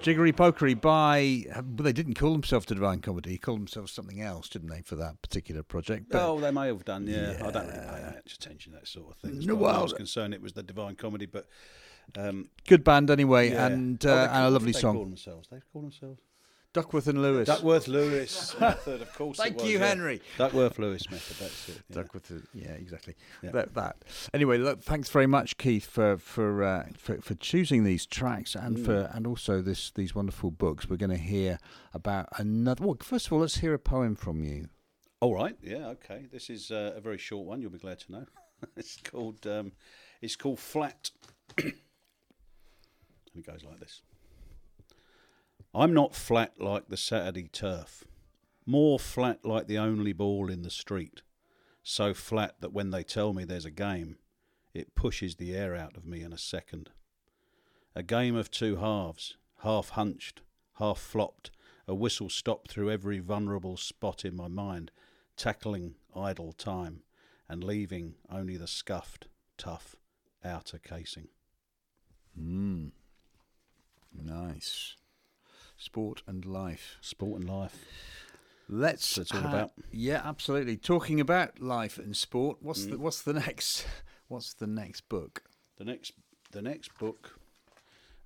Jiggery 0.00 0.32
Pokery 0.32 0.80
by. 0.80 1.44
Well, 1.54 1.64
they 1.84 1.92
didn't 1.92 2.14
call 2.14 2.32
themselves 2.32 2.66
the 2.66 2.74
Divine 2.74 3.00
Comedy. 3.00 3.30
They 3.32 3.36
called 3.36 3.60
themselves 3.60 3.92
something 3.92 4.20
else, 4.22 4.48
didn't 4.48 4.68
they, 4.70 4.80
for 4.82 4.94
that 4.96 5.20
particular 5.22 5.62
project? 5.62 6.06
But 6.10 6.22
oh, 6.26 6.38
they 6.40 6.50
may 6.52 6.68
have 6.68 6.84
done. 6.84 7.06
Yeah, 7.06 7.34
I 7.44 7.50
don't 7.50 7.66
really 7.66 7.78
pay 7.80 8.02
much 8.14 8.32
attention 8.34 8.72
to 8.72 8.78
that 8.78 8.88
sort 8.88 9.10
of 9.10 9.16
thing. 9.18 9.40
No, 9.40 9.58
far 9.58 9.70
as 9.70 9.76
I 9.76 9.82
was 9.82 9.92
concerned, 9.92 10.34
it 10.34 10.40
was 10.40 10.52
the 10.52 10.62
Divine 10.62 10.94
Comedy, 10.94 11.26
but 11.26 11.46
um, 12.16 12.48
good 12.66 12.84
band 12.84 13.10
anyway, 13.10 13.50
yeah. 13.50 13.66
and, 13.66 14.04
Oh, 14.06 14.10
uh, 14.10 14.14
they 14.26 14.32
and 14.34 14.46
a 14.46 14.50
lovely 14.50 14.72
they 14.72 14.80
Call 14.80 14.92
song. 14.94 15.00
themselves. 15.10 15.48
They 15.50 15.58
call 15.72 15.82
themselves 15.82 16.22
Duckworth 16.74 17.06
and 17.08 17.22
Lewis. 17.22 17.46
Duckworth 17.46 17.88
Lewis 17.88 18.54
method, 18.60 19.00
of 19.00 19.12
course. 19.14 19.38
it 19.38 19.42
Thank 19.42 19.56
was, 19.56 19.68
you, 19.70 19.78
yeah. 19.78 19.86
Henry. 19.86 20.20
Duckworth 20.36 20.78
Lewis 20.78 21.10
method. 21.10 21.36
That's 21.38 21.68
it. 21.70 21.82
yeah. 21.88 21.94
Duckworth, 21.94 22.30
uh, 22.30 22.34
yeah, 22.52 22.72
exactly. 22.72 23.14
Yeah. 23.42 23.52
That, 23.52 23.74
that. 23.74 23.96
Anyway, 24.34 24.58
look, 24.58 24.82
thanks 24.82 25.08
very 25.08 25.26
much, 25.26 25.56
Keith, 25.56 25.86
for 25.86 26.18
for 26.18 26.62
uh, 26.62 26.86
for, 26.96 27.20
for 27.22 27.34
choosing 27.36 27.84
these 27.84 28.04
tracks 28.06 28.54
and 28.54 28.76
Mm. 28.76 28.84
for 28.84 29.10
and 29.14 29.26
also 29.26 29.62
this 29.62 29.90
these 29.92 30.14
wonderful 30.14 30.50
books. 30.50 30.88
We're 30.88 30.96
going 30.96 31.10
to 31.10 31.16
hear 31.16 31.58
about 31.94 32.28
another. 32.36 32.84
Well, 32.84 32.96
first 33.00 33.26
of 33.26 33.32
all, 33.32 33.40
let's 33.40 33.58
hear 33.58 33.72
a 33.74 33.78
poem 33.78 34.14
from 34.14 34.44
you. 34.44 34.68
All 35.20 35.34
right. 35.34 35.56
Yeah. 35.62 35.88
Okay. 35.88 36.26
This 36.30 36.50
is 36.50 36.70
uh, 36.70 36.92
a 36.94 37.00
very 37.00 37.18
short 37.18 37.46
one. 37.46 37.60
You'll 37.62 37.70
be 37.70 37.78
glad 37.78 37.98
to 38.00 38.12
know. 38.12 38.26
it's 38.76 38.98
called. 38.98 39.46
Um, 39.46 39.72
it's 40.20 40.36
called 40.36 40.60
Flat. 40.60 41.10
and 41.58 41.72
it 43.34 43.46
goes 43.46 43.64
like 43.64 43.80
this. 43.80 44.02
I'm 45.74 45.92
not 45.92 46.14
flat 46.14 46.60
like 46.60 46.88
the 46.88 46.96
Saturday 46.96 47.48
turf. 47.48 48.04
More 48.64 48.98
flat 48.98 49.44
like 49.44 49.66
the 49.66 49.78
only 49.78 50.12
ball 50.12 50.50
in 50.50 50.62
the 50.62 50.70
street. 50.70 51.22
So 51.82 52.14
flat 52.14 52.56
that 52.60 52.72
when 52.72 52.90
they 52.90 53.02
tell 53.02 53.32
me 53.32 53.44
there's 53.44 53.64
a 53.64 53.70
game, 53.70 54.16
it 54.74 54.94
pushes 54.94 55.36
the 55.36 55.54
air 55.54 55.74
out 55.74 55.96
of 55.96 56.04
me 56.04 56.22
in 56.22 56.32
a 56.32 56.38
second. 56.38 56.90
A 57.94 58.02
game 58.02 58.36
of 58.36 58.50
two 58.50 58.76
halves, 58.76 59.36
half 59.62 59.90
hunched, 59.90 60.42
half 60.74 60.98
flopped, 60.98 61.50
a 61.86 61.94
whistle 61.94 62.28
stopped 62.28 62.70
through 62.70 62.90
every 62.90 63.18
vulnerable 63.18 63.76
spot 63.76 64.24
in 64.24 64.36
my 64.36 64.48
mind, 64.48 64.90
tackling 65.36 65.94
idle 66.14 66.52
time 66.52 67.02
and 67.48 67.64
leaving 67.64 68.14
only 68.30 68.56
the 68.56 68.66
scuffed, 68.66 69.28
tough 69.56 69.96
outer 70.44 70.78
casing. 70.78 71.28
Mm. 72.38 72.90
Nice. 74.12 74.96
Sport 75.78 76.22
and 76.26 76.44
life. 76.44 76.98
Sport 77.00 77.40
and 77.40 77.48
life. 77.48 77.84
Let's. 78.68 79.14
That's 79.14 79.32
all 79.32 79.46
uh, 79.46 79.48
about. 79.48 79.70
Yeah, 79.92 80.20
absolutely. 80.24 80.76
Talking 80.76 81.20
about 81.20 81.60
life 81.60 81.98
and 81.98 82.16
sport. 82.16 82.58
What's 82.60 82.84
Mm. 82.84 82.90
the 82.90 82.98
What's 82.98 83.22
the 83.22 83.32
next? 83.32 83.86
What's 84.28 84.52
the 84.54 84.66
next 84.66 85.08
book? 85.08 85.44
The 85.78 85.84
next, 85.84 86.12
the 86.50 86.60
next 86.60 86.96
book. 86.98 87.38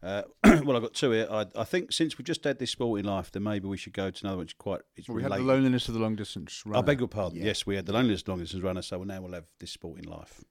Uh, 0.03 0.23
well, 0.45 0.75
I've 0.75 0.83
got 0.83 0.95
two 0.95 1.13
here. 1.13 1.29
I, 1.31 1.47
I 1.55 1.63
think 1.63 1.93
since 1.93 2.19
we 2.19 2.25
just 2.25 2.43
had 2.43 2.59
this 2.59 2.71
sport 2.71 2.89
sporting 2.89 3.05
life, 3.05 3.31
then 3.31 3.45
maybe 3.45 3.69
we 3.69 3.77
should 3.77 3.93
go 3.93 4.11
to 4.11 4.25
another 4.25 4.39
one. 4.39 4.45
Which 4.45 4.53
is 4.53 4.59
quite. 4.59 4.81
It's 4.97 5.09
Well, 5.09 5.17
we 5.17 5.23
had 5.23 5.33
the 5.33 5.39
loneliness 5.39 5.87
of 5.89 5.95
the 5.95 6.01
long 6.01 6.17
distance 6.17 6.65
runner. 6.67 6.79
I 6.79 6.83
beg 6.83 6.99
your 6.99 7.09
pardon. 7.09 7.39
Yeah. 7.39 7.45
Yes, 7.47 7.67
we 7.67 7.77
had 7.77 7.87
the 7.87 7.93
loneliness 7.93 8.23
of 8.23 8.27
the 8.27 8.31
long 8.33 8.41
distance 8.41 8.63
runner, 8.65 8.83
so 8.83 9.05
now 9.05 9.21
we'll 9.21 9.35
have 9.35 9.47
this 9.61 9.71
sport 9.71 9.99
sporting 9.99 10.19
life, 10.19 10.43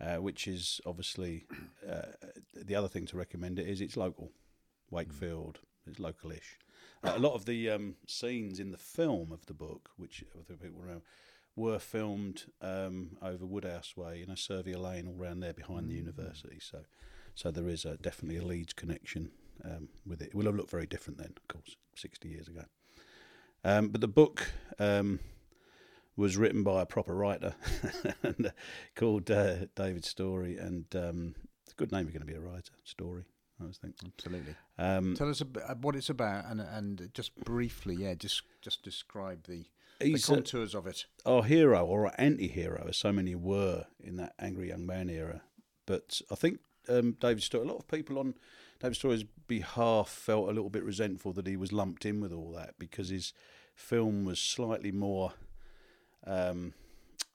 uh, 0.00 0.16
which 0.20 0.46
is 0.46 0.80
obviously 0.84 1.46
uh, 1.88 2.02
the 2.54 2.74
other 2.74 2.88
thing 2.88 3.06
to 3.06 3.16
recommend. 3.16 3.58
It 3.58 3.66
is 3.66 3.80
it's 3.80 3.96
local, 3.96 4.32
Wakefield. 4.90 5.60
It's 5.86 5.98
localish. 5.98 6.58
Uh, 7.04 7.12
a 7.16 7.18
lot 7.18 7.34
of 7.34 7.44
the 7.44 7.70
um, 7.70 7.96
scenes 8.06 8.58
in 8.58 8.72
the 8.72 8.78
film 8.78 9.32
of 9.32 9.46
the 9.46 9.54
book, 9.54 9.90
which 9.96 10.24
other 10.34 10.56
people 10.56 10.82
know, 10.82 11.02
were 11.54 11.78
filmed 11.78 12.44
um, 12.60 13.16
over 13.22 13.46
Woodhouse 13.46 13.96
Way, 13.96 14.18
you 14.18 14.26
know, 14.26 14.34
Servia 14.34 14.78
Lane, 14.78 15.08
all 15.08 15.14
round 15.14 15.42
there 15.42 15.54
behind 15.54 15.88
the 15.88 15.94
university. 15.94 16.58
So, 16.60 16.80
so 17.34 17.50
there 17.50 17.68
is 17.68 17.84
a, 17.84 17.96
definitely 17.96 18.38
a 18.38 18.44
Leeds 18.44 18.74
connection 18.74 19.30
um, 19.64 19.88
with 20.06 20.20
it. 20.20 20.28
It 20.28 20.34
will 20.34 20.44
have 20.46 20.54
looked 20.54 20.70
very 20.70 20.86
different 20.86 21.18
then, 21.18 21.32
of 21.36 21.48
course, 21.48 21.76
sixty 21.94 22.28
years 22.28 22.48
ago. 22.48 22.64
Um, 23.64 23.88
but 23.88 24.00
the 24.00 24.08
book 24.08 24.52
um, 24.78 25.18
was 26.16 26.36
written 26.36 26.62
by 26.62 26.82
a 26.82 26.86
proper 26.86 27.14
writer 27.14 27.54
and, 28.22 28.46
uh, 28.46 28.50
called 28.94 29.30
uh, 29.30 29.66
David 29.74 30.04
Storey, 30.04 30.56
and 30.56 30.84
um, 30.94 31.34
it's 31.64 31.72
a 31.72 31.76
good 31.76 31.90
name. 31.90 32.04
You're 32.04 32.12
going 32.12 32.26
to 32.26 32.26
be 32.26 32.34
a 32.34 32.40
writer. 32.40 32.72
Story, 32.84 33.24
I 33.58 33.62
always 33.62 33.78
think. 33.78 33.94
Absolutely. 34.04 34.54
Um, 34.78 35.14
Tell 35.16 35.30
us 35.30 35.40
a 35.40 35.44
bit, 35.46 35.62
uh, 35.66 35.74
what 35.76 35.96
it's 35.96 36.10
about, 36.10 36.44
and 36.50 36.60
and 36.60 37.10
just 37.14 37.34
briefly, 37.44 37.94
yeah, 37.96 38.14
just 38.14 38.42
just 38.60 38.82
describe 38.82 39.44
the, 39.46 39.64
the 40.00 40.06
he's 40.06 40.28
a- 40.28 40.34
contours 40.34 40.74
of 40.74 40.86
it. 40.86 41.06
our 41.24 41.42
hero 41.42 41.84
or 41.84 42.06
our 42.06 42.14
anti-hero, 42.18 42.86
as 42.88 42.96
so 42.96 43.12
many 43.12 43.34
were 43.34 43.86
in 44.00 44.16
that 44.16 44.34
angry 44.38 44.68
young 44.68 44.84
man 44.86 45.08
era. 45.08 45.42
But 45.86 46.20
I 46.30 46.34
think 46.34 46.60
um, 46.88 47.16
David 47.20 47.42
Stewart, 47.42 47.64
a 47.66 47.68
lot 47.68 47.78
of 47.78 47.88
people 47.88 48.18
on 48.18 48.34
David 48.80 48.96
Storey's 48.96 49.24
behalf 49.46 50.08
felt 50.08 50.48
a 50.48 50.52
little 50.52 50.68
bit 50.70 50.84
resentful 50.84 51.32
that 51.34 51.46
he 51.46 51.56
was 51.56 51.72
lumped 51.72 52.04
in 52.04 52.20
with 52.20 52.32
all 52.32 52.52
that 52.52 52.74
because 52.78 53.08
his 53.08 53.32
film 53.74 54.24
was 54.24 54.38
slightly 54.38 54.92
more. 54.92 55.32
Um, 56.26 56.74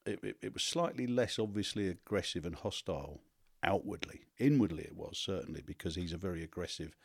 it, 0.06 0.20
it, 0.24 0.38
it 0.42 0.54
was 0.54 0.64
slightly 0.64 1.08
less 1.08 1.40
obviously 1.40 1.88
aggressive 1.88 2.46
and 2.46 2.56
hostile 2.56 3.22
outwardly. 3.64 4.22
Inwardly, 4.40 4.84
it 4.84 4.96
was 4.96 5.18
certainly 5.18 5.62
because 5.66 5.96
he's 5.96 6.14
a 6.14 6.18
very 6.18 6.44
aggressive 6.44 6.96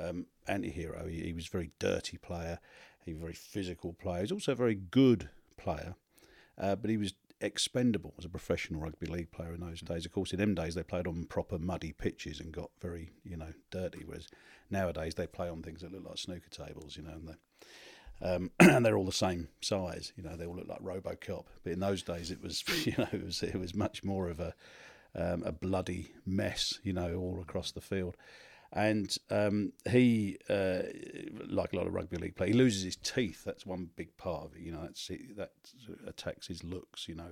um, 0.00 0.26
anti-hero. 0.46 1.06
He, 1.06 1.22
he 1.22 1.32
was 1.32 1.48
a 1.48 1.50
very 1.50 1.70
dirty 1.78 2.16
player. 2.16 2.58
He 3.04 3.12
was 3.12 3.20
a 3.20 3.24
very 3.24 3.34
physical 3.34 3.92
player. 3.92 4.20
He's 4.20 4.32
also 4.32 4.52
a 4.52 4.56
very 4.56 4.74
good 4.74 5.28
player, 5.56 5.94
uh, 6.58 6.76
but 6.76 6.90
he 6.90 6.96
was 6.96 7.14
expendable 7.40 8.14
as 8.18 8.24
a 8.24 8.28
professional 8.28 8.80
rugby 8.80 9.06
league 9.06 9.32
player 9.32 9.52
in 9.52 9.60
those 9.60 9.80
days. 9.80 10.06
Of 10.06 10.12
course, 10.12 10.32
in 10.32 10.38
them 10.38 10.54
days 10.54 10.74
they 10.74 10.82
played 10.82 11.06
on 11.06 11.24
proper 11.24 11.58
muddy 11.58 11.92
pitches 11.92 12.40
and 12.40 12.52
got 12.52 12.70
very, 12.80 13.10
you 13.24 13.36
know, 13.36 13.52
dirty. 13.70 14.04
Whereas 14.06 14.28
nowadays 14.70 15.14
they 15.14 15.26
play 15.26 15.48
on 15.48 15.62
things 15.62 15.82
that 15.82 15.92
look 15.92 16.06
like 16.06 16.18
snooker 16.18 16.50
tables, 16.50 16.96
you 16.96 17.02
know, 17.02 17.10
and 17.10 17.28
they, 17.28 18.26
um, 18.26 18.50
and 18.60 18.86
they're 18.86 18.96
all 18.96 19.04
the 19.04 19.12
same 19.12 19.48
size. 19.60 20.12
You 20.16 20.22
know, 20.22 20.36
they 20.36 20.46
all 20.46 20.56
look 20.56 20.68
like 20.68 20.82
RoboCop. 20.82 21.44
But 21.64 21.72
in 21.72 21.80
those 21.80 22.02
days, 22.02 22.30
it 22.30 22.42
was, 22.42 22.64
you 22.86 22.94
know, 22.96 23.08
it 23.12 23.24
was 23.24 23.42
it 23.42 23.58
was 23.58 23.74
much 23.74 24.04
more 24.04 24.28
of 24.28 24.40
a 24.40 24.54
um, 25.14 25.42
a 25.44 25.52
bloody 25.52 26.12
mess, 26.24 26.80
you 26.82 26.92
know, 26.92 27.16
all 27.16 27.40
across 27.40 27.72
the 27.72 27.80
field. 27.80 28.16
And 28.74 29.14
um, 29.30 29.72
he, 29.90 30.38
uh, 30.48 30.84
like 31.46 31.74
a 31.74 31.76
lot 31.76 31.86
of 31.86 31.92
rugby 31.92 32.16
league 32.16 32.36
players, 32.36 32.52
he 32.52 32.58
loses 32.58 32.82
his 32.84 32.96
teeth. 32.96 33.44
That's 33.44 33.66
one 33.66 33.90
big 33.96 34.16
part 34.16 34.44
of 34.44 34.56
it. 34.56 34.62
You 34.62 34.72
know, 34.72 34.82
that's 34.82 35.10
that 35.36 35.52
attacks 36.06 36.46
his 36.46 36.64
looks. 36.64 37.06
You 37.06 37.16
know, 37.16 37.28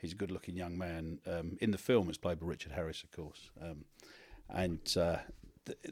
he's 0.00 0.12
a 0.12 0.16
good-looking 0.16 0.56
young 0.56 0.76
man. 0.76 1.20
Um, 1.28 1.58
in 1.60 1.70
the 1.70 1.78
film, 1.78 2.08
it's 2.08 2.18
played 2.18 2.40
by 2.40 2.46
Richard 2.46 2.72
Harris, 2.72 3.04
of 3.04 3.12
course. 3.12 3.50
Um, 3.62 3.84
and 4.50 4.80
uh, 4.96 5.18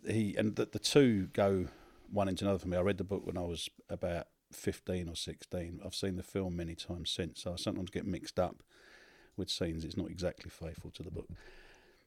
he 0.08 0.34
and 0.36 0.56
the, 0.56 0.66
the 0.66 0.80
two 0.80 1.28
go 1.32 1.68
one 2.10 2.28
into 2.28 2.44
another 2.44 2.58
for 2.58 2.68
me. 2.68 2.76
I 2.76 2.80
read 2.80 2.98
the 2.98 3.04
book 3.04 3.24
when 3.24 3.38
I 3.38 3.42
was 3.42 3.68
about 3.88 4.26
fifteen 4.50 5.08
or 5.08 5.14
sixteen. 5.14 5.78
I've 5.84 5.94
seen 5.94 6.16
the 6.16 6.24
film 6.24 6.56
many 6.56 6.74
times 6.74 7.10
since. 7.10 7.42
So 7.42 7.52
I 7.52 7.56
sometimes 7.56 7.90
get 7.90 8.04
mixed 8.04 8.40
up 8.40 8.64
with 9.36 9.50
scenes. 9.50 9.84
It's 9.84 9.96
not 9.96 10.10
exactly 10.10 10.50
faithful 10.50 10.90
to 10.92 11.02
the 11.02 11.10
book. 11.10 11.28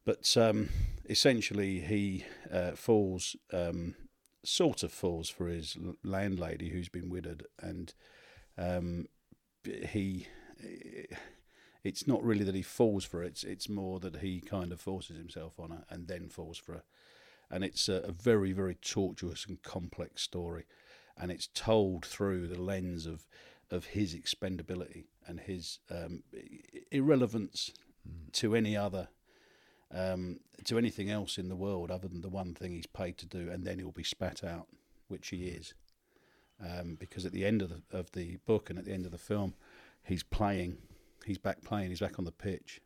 But 0.05 0.35
um, 0.37 0.69
essentially, 1.09 1.81
he 1.81 2.25
uh, 2.51 2.71
falls, 2.71 3.35
um, 3.53 3.95
sort 4.43 4.83
of 4.83 4.91
falls 4.91 5.29
for 5.29 5.47
his 5.47 5.77
landlady 6.03 6.69
who's 6.69 6.89
been 6.89 7.09
widowed, 7.09 7.45
and 7.59 7.93
um, 8.57 9.07
he. 9.63 10.27
It's 11.81 12.05
not 12.05 12.23
really 12.23 12.43
that 12.43 12.55
he 12.55 12.61
falls 12.61 13.05
for 13.05 13.23
it. 13.23 13.27
It's, 13.27 13.43
it's 13.45 13.69
more 13.69 14.01
that 14.01 14.17
he 14.17 14.41
kind 14.41 14.73
of 14.73 14.81
forces 14.81 15.17
himself 15.17 15.57
on 15.57 15.69
her 15.69 15.85
and 15.89 16.07
then 16.07 16.27
falls 16.27 16.57
for 16.57 16.73
her. 16.73 16.83
And 17.49 17.63
it's 17.63 17.87
a, 17.87 18.01
a 18.01 18.11
very, 18.11 18.51
very 18.51 18.75
tortuous 18.75 19.45
and 19.47 19.63
complex 19.63 20.21
story. 20.21 20.65
And 21.17 21.31
it's 21.31 21.47
told 21.47 22.05
through 22.05 22.47
the 22.47 22.61
lens 22.61 23.05
of, 23.05 23.25
of 23.71 23.85
his 23.85 24.13
expendability 24.13 25.05
and 25.29 25.39
his 25.39 25.79
um, 25.91 26.23
irrelevance 26.91 27.71
mm. 28.07 28.31
to 28.33 28.55
any 28.55 28.75
other 28.75 29.09
um, 29.93 30.39
to 30.65 30.77
anything 30.77 31.09
else 31.09 31.37
in 31.37 31.49
the 31.49 31.55
world 31.55 31.91
other 31.91 32.07
than 32.07 32.21
the 32.21 32.29
one 32.29 32.53
thing 32.53 32.73
he's 32.73 32.85
paid 32.85 33.17
to 33.19 33.25
do, 33.25 33.49
and 33.49 33.63
then 33.63 33.79
he'll 33.79 33.91
be 33.91 34.03
spat 34.03 34.43
out, 34.43 34.67
which 35.07 35.29
he 35.29 35.47
is. 35.47 35.73
Um, 36.63 36.97
because 36.99 37.25
at 37.25 37.31
the 37.31 37.45
end 37.45 37.61
of 37.61 37.69
the 37.69 37.97
of 37.97 38.11
the 38.11 38.37
book 38.45 38.69
and 38.69 38.77
at 38.77 38.85
the 38.85 38.93
end 38.93 39.05
of 39.05 39.11
the 39.11 39.17
film, 39.17 39.53
he's 40.03 40.23
playing, 40.23 40.77
he's 41.25 41.37
back 41.37 41.63
playing, 41.63 41.89
he's 41.89 42.01
back 42.01 42.19
on 42.19 42.25
the 42.25 42.31
pitch. 42.31 42.81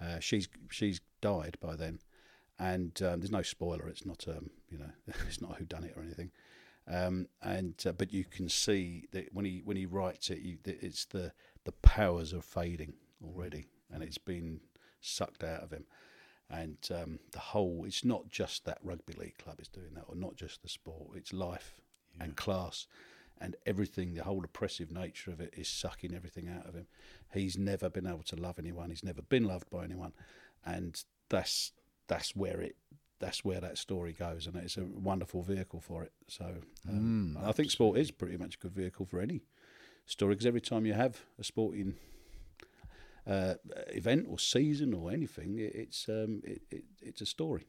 Uh, 0.00 0.18
she's 0.20 0.48
she's 0.70 1.00
died 1.20 1.56
by 1.60 1.76
then, 1.76 1.98
and 2.58 3.00
um, 3.02 3.20
there's 3.20 3.30
no 3.30 3.42
spoiler. 3.42 3.88
It's 3.88 4.06
not 4.06 4.24
um, 4.28 4.50
you 4.70 4.78
know 4.78 4.90
it's 5.26 5.42
not 5.42 5.56
who 5.56 5.64
done 5.64 5.84
it 5.84 5.94
or 5.96 6.02
anything. 6.02 6.30
Um, 6.86 7.28
and 7.42 7.74
uh, 7.86 7.92
but 7.92 8.12
you 8.12 8.24
can 8.24 8.48
see 8.48 9.06
that 9.12 9.32
when 9.32 9.44
he 9.44 9.62
when 9.64 9.76
he 9.76 9.86
writes 9.86 10.30
it, 10.30 10.40
you, 10.40 10.58
it's 10.64 11.06
the 11.06 11.32
the 11.64 11.72
powers 11.72 12.32
are 12.32 12.42
fading 12.42 12.94
already, 13.24 13.68
and 13.92 14.02
it's 14.02 14.18
been 14.18 14.60
sucked 15.00 15.44
out 15.44 15.62
of 15.62 15.70
him. 15.70 15.84
And 16.50 16.76
um, 16.94 17.18
the 17.32 17.38
whole 17.38 17.84
it's 17.86 18.04
not 18.04 18.28
just 18.28 18.64
that 18.64 18.78
rugby 18.82 19.14
league 19.14 19.38
club 19.38 19.60
is 19.60 19.68
doing 19.68 19.94
that 19.94 20.04
or 20.08 20.14
not 20.14 20.36
just 20.36 20.62
the 20.62 20.68
sport 20.68 21.16
it's 21.16 21.32
life 21.32 21.80
yeah. 22.16 22.24
and 22.24 22.36
class. 22.36 22.86
And 23.40 23.56
everything 23.66 24.14
the 24.14 24.24
whole 24.24 24.44
oppressive 24.44 24.92
nature 24.92 25.30
of 25.30 25.40
it 25.40 25.54
is 25.56 25.68
sucking 25.68 26.14
everything 26.14 26.48
out 26.48 26.66
of 26.66 26.74
him. 26.74 26.86
He's 27.32 27.58
never 27.58 27.90
been 27.90 28.06
able 28.06 28.22
to 28.24 28.36
love 28.36 28.58
anyone. 28.58 28.90
He's 28.90 29.02
never 29.02 29.22
been 29.22 29.44
loved 29.44 29.70
by 29.70 29.84
anyone. 29.84 30.12
And 30.64 31.02
that's 31.28 31.72
that's 32.06 32.36
where 32.36 32.60
it 32.60 32.76
that's 33.18 33.44
where 33.44 33.60
that 33.60 33.78
story 33.78 34.12
goes 34.12 34.46
and 34.46 34.56
it's 34.56 34.76
a 34.76 34.84
wonderful 34.84 35.42
vehicle 35.42 35.80
for 35.80 36.02
it. 36.02 36.12
So 36.28 36.44
um, 36.88 37.36
mm, 37.36 37.48
I 37.48 37.52
think 37.52 37.70
sport 37.70 37.98
is 37.98 38.10
pretty 38.10 38.36
much 38.36 38.56
a 38.56 38.58
good 38.58 38.74
vehicle 38.74 39.06
for 39.06 39.20
any 39.20 39.42
story 40.06 40.34
because 40.34 40.46
every 40.46 40.60
time 40.60 40.86
you 40.86 40.92
have 40.94 41.20
a 41.38 41.44
sporting 41.44 41.94
uh, 43.26 43.54
event 43.88 44.26
or 44.28 44.38
season 44.38 44.92
or 44.94 45.10
anything. 45.10 45.58
It, 45.58 45.74
it's 45.74 46.08
um, 46.08 46.42
it, 46.44 46.62
it, 46.70 46.84
it's 47.00 47.20
a 47.20 47.26
story. 47.26 47.66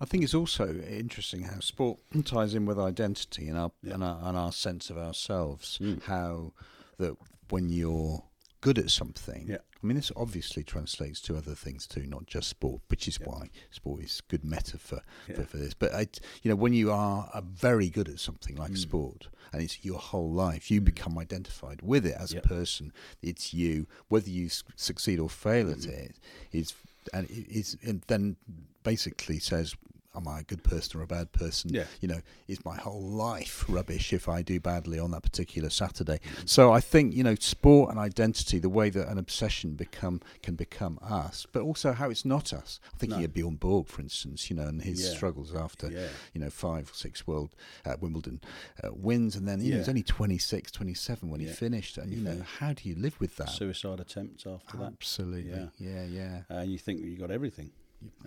I 0.00 0.04
think 0.04 0.24
it's 0.24 0.34
also 0.34 0.74
interesting 0.74 1.42
how 1.42 1.60
sport 1.60 1.98
ties 2.24 2.54
in 2.54 2.66
with 2.66 2.78
identity 2.78 3.48
and 3.48 3.58
our 3.58 3.72
yeah. 3.82 3.94
and, 3.94 4.04
our, 4.04 4.18
and 4.22 4.36
our 4.36 4.52
sense 4.52 4.90
of 4.90 4.98
ourselves. 4.98 5.78
Mm. 5.80 6.02
How 6.02 6.52
that 6.98 7.16
when 7.50 7.68
you're 7.68 8.22
good 8.60 8.78
at 8.78 8.90
something. 8.90 9.46
Yeah. 9.48 9.58
I 9.82 9.86
mean, 9.86 9.96
this 9.96 10.10
obviously 10.16 10.64
translates 10.64 11.20
to 11.22 11.36
other 11.36 11.54
things 11.54 11.86
too, 11.86 12.04
not 12.06 12.26
just 12.26 12.48
sport, 12.48 12.80
which 12.88 13.06
is 13.06 13.18
yeah. 13.20 13.28
why 13.28 13.50
sport 13.70 14.02
is 14.02 14.20
good 14.28 14.44
metaphor 14.44 15.02
yeah. 15.28 15.36
for, 15.36 15.44
for, 15.44 15.56
this. 15.56 15.74
But 15.74 15.94
I, 15.94 16.08
you 16.42 16.50
know, 16.50 16.56
when 16.56 16.72
you 16.72 16.90
are 16.90 17.30
very 17.42 17.88
good 17.88 18.08
at 18.08 18.18
something 18.18 18.56
like 18.56 18.72
mm. 18.72 18.78
sport, 18.78 19.28
and 19.52 19.62
it's 19.62 19.84
your 19.84 19.98
whole 19.98 20.30
life, 20.30 20.70
you 20.70 20.80
mm. 20.80 20.84
become 20.84 21.16
identified 21.18 21.80
with 21.82 22.04
it 22.04 22.16
as 22.18 22.32
a 22.34 22.40
person. 22.40 22.92
It's 23.22 23.54
you, 23.54 23.86
whether 24.08 24.28
you 24.28 24.50
succeed 24.76 25.20
or 25.20 25.28
fail 25.28 25.66
mm. 25.66 25.72
at 25.72 25.84
it. 25.84 26.16
Is 26.52 26.74
and 27.12 27.26
it's 27.30 27.76
and 27.82 28.02
then 28.08 28.36
basically 28.82 29.38
says 29.38 29.74
am 30.18 30.28
I 30.28 30.40
a 30.40 30.42
good 30.42 30.62
person 30.62 31.00
or 31.00 31.02
a 31.02 31.06
bad 31.06 31.32
person? 31.32 31.72
Yeah. 31.72 31.84
You 32.00 32.08
know, 32.08 32.20
is 32.46 32.64
my 32.64 32.76
whole 32.76 33.00
life 33.00 33.64
rubbish 33.68 34.12
if 34.12 34.28
I 34.28 34.42
do 34.42 34.60
badly 34.60 34.98
on 34.98 35.10
that 35.12 35.22
particular 35.22 35.70
Saturday? 35.70 36.20
So 36.44 36.72
I 36.72 36.80
think 36.80 37.14
you 37.14 37.24
know, 37.24 37.34
sport 37.36 37.90
and 37.90 37.98
identity, 37.98 38.58
the 38.58 38.68
way 38.68 38.90
that 38.90 39.08
an 39.08 39.18
obsession 39.18 39.74
become 39.74 40.20
can 40.42 40.54
become 40.54 40.98
us, 41.02 41.46
but 41.50 41.62
also 41.62 41.92
how 41.92 42.10
it's 42.10 42.24
not 42.24 42.52
us. 42.52 42.80
I'm 42.92 42.98
thinking 42.98 43.18
no. 43.20 43.24
of 43.24 43.34
Bjorn 43.34 43.56
Borg, 43.56 43.86
for 43.86 44.02
instance, 44.02 44.50
you 44.50 44.56
know, 44.56 44.66
and 44.66 44.82
his 44.82 45.04
yeah. 45.04 45.14
struggles 45.14 45.54
after 45.54 45.90
yeah. 45.90 46.08
you 46.34 46.40
know 46.40 46.50
five 46.50 46.90
or 46.90 46.94
six 46.94 47.26
World 47.26 47.54
uh, 47.84 47.94
Wimbledon 48.00 48.40
uh, 48.82 48.90
wins, 48.92 49.36
and 49.36 49.46
then 49.46 49.60
you 49.60 49.66
yeah. 49.66 49.70
know, 49.70 49.76
he 49.76 49.80
was 49.80 49.88
only 49.88 50.02
26, 50.02 50.72
27 50.72 51.30
when 51.30 51.40
he 51.40 51.46
finished, 51.46 51.98
and 51.98 52.12
you 52.12 52.20
know, 52.20 52.42
how 52.58 52.72
do 52.72 52.88
you 52.88 52.94
live 52.96 53.18
with 53.20 53.36
that? 53.36 53.48
Suicide 53.48 54.00
attempts 54.00 54.46
after 54.46 54.82
Absolutely. 54.82 55.50
that. 55.50 55.58
Absolutely. 55.58 55.70
Yeah, 55.78 56.04
yeah. 56.04 56.40
And 56.48 56.58
uh, 56.58 56.62
you 56.62 56.78
think 56.78 57.00
you 57.00 57.16
got 57.16 57.30
everything. 57.30 57.70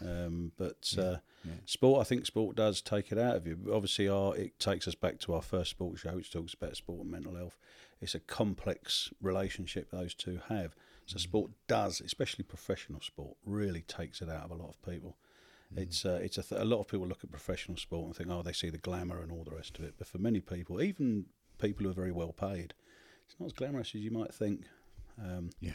Um, 0.02 0.52
but 0.58 0.94
uh, 0.98 1.18
yeah. 1.46 1.54
sport, 1.66 2.02
I 2.02 2.04
think 2.04 2.26
sport 2.26 2.56
does 2.56 2.82
take 2.82 3.12
it 3.12 3.18
out 3.18 3.36
of 3.36 3.48
you. 3.48 3.58
Obviously, 3.72 4.08
our 4.08 4.36
it 4.36 4.60
takes 4.60 4.88
us 4.88 4.96
back 4.96 5.20
to 5.22 5.34
our 5.34 5.42
first 5.42 5.72
sports 5.72 6.02
show, 6.02 6.16
which 6.16 6.32
talks 6.32 6.54
about 6.54 6.76
sport 6.76 7.02
and 7.02 7.12
mental 7.12 7.36
health. 7.36 7.58
It's 8.02 8.16
a 8.16 8.20
complex 8.20 9.12
relationship 9.22 9.92
those 9.92 10.14
two 10.14 10.42
have. 10.50 10.76
So 11.06 11.18
mm. 11.18 11.22
sport 11.22 11.52
does, 11.68 12.02
especially 12.02 12.44
professional 12.44 13.02
sport, 13.02 13.38
really 13.46 13.82
takes 13.82 14.22
it 14.22 14.30
out 14.30 14.46
of 14.46 14.52
a 14.52 14.56
lot 14.56 14.70
of 14.70 14.82
people. 14.82 15.16
Mm. 15.74 15.84
It's 15.84 16.06
uh, 16.06 16.20
it's 16.22 16.38
a, 16.38 16.44
th- 16.44 16.62
a 16.62 16.66
lot 16.66 16.80
of 16.80 16.88
people 16.88 17.08
look 17.08 17.24
at 17.24 17.32
professional 17.32 17.78
sport 17.78 18.08
and 18.08 18.16
think, 18.16 18.30
oh, 18.30 18.42
they 18.42 18.54
see 18.54 18.70
the 18.70 18.78
glamour 18.78 19.22
and 19.22 19.32
all 19.32 19.44
the 19.44 19.56
rest 19.56 19.80
of 19.80 19.86
it. 19.86 19.96
But 19.98 20.08
for 20.08 20.18
many 20.18 20.40
people, 20.40 20.82
even 20.82 21.26
people 21.60 21.86
who 21.86 21.92
are 21.92 21.94
very 21.96 22.12
well 22.12 22.34
paid, 22.34 22.74
it's 23.26 23.36
not 23.40 23.46
as 23.48 23.54
glamorous 23.54 23.96
as 23.96 24.02
you 24.02 24.12
might 24.12 24.34
think. 24.34 24.66
Um, 25.22 25.52
yeah 25.60 25.74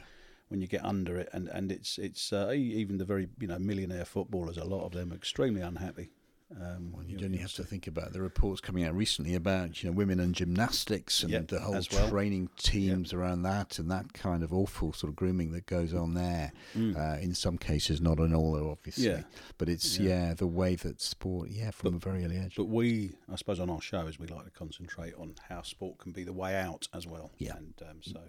when 0.48 0.60
you 0.60 0.66
get 0.66 0.84
under 0.84 1.16
it, 1.16 1.28
and 1.32 1.48
and 1.48 1.72
it's 1.72 1.98
it's 1.98 2.32
uh, 2.32 2.52
even 2.54 2.98
the 2.98 3.04
very 3.04 3.28
you 3.40 3.48
know 3.48 3.58
millionaire 3.58 4.04
footballers, 4.04 4.56
a 4.56 4.64
lot 4.64 4.84
of 4.84 4.92
them 4.92 5.12
are 5.12 5.16
extremely 5.16 5.60
unhappy. 5.60 6.10
Um, 6.54 6.92
well, 6.92 7.04
you 7.04 7.18
only 7.24 7.38
have 7.38 7.54
to 7.54 7.64
think 7.64 7.88
about 7.88 8.12
the 8.12 8.22
reports 8.22 8.60
coming 8.60 8.84
out 8.84 8.94
recently 8.94 9.34
about 9.34 9.82
you 9.82 9.90
know 9.90 9.96
women 9.96 10.20
and 10.20 10.32
gymnastics 10.32 11.24
and 11.24 11.32
yep, 11.32 11.48
the 11.48 11.58
whole 11.58 11.80
well. 11.90 12.08
training 12.08 12.50
teams 12.56 13.10
yep. 13.10 13.20
around 13.20 13.42
that 13.42 13.80
and 13.80 13.90
that 13.90 14.12
kind 14.12 14.44
of 14.44 14.52
awful 14.52 14.92
sort 14.92 15.10
of 15.10 15.16
grooming 15.16 15.50
that 15.52 15.66
goes 15.66 15.92
on 15.92 16.14
there. 16.14 16.52
Mm. 16.76 16.96
Uh, 16.96 17.20
in 17.20 17.34
some 17.34 17.58
cases, 17.58 18.00
not 18.00 18.18
in 18.20 18.32
all, 18.32 18.70
obviously. 18.70 19.08
Yeah. 19.08 19.22
But 19.58 19.68
it's 19.68 19.98
yeah. 19.98 20.28
yeah. 20.28 20.34
the 20.34 20.46
way 20.46 20.76
that 20.76 21.00
sport, 21.00 21.50
yeah, 21.50 21.72
from 21.72 21.98
but, 21.98 22.06
a 22.06 22.10
very 22.10 22.24
early 22.24 22.38
age. 22.38 22.54
But 22.56 22.68
we, 22.68 23.16
I 23.30 23.34
suppose, 23.34 23.58
on 23.58 23.68
our 23.68 23.82
shows, 23.82 24.20
we 24.20 24.28
like 24.28 24.44
to 24.44 24.52
concentrate 24.52 25.14
on 25.18 25.34
how 25.48 25.62
sport 25.62 25.98
can 25.98 26.12
be 26.12 26.22
the 26.22 26.32
way 26.32 26.54
out 26.54 26.86
as 26.94 27.08
well. 27.08 27.32
Yeah. 27.38 27.56
And 27.56 27.74
um, 27.82 27.96
so, 28.02 28.20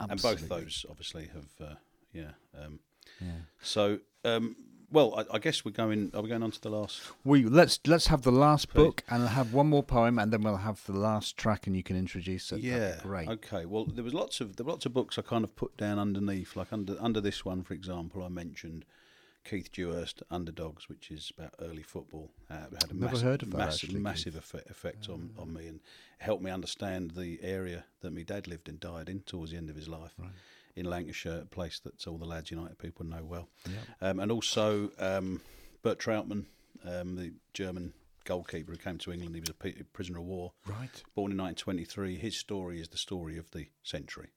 Absolutely. 0.00 0.40
and 0.40 0.48
both 0.48 0.58
those 0.58 0.86
obviously 0.88 1.28
have. 1.32 1.68
Uh, 1.68 1.74
yeah. 2.12 2.30
Um, 2.58 2.80
yeah. 3.20 3.32
So, 3.62 4.00
um, 4.24 4.56
well, 4.90 5.14
I, 5.18 5.36
I, 5.36 5.38
guess 5.38 5.64
we're 5.64 5.72
going. 5.72 6.10
Are 6.14 6.22
we 6.22 6.28
going 6.28 6.42
on 6.42 6.50
to 6.50 6.60
the 6.60 6.70
last? 6.70 7.02
We 7.24 7.44
let's 7.44 7.78
let's 7.86 8.06
have 8.06 8.22
the 8.22 8.32
last 8.32 8.70
Please. 8.70 8.84
book 8.84 9.04
and 9.08 9.22
I'll 9.22 9.28
have 9.28 9.52
one 9.52 9.66
more 9.66 9.82
poem, 9.82 10.18
and 10.18 10.32
then 10.32 10.42
we'll 10.42 10.56
have 10.56 10.84
the 10.86 10.98
last 10.98 11.36
track, 11.36 11.66
and 11.66 11.76
you 11.76 11.82
can 11.82 11.96
introduce 11.96 12.50
it. 12.52 12.60
Yeah, 12.60 12.96
great. 13.02 13.28
Okay. 13.28 13.66
Well, 13.66 13.84
there 13.84 14.04
was 14.04 14.14
lots 14.14 14.40
of 14.40 14.56
there 14.56 14.64
were 14.64 14.72
lots 14.72 14.86
of 14.86 14.94
books 14.94 15.18
I 15.18 15.22
kind 15.22 15.44
of 15.44 15.54
put 15.56 15.76
down 15.76 15.98
underneath, 15.98 16.56
like 16.56 16.72
under 16.72 16.96
under 17.00 17.20
this 17.20 17.44
one, 17.44 17.62
for 17.62 17.74
example, 17.74 18.24
I 18.24 18.28
mentioned 18.28 18.84
Keith 19.44 19.70
Dewhurst 19.72 20.22
Underdogs, 20.30 20.88
which 20.88 21.10
is 21.10 21.32
about 21.38 21.54
early 21.60 21.82
football. 21.82 22.30
Uh, 22.50 22.54
had 22.54 22.90
a 22.90 22.94
Never 22.94 23.12
massive, 23.12 23.22
heard 23.22 23.42
of 23.42 23.50
that, 23.52 23.58
massive, 23.58 23.88
actually, 23.88 24.00
massive 24.00 24.36
effect, 24.36 24.70
effect 24.70 25.08
on, 25.08 25.30
on 25.38 25.52
me 25.52 25.66
and 25.68 25.80
helped 26.18 26.42
me 26.42 26.50
understand 26.50 27.12
the 27.12 27.38
area 27.42 27.84
that 28.00 28.12
my 28.12 28.22
dad 28.22 28.46
lived 28.46 28.68
and 28.68 28.78
died 28.78 29.08
in 29.08 29.20
towards 29.20 29.52
the 29.52 29.56
end 29.56 29.70
of 29.70 29.76
his 29.76 29.88
life. 29.88 30.14
In 30.76 30.84
Lancashire, 30.86 31.40
a 31.42 31.44
place 31.46 31.80
that 31.80 32.06
all 32.06 32.18
the 32.18 32.24
Lads 32.26 32.50
United 32.52 32.78
people 32.78 33.04
know 33.04 33.24
well, 33.24 33.48
um, 34.00 34.20
and 34.20 34.30
also 34.30 34.90
um, 35.00 35.40
Bert 35.82 35.98
Trautmann, 35.98 36.44
um, 36.84 37.16
the 37.16 37.32
German 37.52 37.94
goalkeeper 38.24 38.70
who 38.72 38.78
came 38.78 38.98
to 38.98 39.10
England. 39.12 39.34
He 39.34 39.40
was 39.40 39.48
a 39.50 39.84
prisoner 39.92 40.18
of 40.18 40.24
war, 40.26 40.52
Right. 40.66 41.02
born 41.16 41.32
in 41.32 41.38
1923. 41.38 42.16
His 42.18 42.36
story 42.36 42.80
is 42.80 42.88
the 42.88 42.98
story 42.98 43.38
of 43.38 43.50
the 43.50 43.66
century. 43.82 44.28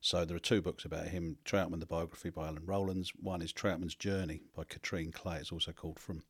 So 0.00 0.24
there 0.24 0.36
are 0.36 0.40
two 0.40 0.62
books 0.62 0.84
about 0.84 1.08
him 1.08 1.36
Trautmann, 1.44 1.80
the 1.80 1.86
biography 1.86 2.30
by 2.30 2.46
Alan 2.48 2.64
Rowlands. 2.64 3.12
One 3.20 3.42
is 3.42 3.52
Trautmann's 3.52 3.94
Journey 3.94 4.42
by 4.56 4.64
Catrine 4.64 5.12
Clay. 5.12 5.36
It's 5.36 5.52
also 5.52 5.72
called 5.72 5.98
From 5.98 6.22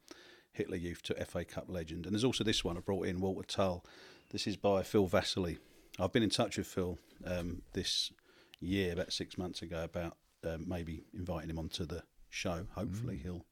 Hitler 0.52 0.76
Youth 0.76 1.02
to 1.04 1.24
FA 1.24 1.44
Cup 1.44 1.66
Legend. 1.68 2.04
And 2.04 2.14
there's 2.14 2.24
also 2.24 2.42
this 2.42 2.64
one 2.64 2.76
I 2.76 2.80
brought 2.80 3.06
in, 3.06 3.20
Walter 3.20 3.46
Tull. 3.46 3.84
This 4.30 4.46
is 4.46 4.56
by 4.56 4.82
Phil 4.82 5.06
Vasili. 5.06 5.58
I've 6.00 6.12
been 6.12 6.22
in 6.22 6.30
touch 6.30 6.58
with 6.58 6.66
Phil 6.66 6.98
um, 7.24 7.62
this 7.72 8.12
year, 8.58 8.92
about 8.92 9.12
six 9.12 9.38
months 9.38 9.62
ago, 9.62 9.84
about 9.84 10.16
um, 10.44 10.64
maybe 10.68 11.04
inviting 11.14 11.50
him 11.50 11.58
onto 11.58 11.84
the 11.84 12.02
show. 12.28 12.66
Hopefully 12.74 13.20
he'll 13.22 13.44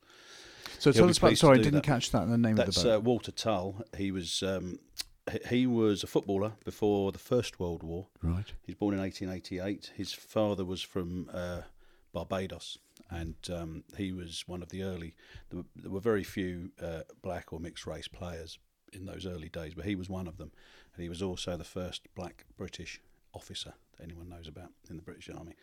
So 0.81 0.91
tell 0.91 1.09
us 1.09 1.19
about. 1.19 1.37
Sorry, 1.37 1.59
I 1.61 1.63
didn't 1.63 1.75
that. 1.75 1.85
catch 1.85 2.11
that. 2.11 2.29
The 2.29 2.39
name 2.39 2.57
That's 2.57 2.77
of 2.79 2.83
the 2.83 2.91
uh, 2.91 2.97
boat. 2.97 3.05
Walter 3.05 3.33
Tull. 3.33 3.85
He 3.97 4.11
was 4.11 4.43
um, 4.43 4.79
he- 5.49 5.67
was 5.67 6.03
a 6.03 6.07
footballer 6.07 6.53
before 6.65 7.13
the 7.13 7.19
First 7.19 7.61
World 7.61 7.83
War. 7.83 8.07
right. 8.23 8.47
He 8.63 8.73
was 8.73 8.79
born 8.79 8.95
in 8.95 9.01
1888. 9.01 9.93
His 9.97 10.13
father 10.13 10.65
was 10.65 10.83
from 10.83 11.29
uh, 11.33 11.63
Barbados, 12.13 12.79
and 13.11 13.37
um, 13.53 13.85
he 13.97 14.13
was 14.13 14.45
one 14.47 14.63
of 14.63 14.69
the 14.71 14.83
early. 14.83 15.15
There 15.51 15.59
were, 15.59 15.67
there 15.77 15.91
were 15.91 16.01
very 16.01 16.25
few 16.25 16.71
uh, 16.83 17.01
black 17.23 17.53
or 17.53 17.61
mixed 17.61 17.87
race 17.87 18.09
players 18.09 18.59
in 18.93 19.05
those 19.07 19.27
early 19.27 19.49
days, 19.49 19.75
but 19.75 19.85
he 19.85 19.95
was 19.95 20.09
one 20.09 20.27
of 20.27 20.39
them, 20.39 20.51
and 20.95 21.03
he 21.03 21.09
was 21.09 21.23
also 21.23 21.57
the 21.57 21.65
first 21.65 22.03
black 22.15 22.45
British 22.57 23.01
officer 23.35 23.75
that 23.97 24.05
anyone 24.05 24.29
knows 24.29 24.49
about 24.49 24.71
in 24.89 24.97
the 24.97 25.03
British 25.03 25.29
Army, 25.29 25.55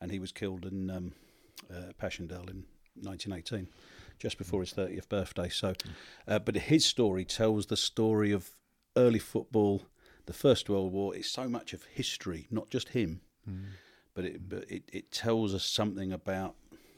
and 0.00 0.10
he 0.10 0.18
was 0.18 0.32
killed 0.32 0.66
in 0.66 0.90
um, 0.90 1.12
uh, 1.70 1.92
Passchendaele 1.98 2.50
in 2.50 2.64
1918, 3.02 3.68
just 4.18 4.38
before 4.38 4.60
his 4.60 4.72
30th 4.72 5.08
birthday. 5.08 5.48
So, 5.48 5.74
uh, 6.28 6.38
but 6.38 6.56
his 6.56 6.84
story 6.84 7.24
tells 7.24 7.66
the 7.66 7.76
story 7.76 8.30
of 8.32 8.50
early 8.96 9.18
football, 9.18 9.82
the 10.26 10.32
First 10.32 10.68
World 10.68 10.92
War. 10.92 11.14
It's 11.14 11.30
so 11.30 11.48
much 11.48 11.72
of 11.72 11.84
history, 11.84 12.46
not 12.50 12.70
just 12.70 12.90
him, 12.90 13.20
but 14.14 14.24
it 14.24 14.48
but 14.48 14.70
it, 14.70 14.84
it 14.92 15.10
tells 15.10 15.54
us 15.54 15.64
something 15.64 16.12
about 16.12 16.54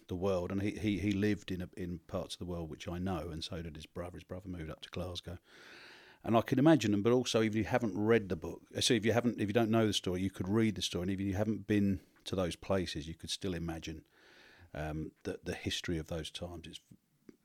the 0.08 0.14
world. 0.14 0.52
And 0.52 0.62
he, 0.62 0.70
he, 0.70 0.98
he 0.98 1.12
lived 1.12 1.50
in 1.50 1.62
a, 1.62 1.68
in 1.76 2.00
parts 2.06 2.34
of 2.34 2.38
the 2.38 2.44
world 2.44 2.70
which 2.70 2.88
I 2.88 2.98
know, 2.98 3.28
and 3.32 3.42
so 3.42 3.62
did 3.62 3.76
his 3.76 3.86
brother. 3.86 4.16
His 4.16 4.24
brother 4.24 4.48
moved 4.48 4.70
up 4.70 4.80
to 4.82 4.90
Glasgow. 4.90 5.38
And 6.22 6.36
I 6.36 6.40
can 6.40 6.58
imagine 6.58 6.90
them, 6.90 7.02
but 7.02 7.12
also 7.12 7.40
if 7.40 7.54
you 7.54 7.64
haven't 7.64 7.96
read 7.96 8.28
the 8.28 8.36
book, 8.36 8.60
so 8.80 8.94
if 8.94 9.04
you 9.04 9.12
haven't, 9.12 9.40
if 9.40 9.48
you 9.48 9.52
don't 9.52 9.70
know 9.70 9.86
the 9.86 9.92
story, 9.92 10.22
you 10.22 10.30
could 10.30 10.48
read 10.48 10.74
the 10.74 10.82
story, 10.82 11.02
and 11.02 11.10
even 11.12 11.26
if 11.26 11.30
you 11.30 11.36
haven't 11.36 11.68
been 11.68 12.00
to 12.24 12.34
those 12.34 12.56
places, 12.56 13.06
you 13.06 13.14
could 13.14 13.30
still 13.30 13.54
imagine 13.54 14.02
um, 14.74 15.12
the 15.22 15.38
the 15.44 15.54
history 15.54 15.98
of 15.98 16.08
those 16.08 16.30
times. 16.30 16.66
It's 16.66 16.80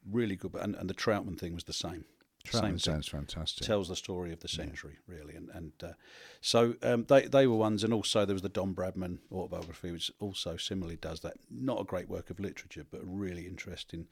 really 0.10 0.36
good, 0.36 0.56
and, 0.56 0.76
and 0.76 0.90
the 0.90 0.96
Trautmann 0.96 1.38
thing 1.38 1.54
was 1.54 1.66
the 1.66 1.74
same. 1.74 2.06
Same 2.46 2.62
Trautmann 2.62 2.70
thing 2.70 2.78
sounds 2.80 3.08
fantastic. 3.08 3.66
tells 3.66 3.88
the 3.88 3.96
story 3.96 4.32
of 4.32 4.40
the 4.40 4.48
century, 4.48 4.98
really. 5.08 5.36
And 5.36 5.50
and 5.54 5.72
uh, 5.84 5.94
so 6.42 6.76
um, 6.82 7.06
they 7.08 7.28
they 7.28 7.48
were 7.48 7.56
ones, 7.56 7.84
and 7.84 7.94
also 7.94 8.26
there 8.26 8.36
was 8.36 8.42
the 8.42 8.50
Don 8.50 8.74
Bradman 8.74 9.20
autobiography, 9.32 9.92
which 9.92 10.12
also 10.20 10.58
similarly 10.58 10.98
does 10.98 11.22
that. 11.22 11.34
Not 11.50 11.82
a 11.82 11.84
great 11.84 12.10
work 12.10 12.30
of 12.30 12.40
literature, 12.40 12.86
but 12.90 13.02
a 13.02 13.06
really 13.06 13.48
interesting 13.48 14.08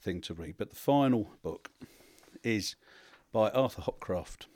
thing 0.00 0.20
to 0.22 0.34
read. 0.34 0.56
But 0.58 0.70
the 0.70 0.76
final 0.76 1.30
book 1.42 1.70
is 2.42 2.76
by 3.32 3.50
Arthur 3.50 3.82
Hopcraft, 3.82 4.46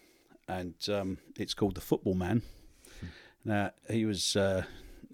and 0.49 0.75
um, 0.89 1.18
it's 1.39 1.55
called 1.55 1.75
The 1.75 1.81
Football 1.81 2.14
Man. 2.14 2.43
Now 3.45 3.71
he 3.89 4.05
was. 4.05 4.37
Uh, 4.37 4.64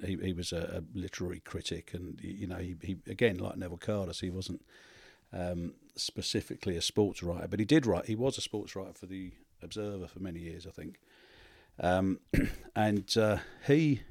he, 0.04 0.18
he 0.22 0.32
was 0.34 0.52
a, 0.52 0.82
a 0.82 0.98
literary 0.98 1.40
critic, 1.40 1.94
and 1.94 2.20
you 2.22 2.46
know 2.46 2.56
he, 2.56 2.76
he 2.82 2.98
again 3.08 3.38
like 3.38 3.56
Neville 3.56 3.78
Cardus, 3.78 4.20
he 4.20 4.28
wasn't 4.28 4.62
um, 5.32 5.72
specifically 5.96 6.76
a 6.76 6.82
sports 6.82 7.22
writer, 7.22 7.48
but 7.48 7.58
he 7.58 7.64
did 7.64 7.86
write. 7.86 8.06
He 8.06 8.14
was 8.14 8.38
a 8.38 8.40
sports 8.40 8.76
writer 8.76 8.94
for 8.94 9.06
the 9.06 9.32
Observer 9.62 10.06
for 10.06 10.20
many 10.20 10.40
years, 10.40 10.66
I 10.66 10.70
think. 10.70 11.00
Um, 11.80 12.20
and 12.76 13.16
uh, 13.16 13.38
he 13.66 14.02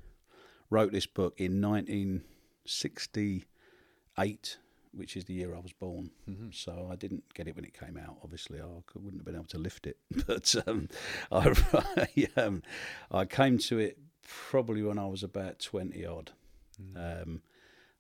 wrote 0.69 0.91
this 0.91 1.05
book 1.05 1.39
in 1.39 1.61
1968, 1.61 4.57
which 4.91 5.15
is 5.15 5.25
the 5.25 5.33
year 5.33 5.55
I 5.55 5.59
was 5.59 5.73
born. 5.73 6.09
So 6.51 6.89
I 6.91 6.95
didn't 6.95 7.23
get 7.33 7.47
it 7.47 7.55
when 7.55 7.65
it 7.65 7.79
came 7.79 7.97
out. 7.97 8.17
Obviously, 8.23 8.59
I 8.59 8.65
wouldn't 8.95 9.21
have 9.21 9.25
been 9.25 9.35
able 9.35 9.45
to 9.45 9.57
lift 9.57 9.87
it. 9.87 9.97
But 10.27 10.55
um, 10.67 10.89
I, 11.31 11.53
um, 12.35 12.63
I 13.11 13.25
came 13.25 13.57
to 13.59 13.79
it 13.79 13.97
probably 14.23 14.81
when 14.81 14.97
I 14.97 15.05
was 15.05 15.21
about 15.23 15.59
20 15.59 16.03
odd. 16.05 16.31
Um, 16.95 17.41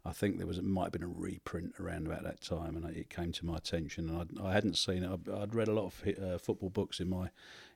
I 0.05 0.11
think 0.11 0.37
there 0.37 0.45
was 0.45 0.59
it 0.59 0.63
might 0.63 0.83
have 0.83 0.91
been 0.91 1.03
a 1.03 1.07
reprint 1.07 1.73
around 1.79 2.05
about 2.05 2.23
that 2.23 2.41
time, 2.41 2.75
and 2.75 2.85
it 2.95 3.09
came 3.09 3.31
to 3.33 3.45
my 3.45 3.57
attention. 3.57 4.09
And 4.09 4.39
I, 4.39 4.49
I 4.49 4.53
hadn't 4.53 4.77
seen 4.77 5.03
it. 5.03 5.11
I'd, 5.11 5.29
I'd 5.29 5.55
read 5.55 5.67
a 5.67 5.73
lot 5.73 5.85
of 5.85 6.23
uh, 6.23 6.37
football 6.37 6.69
books 6.69 6.99
in 6.99 7.09
my 7.09 7.29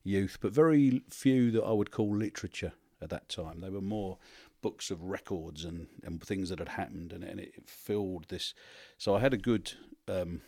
youth, 0.03 0.37
but 0.39 0.53
very 0.53 1.01
few 1.09 1.49
that 1.51 1.63
I 1.63 1.71
would 1.71 1.91
call 1.91 2.15
literature 2.15 2.73
at 3.01 3.09
that 3.09 3.29
time. 3.29 3.61
They 3.61 3.69
were 3.69 3.81
more 3.81 4.19
books 4.61 4.91
of 4.91 5.01
records 5.01 5.63
and, 5.65 5.87
and 6.03 6.21
things 6.21 6.49
that 6.49 6.59
had 6.59 6.69
happened, 6.69 7.13
and, 7.13 7.23
and 7.23 7.39
it 7.39 7.67
filled 7.67 8.25
this. 8.29 8.53
So 8.97 9.15
I 9.15 9.19
had 9.19 9.33
a 9.33 9.37
good 9.37 9.73
um, 10.07 10.41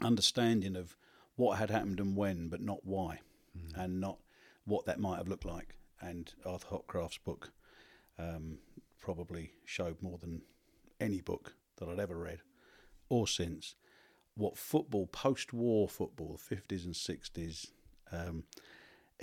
understanding 0.00 0.76
of 0.76 0.96
what 1.36 1.58
had 1.58 1.70
happened 1.70 1.98
and 1.98 2.16
when, 2.16 2.48
but 2.48 2.60
not 2.60 2.84
why, 2.84 3.20
and 3.74 4.00
not 4.00 4.18
what 4.64 4.86
that 4.86 5.00
might 5.00 5.16
have 5.16 5.28
looked 5.28 5.44
like. 5.44 5.76
And 6.00 6.32
Arthur 6.44 6.68
Hopcraft's 6.76 7.18
book 7.18 7.52
um, 8.18 8.58
probably 9.00 9.52
showed 9.64 10.00
more 10.00 10.18
than 10.18 10.42
any 11.00 11.20
book 11.20 11.54
that 11.76 11.88
I'd 11.88 11.98
ever 11.98 12.16
read 12.16 12.40
or 13.08 13.26
since 13.26 13.74
what 14.34 14.56
football, 14.56 15.06
post 15.06 15.52
war 15.52 15.88
football, 15.88 16.38
50s 16.38 16.84
and 16.84 16.94
60s, 16.94 17.68
um, 18.10 18.44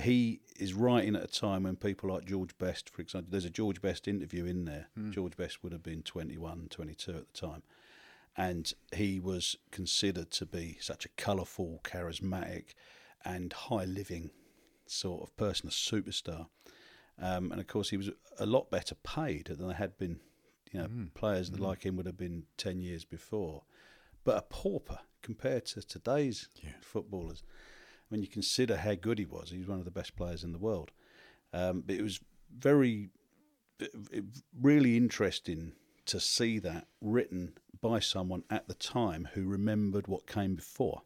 he 0.01 0.39
is 0.57 0.73
writing 0.73 1.15
at 1.15 1.23
a 1.23 1.27
time 1.27 1.63
when 1.63 1.75
people 1.75 2.09
like 2.09 2.25
George 2.25 2.57
Best, 2.57 2.89
for 2.89 3.01
example, 3.01 3.29
there's 3.31 3.45
a 3.45 3.49
George 3.49 3.81
Best 3.81 4.07
interview 4.07 4.45
in 4.45 4.65
there. 4.65 4.87
George 5.11 5.35
Best 5.35 5.63
would 5.63 5.73
have 5.73 5.83
been 5.83 6.01
21, 6.01 6.67
22 6.69 7.11
at 7.11 7.33
the 7.33 7.47
time. 7.47 7.63
And 8.37 8.73
he 8.95 9.19
was 9.19 9.57
considered 9.71 10.31
to 10.31 10.45
be 10.45 10.77
such 10.79 11.05
a 11.05 11.09
colourful, 11.09 11.81
charismatic, 11.83 12.73
and 13.25 13.51
high 13.51 13.83
living 13.83 14.31
sort 14.85 15.23
of 15.23 15.35
person, 15.35 15.67
a 15.67 15.71
superstar. 15.71 16.47
Um, 17.19 17.51
and 17.51 17.59
of 17.59 17.67
course, 17.67 17.89
he 17.89 17.97
was 17.97 18.09
a 18.39 18.45
lot 18.45 18.71
better 18.71 18.95
paid 18.95 19.47
than 19.47 19.67
there 19.67 19.75
had 19.75 19.97
been, 19.97 20.21
you 20.71 20.79
know, 20.79 20.87
players 21.13 21.51
that 21.51 21.59
like 21.59 21.83
him 21.85 21.95
would 21.97 22.05
have 22.05 22.17
been 22.17 22.43
10 22.57 22.81
years 22.81 23.03
before. 23.05 23.63
But 24.23 24.37
a 24.37 24.41
pauper 24.41 24.99
compared 25.21 25.65
to 25.67 25.81
today's 25.81 26.47
footballers. 26.81 27.43
When 28.09 28.21
you 28.21 28.27
consider 28.27 28.77
how 28.77 28.95
good 28.95 29.19
he 29.19 29.25
was, 29.25 29.51
he 29.51 29.57
was 29.57 29.67
one 29.67 29.79
of 29.79 29.85
the 29.85 29.91
best 29.91 30.15
players 30.15 30.43
in 30.43 30.51
the 30.51 30.59
world. 30.59 30.91
Um, 31.53 31.81
but 31.85 31.95
it 31.95 32.01
was 32.01 32.19
very, 32.57 33.09
really 34.59 34.97
interesting 34.97 35.73
to 36.05 36.19
see 36.19 36.59
that 36.59 36.87
written 36.99 37.53
by 37.81 37.99
someone 37.99 38.43
at 38.49 38.67
the 38.67 38.73
time 38.73 39.29
who 39.33 39.45
remembered 39.45 40.07
what 40.07 40.27
came 40.27 40.55
before. 40.55 41.03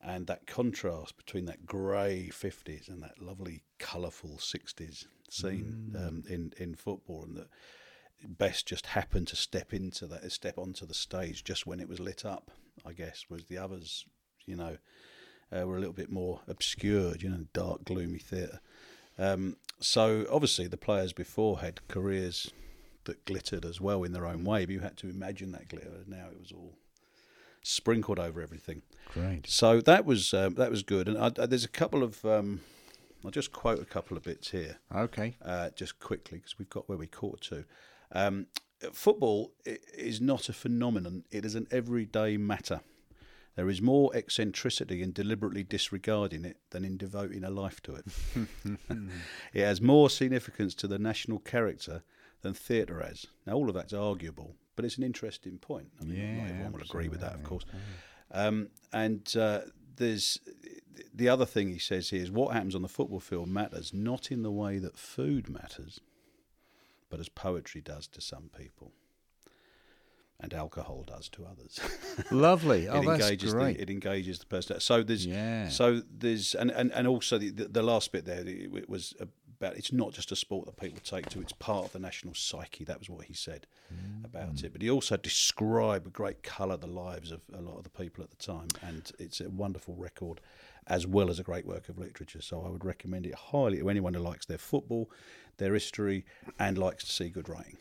And 0.00 0.26
that 0.28 0.46
contrast 0.46 1.16
between 1.16 1.46
that 1.46 1.66
grey 1.66 2.30
50s 2.32 2.88
and 2.88 3.02
that 3.02 3.20
lovely, 3.20 3.62
colourful 3.78 4.38
60s 4.38 5.06
scene 5.28 5.92
um, 5.96 6.22
in, 6.28 6.52
in 6.58 6.74
football, 6.76 7.24
and 7.24 7.36
that 7.36 7.48
Best 8.24 8.66
just 8.66 8.86
happened 8.86 9.28
to 9.28 9.36
step 9.36 9.72
into 9.72 10.06
that, 10.06 10.30
step 10.32 10.58
onto 10.58 10.86
the 10.86 10.94
stage 10.94 11.44
just 11.44 11.66
when 11.66 11.80
it 11.80 11.88
was 11.88 12.00
lit 12.00 12.24
up, 12.24 12.50
I 12.84 12.92
guess, 12.92 13.26
was 13.28 13.44
the 13.44 13.58
others, 13.58 14.04
you 14.46 14.56
know, 14.56 14.78
uh, 15.52 15.66
were 15.66 15.76
a 15.76 15.80
little 15.80 15.92
bit 15.94 16.10
more 16.10 16.40
obscured, 16.48 17.22
you 17.22 17.28
know, 17.28 17.44
dark, 17.52 17.84
gloomy 17.84 18.18
theatre. 18.18 18.60
Um, 19.18 19.56
so 19.80 20.26
obviously 20.30 20.66
the 20.66 20.76
players 20.76 21.12
before 21.12 21.60
had 21.60 21.86
careers 21.88 22.50
that 23.04 23.24
glittered 23.26 23.64
as 23.64 23.80
well 23.80 24.02
in 24.02 24.12
their 24.12 24.26
own 24.26 24.44
way, 24.44 24.64
but 24.64 24.72
you 24.72 24.80
had 24.80 24.96
to 24.98 25.08
imagine 25.08 25.52
that 25.52 25.68
glitter. 25.68 26.02
Now 26.06 26.26
it 26.32 26.38
was 26.40 26.50
all 26.52 26.74
sprinkled 27.62 28.18
over 28.18 28.40
everything. 28.40 28.82
Great. 29.12 29.48
So 29.48 29.80
that 29.82 30.04
was 30.04 30.32
um, 30.34 30.54
that 30.54 30.70
was 30.70 30.82
good. 30.82 31.08
And 31.08 31.18
I, 31.18 31.26
I- 31.40 31.46
there's 31.46 31.64
a 31.64 31.68
couple 31.68 32.02
of 32.02 32.24
um, 32.24 32.60
I'll 33.24 33.30
just 33.30 33.52
quote 33.52 33.80
a 33.80 33.84
couple 33.84 34.16
of 34.16 34.22
bits 34.24 34.50
here 34.50 34.78
Okay. 34.94 35.36
uh, 35.44 35.70
just 35.76 35.98
quickly 36.00 36.38
because 36.38 36.58
we've 36.58 36.70
got 36.70 36.88
where 36.88 36.98
we 36.98 37.06
caught 37.06 37.40
to. 37.42 37.64
Um, 38.12 38.46
football 38.92 39.52
is 39.64 40.20
not 40.20 40.48
a 40.48 40.52
phenomenon; 40.52 41.24
it 41.30 41.44
is 41.44 41.54
an 41.54 41.66
everyday 41.70 42.36
matter. 42.36 42.80
There 43.56 43.70
is 43.70 43.80
more 43.80 44.14
eccentricity 44.14 45.02
in 45.02 45.12
deliberately 45.12 45.62
disregarding 45.62 46.44
it 46.44 46.58
than 46.70 46.84
in 46.84 46.98
devoting 46.98 47.42
a 47.42 47.48
life 47.48 47.80
to 47.84 47.94
it. 47.94 48.04
it 49.54 49.64
has 49.64 49.80
more 49.80 50.10
significance 50.10 50.74
to 50.74 50.86
the 50.86 50.98
national 50.98 51.38
character 51.38 52.02
than 52.42 52.52
theatre 52.52 53.00
has. 53.00 53.24
Now, 53.46 53.54
all 53.54 53.70
of 53.70 53.74
that's 53.74 53.94
arguable, 53.94 54.56
but 54.76 54.84
it's 54.84 54.98
an 54.98 55.04
interesting 55.04 55.56
point. 55.56 55.88
I 56.00 56.04
mean, 56.04 56.18
Yeah, 56.18 56.36
not 56.36 56.50
everyone 56.50 56.72
will 56.72 56.82
agree 56.82 57.08
with 57.08 57.20
that, 57.20 57.34
of 57.34 57.44
course. 57.44 57.64
Um, 58.30 58.68
and 58.92 59.34
uh, 59.36 59.60
there's 59.96 60.38
the 61.14 61.28
other 61.28 61.46
thing 61.46 61.68
he 61.68 61.78
says 61.78 62.10
here 62.10 62.22
is 62.22 62.30
what 62.30 62.52
happens 62.52 62.74
on 62.74 62.82
the 62.82 62.88
football 62.88 63.20
field 63.20 63.48
matters 63.48 63.92
not 63.94 64.30
in 64.30 64.42
the 64.42 64.50
way 64.50 64.78
that 64.78 64.98
food 64.98 65.48
matters, 65.48 66.00
but 67.08 67.20
as 67.20 67.28
poetry 67.28 67.80
does 67.80 68.06
to 68.08 68.20
some 68.20 68.50
people. 68.56 68.92
And 70.38 70.52
alcohol 70.52 71.02
does 71.06 71.30
to 71.30 71.46
others. 71.46 71.80
Lovely. 72.30 72.84
it 72.84 72.90
Oh, 72.90 73.00
that's 73.02 73.22
engages 73.24 73.54
great. 73.54 73.76
the 73.78 73.82
it 73.82 73.88
engages 73.90 74.38
the 74.38 74.44
person. 74.46 74.78
So 74.80 75.02
there's 75.02 75.24
Yeah. 75.24 75.68
so 75.68 76.02
there's 76.10 76.54
and, 76.54 76.70
and, 76.70 76.92
and 76.92 77.08
also 77.08 77.38
the, 77.38 77.48
the, 77.50 77.64
the 77.68 77.82
last 77.82 78.12
bit 78.12 78.26
there 78.26 78.40
it, 78.40 78.48
it 78.74 78.88
was 78.90 79.14
about 79.18 79.78
it's 79.78 79.92
not 79.94 80.12
just 80.12 80.30
a 80.32 80.36
sport 80.36 80.66
that 80.66 80.76
people 80.76 81.00
take 81.02 81.30
to 81.30 81.40
it's 81.40 81.52
part 81.52 81.86
of 81.86 81.92
the 81.92 81.98
national 81.98 82.34
psyche. 82.34 82.84
That 82.84 82.98
was 82.98 83.08
what 83.08 83.24
he 83.24 83.32
said 83.34 83.66
Mm. 83.94 84.24
about 84.24 84.64
it. 84.64 84.72
But 84.72 84.82
he 84.82 84.90
also 84.90 85.16
described 85.16 86.04
with 86.06 86.12
great 86.12 86.42
colour 86.42 86.76
the 86.76 86.88
lives 86.88 87.30
of 87.30 87.40
a 87.56 87.60
lot 87.62 87.76
of 87.78 87.84
the 87.84 87.90
people 87.90 88.24
at 88.24 88.30
the 88.30 88.36
time, 88.36 88.66
and 88.82 89.12
it's 89.20 89.40
a 89.40 89.48
wonderful 89.48 89.94
record 89.94 90.40
as 90.88 91.06
well 91.06 91.30
as 91.30 91.38
a 91.38 91.44
great 91.44 91.64
work 91.66 91.88
of 91.88 91.96
literature. 91.96 92.42
So 92.42 92.62
I 92.62 92.68
would 92.68 92.84
recommend 92.84 93.26
it 93.28 93.34
highly 93.36 93.78
to 93.78 93.88
anyone 93.88 94.12
who 94.12 94.20
likes 94.20 94.44
their 94.44 94.58
football, 94.58 95.08
their 95.58 95.74
history, 95.74 96.24
and 96.58 96.76
likes 96.78 97.04
to 97.04 97.12
see 97.12 97.28
good 97.28 97.48
writing. 97.48 97.76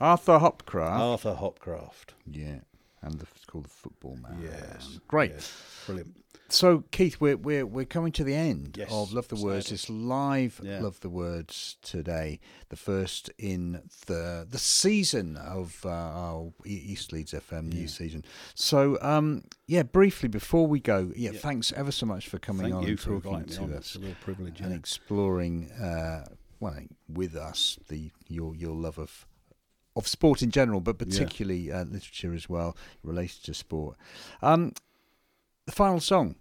Arthur 0.00 0.38
Hopcraft. 0.38 0.98
Arthur 0.98 1.34
Hopcraft. 1.40 2.14
Yeah. 2.30 2.60
And 3.02 3.18
the, 3.18 3.26
it's 3.34 3.44
called 3.44 3.64
the 3.64 3.68
Football 3.70 4.16
Man. 4.22 4.38
Yes. 4.42 4.98
Great. 5.08 5.32
Yes. 5.32 5.52
Brilliant. 5.86 6.16
So, 6.48 6.84
Keith, 6.90 7.16
we're 7.18 7.36
we're 7.38 7.64
we're 7.64 7.86
coming 7.86 8.12
to 8.12 8.22
the 8.24 8.34
end 8.34 8.76
Yes, 8.78 8.90
of 8.92 9.12
Love 9.14 9.28
the 9.28 9.36
Words. 9.36 9.66
sadly. 9.66 9.74
It's 9.76 9.88
live 9.90 10.60
Yeah. 10.62 10.80
Love 10.82 11.00
the 11.00 11.08
Words 11.08 11.78
today, 11.82 12.40
the 12.68 12.76
first 12.76 13.30
in 13.38 13.80
the 14.06 14.46
the 14.48 14.58
season 14.58 15.36
of 15.38 15.80
uh, 15.84 15.88
our 15.88 16.52
East 16.66 17.10
Leeds 17.12 17.32
FM 17.32 17.72
new 17.72 17.88
season. 17.88 18.22
So, 18.54 18.98
um, 19.00 19.44
yeah, 19.66 19.82
briefly 19.82 20.28
before 20.28 20.66
we 20.66 20.78
go, 20.78 21.10
yeah, 21.16 21.30
Yeah. 21.30 21.38
thanks 21.40 21.72
ever 21.72 21.90
so 21.90 22.04
much 22.04 22.28
for 22.28 22.38
coming 22.38 22.64
Thank 22.64 22.74
on 22.74 22.82
you 22.82 22.88
and 22.90 23.00
talking 23.00 23.44
to 23.46 23.62
on. 23.62 23.72
us 23.72 23.78
It's 23.86 23.96
a 23.96 24.00
real 24.00 24.14
privilege. 24.22 24.60
and 24.60 24.70
yeah. 24.72 24.76
exploring, 24.76 25.70
uh, 25.72 26.26
well, 26.62 26.84
with 27.08 27.34
us 27.34 27.78
the 27.88 28.10
your 28.28 28.54
your 28.54 28.74
love 28.74 28.98
of 28.98 29.26
of 29.94 30.08
sport 30.08 30.42
in 30.42 30.50
general, 30.50 30.80
but 30.80 30.96
particularly 30.96 31.70
uh, 31.70 31.84
literature 31.84 32.32
as 32.32 32.48
well, 32.48 32.76
related 33.02 33.42
to 33.44 33.52
sport. 33.52 33.96
Um, 34.40 34.72
the 35.66 35.72
final 35.72 36.00
song. 36.00 36.36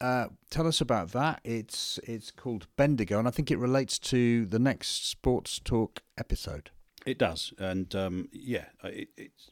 Uh, 0.00 0.28
tell 0.48 0.66
us 0.66 0.80
about 0.80 1.12
that. 1.12 1.40
It's 1.44 2.00
it's 2.04 2.30
called 2.30 2.66
Bendigo, 2.76 3.18
and 3.18 3.28
I 3.28 3.30
think 3.30 3.50
it 3.50 3.58
relates 3.58 3.98
to 3.98 4.46
the 4.46 4.58
next 4.58 5.06
sports 5.06 5.60
talk 5.62 6.02
episode. 6.16 6.70
It 7.04 7.18
does, 7.18 7.52
and 7.58 7.94
um, 7.94 8.28
yeah, 8.32 8.64
it, 8.82 9.08
it's 9.18 9.50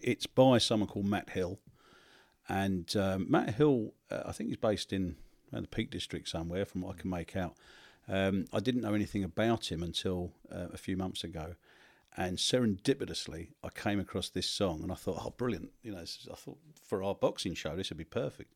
it's 0.00 0.26
by 0.26 0.56
someone 0.56 0.88
called 0.88 1.04
Matt 1.04 1.30
Hill, 1.30 1.58
and 2.48 2.96
um, 2.96 3.26
Matt 3.28 3.56
Hill, 3.56 3.92
uh, 4.10 4.22
I 4.24 4.32
think 4.32 4.48
he's 4.48 4.56
based 4.56 4.90
in 4.90 5.16
uh, 5.52 5.60
the 5.60 5.68
Peak 5.68 5.90
District 5.90 6.26
somewhere, 6.26 6.64
from 6.64 6.80
what 6.80 6.96
I 6.96 7.00
can 7.00 7.10
make 7.10 7.36
out. 7.36 7.56
Um, 8.08 8.46
I 8.52 8.60
didn't 8.60 8.80
know 8.80 8.94
anything 8.94 9.24
about 9.24 9.70
him 9.70 9.82
until 9.82 10.32
uh, 10.52 10.68
a 10.72 10.78
few 10.78 10.96
months 10.96 11.22
ago, 11.22 11.54
and 12.16 12.38
serendipitously, 12.38 13.48
I 13.62 13.68
came 13.68 14.00
across 14.00 14.28
this 14.28 14.48
song, 14.48 14.82
and 14.82 14.90
I 14.90 14.96
thought, 14.96 15.22
oh, 15.24 15.34
brilliant! 15.36 15.70
You 15.82 15.92
know, 15.92 15.98
I 16.00 16.34
thought 16.34 16.58
for 16.84 17.04
our 17.04 17.14
boxing 17.14 17.54
show, 17.54 17.76
this 17.76 17.90
would 17.90 17.98
be 17.98 18.04
perfect, 18.04 18.52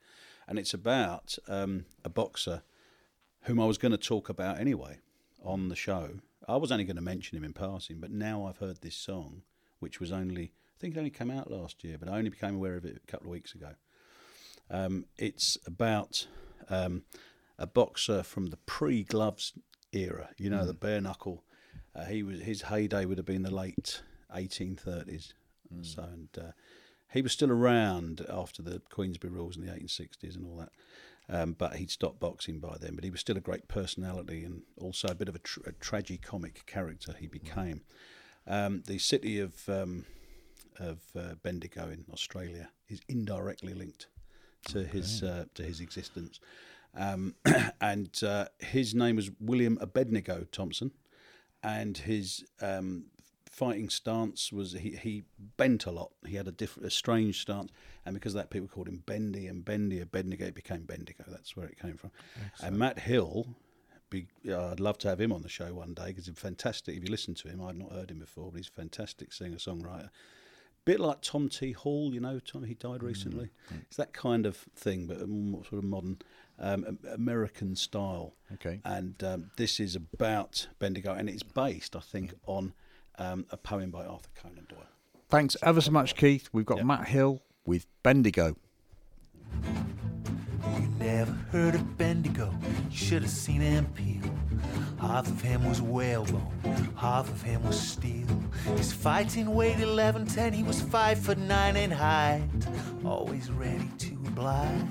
and 0.48 0.58
it's 0.58 0.74
about 0.74 1.38
um, 1.48 1.84
a 2.04 2.08
boxer 2.08 2.62
whom 3.42 3.60
I 3.60 3.66
was 3.66 3.78
going 3.78 3.92
to 3.92 3.98
talk 3.98 4.28
about 4.28 4.58
anyway 4.58 4.98
on 5.42 5.68
the 5.68 5.76
show. 5.76 6.10
I 6.48 6.56
was 6.56 6.72
only 6.72 6.84
going 6.84 6.96
to 6.96 7.02
mention 7.02 7.36
him 7.36 7.44
in 7.44 7.52
passing, 7.52 8.00
but 8.00 8.10
now 8.10 8.46
I've 8.46 8.58
heard 8.58 8.80
this 8.80 8.96
song, 8.96 9.42
which 9.78 10.00
was 10.00 10.10
only, 10.12 10.44
I 10.44 10.80
think 10.80 10.94
it 10.94 10.98
only 10.98 11.10
came 11.10 11.30
out 11.30 11.50
last 11.50 11.84
year, 11.84 11.96
but 11.98 12.08
I 12.08 12.18
only 12.18 12.30
became 12.30 12.54
aware 12.54 12.76
of 12.76 12.84
it 12.84 13.00
a 13.02 13.10
couple 13.10 13.26
of 13.26 13.32
weeks 13.32 13.54
ago. 13.54 13.70
Um, 14.70 15.04
it's 15.16 15.58
about 15.66 16.26
um, 16.68 17.02
a 17.58 17.66
boxer 17.66 18.22
from 18.22 18.46
the 18.46 18.56
pre-gloves 18.58 19.52
era, 19.92 20.30
you 20.36 20.50
know, 20.50 20.66
the 20.66 20.74
bare 20.74 21.00
knuckle. 21.00 21.44
Uh, 21.94 22.06
he 22.06 22.22
was 22.22 22.40
his 22.40 22.62
heyday 22.62 23.04
would 23.04 23.18
have 23.18 23.26
been 23.26 23.42
the 23.42 23.54
late 23.54 24.02
1830s. 24.34 25.32
So, 25.82 26.02
and 26.02 26.28
uh, 26.38 26.52
he 27.12 27.22
was 27.22 27.32
still 27.32 27.50
around 27.50 28.24
after 28.28 28.62
the 28.62 28.82
Queensberry 28.90 29.32
rules 29.32 29.56
in 29.56 29.64
the 29.64 29.72
1860s 29.72 30.36
and 30.36 30.46
all 30.46 30.56
that. 30.56 30.70
Um, 31.28 31.52
but 31.52 31.76
he'd 31.76 31.90
stopped 31.90 32.20
boxing 32.20 32.58
by 32.60 32.76
then. 32.78 32.94
But 32.94 33.04
he 33.04 33.10
was 33.10 33.20
still 33.20 33.36
a 33.36 33.40
great 33.40 33.66
personality 33.66 34.44
and 34.44 34.62
also 34.76 35.08
a 35.08 35.14
bit 35.14 35.28
of 35.28 35.34
a, 35.34 35.38
tr- 35.38 35.60
a 35.66 35.72
tragicomic 35.72 36.66
character 36.66 37.14
he 37.18 37.26
became. 37.26 37.82
Um, 38.46 38.82
the 38.86 38.98
city 38.98 39.40
of 39.40 39.68
um, 39.68 40.04
of 40.78 40.98
uh, 41.16 41.34
Bendigo 41.42 41.88
in 41.88 42.04
Australia 42.12 42.70
is 42.88 43.00
indirectly 43.08 43.74
linked 43.74 44.08
to 44.68 44.84
his 44.84 45.22
uh, 45.22 45.44
to 45.54 45.62
his 45.62 45.80
existence, 45.80 46.40
um, 46.96 47.34
and 47.80 48.10
uh, 48.22 48.46
his 48.58 48.94
name 48.94 49.16
was 49.16 49.30
William 49.40 49.78
Abednego 49.80 50.46
Thompson, 50.50 50.92
and 51.62 51.96
his 51.98 52.44
um, 52.60 53.06
fighting 53.50 53.88
stance 53.88 54.52
was 54.52 54.72
he, 54.72 54.90
he 54.90 55.24
bent 55.56 55.86
a 55.86 55.90
lot. 55.90 56.10
He 56.26 56.36
had 56.36 56.48
a 56.48 56.52
different, 56.52 56.86
a 56.86 56.90
strange 56.90 57.40
stance, 57.40 57.70
and 58.04 58.14
because 58.14 58.34
of 58.34 58.38
that, 58.38 58.50
people 58.50 58.68
called 58.68 58.88
him 58.88 59.02
Bendy 59.06 59.46
and 59.46 59.64
Bendy. 59.64 60.00
Abednego 60.00 60.50
became 60.50 60.82
Bendigo. 60.82 61.24
That's 61.28 61.56
where 61.56 61.66
it 61.66 61.78
came 61.78 61.96
from. 61.96 62.10
And 62.60 62.78
Matt 62.78 62.98
Hill, 62.98 63.46
be, 64.10 64.26
uh, 64.48 64.72
I'd 64.72 64.80
love 64.80 64.98
to 64.98 65.08
have 65.08 65.20
him 65.20 65.32
on 65.32 65.42
the 65.42 65.48
show 65.48 65.72
one 65.72 65.94
day 65.94 66.06
because 66.08 66.26
he's 66.26 66.38
fantastic. 66.38 66.96
If 66.96 67.04
you 67.04 67.10
listen 67.10 67.34
to 67.36 67.48
him, 67.48 67.62
I'd 67.64 67.76
not 67.76 67.92
heard 67.92 68.10
him 68.10 68.18
before, 68.18 68.50
but 68.50 68.58
he's 68.58 68.68
a 68.68 68.72
fantastic 68.72 69.32
singer 69.32 69.56
songwriter. 69.56 70.10
Bit 70.84 71.00
like 71.00 71.22
Tom 71.22 71.48
T. 71.48 71.72
Hall, 71.72 72.12
you 72.12 72.20
know, 72.20 72.38
Tom 72.40 72.64
he 72.64 72.74
died 72.74 73.02
recently. 73.02 73.50
It's 73.86 73.96
that 73.96 74.12
kind 74.12 74.44
of 74.44 74.56
thing, 74.76 75.06
but 75.06 75.26
more 75.26 75.64
sort 75.64 75.82
of 75.82 75.84
modern 75.84 76.18
um, 76.58 76.98
American 77.12 77.76
style. 77.76 78.34
Okay. 78.54 78.80
And 78.84 79.22
um, 79.22 79.50
this 79.56 79.80
is 79.80 79.96
about 79.96 80.68
Bendigo, 80.78 81.12
and 81.12 81.28
it's 81.28 81.42
based, 81.42 81.96
I 81.96 82.00
think, 82.00 82.34
on 82.46 82.72
um, 83.18 83.46
a 83.50 83.56
poem 83.56 83.90
by 83.90 84.04
Arthur 84.04 84.30
Conan 84.40 84.66
Doyle. 84.68 84.78
Thanks 85.28 85.56
ever 85.62 85.80
so 85.80 85.90
much, 85.90 86.14
Keith. 86.16 86.48
We've 86.52 86.66
got 86.66 86.78
Yep. 86.78 86.86
Matt 86.86 87.08
Hill 87.08 87.42
with 87.64 87.86
Bendigo. 88.02 88.56
You 89.62 90.88
never 90.98 91.32
heard 91.52 91.74
of 91.74 91.98
Bendigo, 91.98 92.52
you 92.90 92.96
should 92.96 93.22
have 93.22 93.30
seen 93.30 93.60
him 93.60 93.86
peel. 93.94 94.22
Half 95.00 95.26
of 95.28 95.40
him 95.42 95.68
was 95.68 95.82
whalebone, 95.82 96.50
half 96.96 97.28
of 97.28 97.42
him 97.42 97.62
was 97.64 97.78
steel. 97.80 98.26
His 98.76 98.92
fighting 98.92 99.54
weight 99.54 99.78
11 99.80 100.26
10, 100.26 100.52
he 100.52 100.62
was 100.62 100.80
5 100.80 101.18
foot 101.18 101.38
9 101.38 101.76
in 101.76 101.90
height. 101.90 102.48
Always 103.04 103.50
ready 103.50 103.88
to 103.98 104.12
oblige 104.26 104.88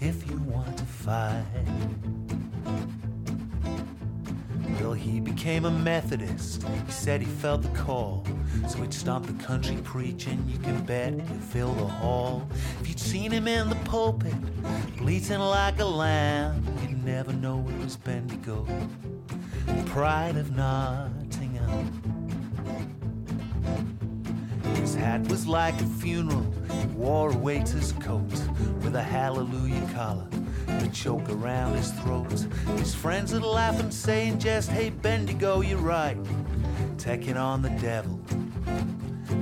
if 0.00 0.28
you 0.30 0.36
want 0.38 0.76
to 0.78 0.84
fight. 0.84 1.44
Well, 4.80 4.92
he 4.92 5.20
became 5.20 5.64
a 5.64 5.70
Methodist. 5.70 6.62
He 6.62 6.92
said 6.92 7.20
he 7.20 7.26
felt 7.26 7.62
the 7.62 7.68
call. 7.70 8.24
So 8.68 8.78
he'd 8.78 8.94
stomp 8.94 9.26
the 9.26 9.44
country 9.44 9.76
preaching. 9.82 10.44
You 10.46 10.58
can 10.58 10.84
bet 10.84 11.14
he'd 11.14 11.42
fill 11.42 11.74
the 11.74 11.86
hall. 11.86 12.48
If 12.80 12.88
you'd 12.88 13.00
seen 13.00 13.30
him 13.30 13.48
in 13.48 13.68
the 13.68 13.76
pulpit, 13.76 14.34
bleating 14.96 15.40
like 15.40 15.80
a 15.80 15.84
lamb, 15.84 16.64
you'd 16.88 17.04
never 17.04 17.32
know 17.32 17.66
it 17.68 17.84
was 17.84 17.96
Bendigo, 17.96 18.66
the 19.66 19.82
pride 19.90 20.36
of 20.36 20.54
Nottingham. 20.54 21.97
His 24.88 24.96
hat 24.96 25.28
was 25.28 25.46
like 25.46 25.78
a 25.82 25.84
funeral. 25.84 26.50
He 26.72 26.86
wore 26.96 27.30
a 27.30 27.36
waiter's 27.36 27.92
coat 28.00 28.32
with 28.82 28.96
a 28.96 29.02
hallelujah 29.02 29.86
collar, 29.92 30.26
a 30.66 30.88
choke 30.88 31.28
around 31.28 31.76
his 31.76 31.90
throat. 31.90 32.32
His 32.78 32.94
friends 32.94 33.34
would 33.34 33.42
laugh 33.42 33.78
and 33.80 33.92
say 33.92 34.28
in 34.28 34.40
jest, 34.40 34.70
Hey 34.70 34.88
Bendigo, 34.88 35.60
you're 35.60 35.76
right. 35.76 36.16
Taking 36.96 37.36
on 37.36 37.60
the 37.60 37.68
devil. 37.68 38.18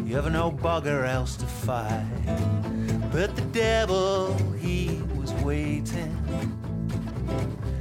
You 0.04 0.18
ever 0.18 0.30
no 0.30 0.50
bugger 0.50 1.06
else 1.06 1.36
to 1.36 1.46
fight. 1.46 2.02
But 3.12 3.36
the 3.36 3.46
devil, 3.52 4.34
he 4.58 5.00
was 5.14 5.32
waiting. 5.44 6.12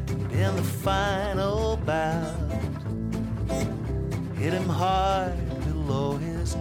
And 0.07 0.31
in 0.31 0.55
the 0.55 0.61
final 0.61 1.77
bout, 1.77 2.31
hit 4.37 4.53
him 4.53 4.69
hard 4.69 5.04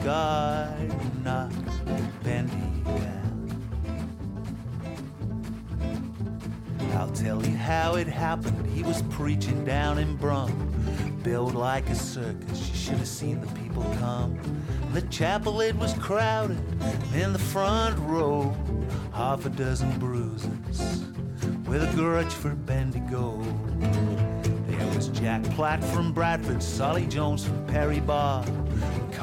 and 0.02 1.24
knocked 1.24 2.24
Bendy 2.24 2.52
down. 2.84 3.24
I'll 6.94 7.10
tell 7.10 7.44
you 7.44 7.56
how 7.56 7.96
it 7.96 8.06
happened. 8.06 8.66
He 8.66 8.82
was 8.82 9.02
preaching 9.10 9.64
down 9.64 9.98
in 9.98 10.16
Brum, 10.16 10.52
built 11.22 11.54
like 11.54 11.88
a 11.90 11.94
circus. 11.94 12.68
You 12.68 12.74
should 12.74 12.98
have 12.98 13.08
seen 13.08 13.40
the 13.40 13.46
people 13.60 13.82
come. 13.98 14.38
The 14.92 15.02
chapel 15.02 15.60
it 15.60 15.74
was 15.76 15.92
crowded. 15.94 16.58
In 17.14 17.32
the 17.32 17.38
front 17.38 17.98
row, 18.00 18.54
half 19.12 19.46
a 19.46 19.50
dozen 19.50 19.98
bruises 19.98 21.04
with 21.66 21.82
a 21.82 21.96
grudge 21.96 22.32
for 22.32 22.50
Bendigo. 22.50 23.40
There 24.68 24.94
was 24.94 25.08
Jack 25.08 25.42
Platt 25.50 25.82
from 25.82 26.12
Bradford, 26.12 26.62
Solly 26.62 27.06
Jones 27.06 27.44
from 27.44 27.66
Perry 27.66 28.00
Barr, 28.00 28.44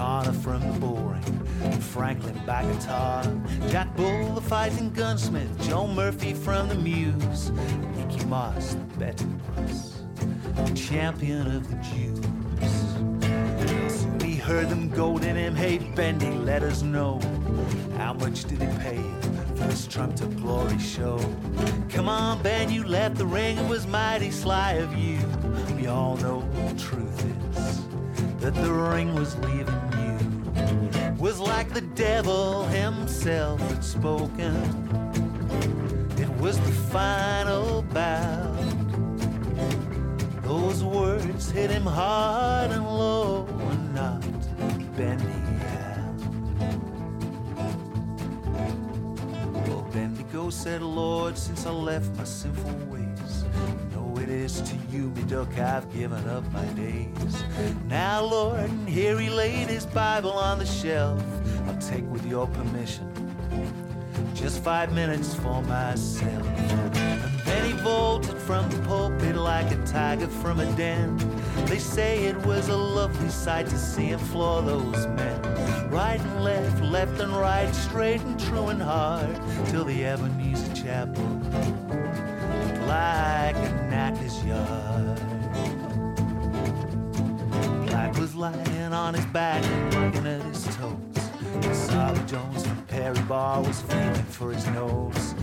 Connor 0.02 0.34
from 0.34 0.62
the 0.62 0.80
Bull 0.80 0.98
Ring, 0.98 1.80
Franklin 1.80 2.34
Bagatar, 2.48 3.22
Jack 3.70 3.96
Bull, 3.96 4.34
the 4.34 4.42
fighting 4.42 4.90
gunsmith, 4.90 5.48
Joe 5.70 5.86
Murphy 5.86 6.34
from 6.34 6.70
the 6.70 6.74
Muse, 6.74 7.52
Nicky 7.96 8.26
Moss, 8.26 8.74
the 8.74 8.98
betting 8.98 9.40
boss, 9.56 10.02
the 10.56 10.74
champion 10.74 11.46
of 11.56 11.70
the 11.70 11.76
Jews. 11.94 12.26
He 14.24 14.38
heard 14.38 14.70
them 14.70 14.90
goading 14.90 15.36
him, 15.36 15.54
hey 15.54 15.78
Bendy, 15.78 16.32
let 16.32 16.64
us 16.64 16.82
know. 16.82 17.20
How 17.96 18.14
much 18.14 18.46
did 18.46 18.60
he 18.60 18.78
pay 18.80 19.04
for 19.50 19.66
this 19.68 19.86
trumped 19.86 20.24
up 20.24 20.36
glory 20.38 20.80
show? 20.80 21.20
Come 21.90 22.10
on, 22.10 22.42
Ben, 22.42 22.72
you 22.72 22.86
left 22.86 23.18
the 23.18 23.28
ring, 23.28 23.56
it 23.56 23.70
was 23.70 23.86
mighty 23.86 24.32
sly 24.32 24.72
of 24.72 24.98
you. 24.98 25.20
We 25.76 25.86
all 25.86 26.18
know 26.18 26.42
the 26.70 26.80
truth 26.80 27.24
is 27.56 27.82
that 28.42 28.56
the 28.56 28.74
ring 28.74 29.14
was 29.14 29.38
leaving. 29.38 29.71
Was 31.22 31.40
like 31.40 31.72
the 31.72 31.82
devil 31.82 32.66
himself 32.66 33.60
had 33.70 33.84
spoken. 33.84 34.56
It 36.18 36.28
was 36.42 36.60
the 36.60 36.72
final 36.90 37.84
bout. 37.84 38.58
Those 40.42 40.84
words 40.84 41.52
hit 41.52 41.70
him 41.70 41.84
hard 41.86 42.72
and 42.72 42.84
low 42.84 43.46
and 43.46 43.94
not 43.94 44.22
Bendy 44.98 45.26
out. 45.78 46.20
Well, 49.68 49.88
Bendigo 49.94 50.50
said, 50.50 50.82
Lord, 50.82 51.38
since 51.38 51.68
I 51.68 51.72
left 51.72 52.18
my 52.18 52.24
sinful 52.24 52.74
it 52.90 53.01
is 54.32 54.62
to 54.62 54.76
you, 54.90 55.10
me 55.12 55.24
duck, 55.24 55.58
I've 55.60 55.92
given 55.94 56.28
up 56.30 56.50
my 56.52 56.66
days. 56.74 57.44
Now, 57.88 58.24
Lord, 58.24 58.70
here 58.88 59.20
he 59.20 59.30
laid 59.30 59.68
his 59.68 59.86
Bible 59.86 60.32
on 60.32 60.60
the 60.60 60.66
shelf. 60.66 61.22
I'll 61.68 61.78
take 61.78 62.10
with 62.10 62.26
your 62.26 62.48
permission 62.48 63.12
just 64.34 64.64
five 64.64 64.92
minutes 64.94 65.36
for 65.36 65.62
myself. 65.64 66.48
And 66.48 67.40
then 67.42 67.66
he 67.66 67.84
bolted 67.84 68.38
from 68.40 68.70
the 68.70 68.78
pulpit 68.88 69.36
like 69.36 69.72
a 69.72 69.86
tiger 69.86 70.28
from 70.28 70.60
a 70.60 70.66
den. 70.76 71.18
They 71.66 71.80
say 71.80 72.26
it 72.26 72.38
was 72.46 72.70
a 72.70 72.76
lovely 72.76 73.30
sight 73.30 73.68
to 73.68 73.78
see 73.78 74.06
him 74.06 74.20
floor 74.20 74.62
those 74.62 75.08
men. 75.08 75.90
Right 75.92 76.20
and 76.20 76.44
left, 76.44 76.82
left 76.82 77.20
and 77.20 77.34
right, 77.34 77.74
straight 77.76 78.22
and 78.22 78.40
true 78.40 78.68
and 78.68 78.82
hard, 78.82 79.36
till 79.68 79.84
the 79.84 80.06
Ebenezer 80.06 80.74
Chapel 80.74 81.41
like 82.92 83.56
a 83.56 83.70
knacker's 83.90 84.44
yard. 84.44 85.20
Black 87.88 88.18
was 88.18 88.36
lying 88.36 88.94
on 88.94 89.14
his 89.14 89.26
back, 89.28 89.64
looking 89.94 90.28
at 90.28 90.42
his 90.42 90.66
toes. 90.76 90.98
Solly 91.72 92.20
Jones 92.26 92.66
from 92.68 92.82
Perry 92.88 93.22
Barr 93.30 93.62
was 93.62 93.82
feeling 93.82 94.26
for 94.38 94.52
his 94.52 94.66
nose. 94.68 95.36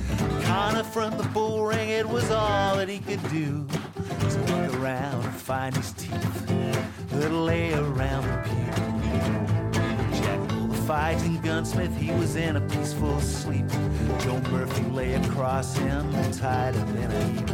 Connor 0.42 0.84
from 0.84 1.16
the 1.16 1.24
bull 1.34 1.64
ring, 1.64 1.88
it 1.88 2.06
was 2.06 2.30
all 2.30 2.76
that 2.76 2.88
he 2.88 2.98
could 2.98 3.22
do. 3.30 3.66
To 4.30 4.38
look 4.52 4.74
around 4.74 5.24
and 5.24 5.34
find 5.34 5.74
his 5.74 5.92
teeth 5.92 6.46
that 7.10 7.32
lay 7.32 7.72
around 7.72 8.24
fighting 10.88 11.38
gunsmith, 11.42 11.94
he 11.98 12.10
was 12.12 12.34
in 12.34 12.56
a 12.56 12.60
peaceful 12.62 13.20
sleep. 13.20 13.68
Joe 14.20 14.40
Murphy 14.50 14.84
lay 14.84 15.12
across 15.16 15.76
him, 15.76 16.10
tied 16.32 16.74
up 16.74 16.88
in 16.88 17.10
a 17.12 17.24
heap. 17.24 17.50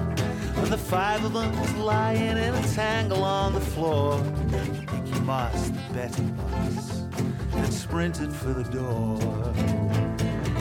And 0.58 0.68
the 0.68 0.78
five 0.78 1.24
of 1.24 1.32
them 1.32 1.50
was 1.58 1.74
lying 1.74 2.38
in 2.38 2.54
a 2.54 2.62
tangle 2.74 3.24
on 3.24 3.52
the 3.52 3.60
floor. 3.60 4.22
Nicky 4.52 5.20
Moss, 5.22 5.70
the 5.70 5.80
betting 5.92 6.30
boss 6.34 7.02
had 7.50 7.72
sprinted 7.72 8.32
for 8.32 8.52
the 8.52 8.62
door. 8.70 9.18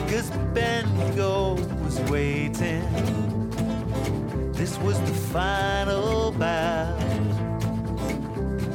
Cause 0.08 0.30
Bendigo 0.52 1.54
was 1.84 2.00
waiting. 2.10 2.82
This 4.50 4.76
was 4.78 4.98
the 5.02 5.14
final 5.32 6.32
bout. 6.32 6.98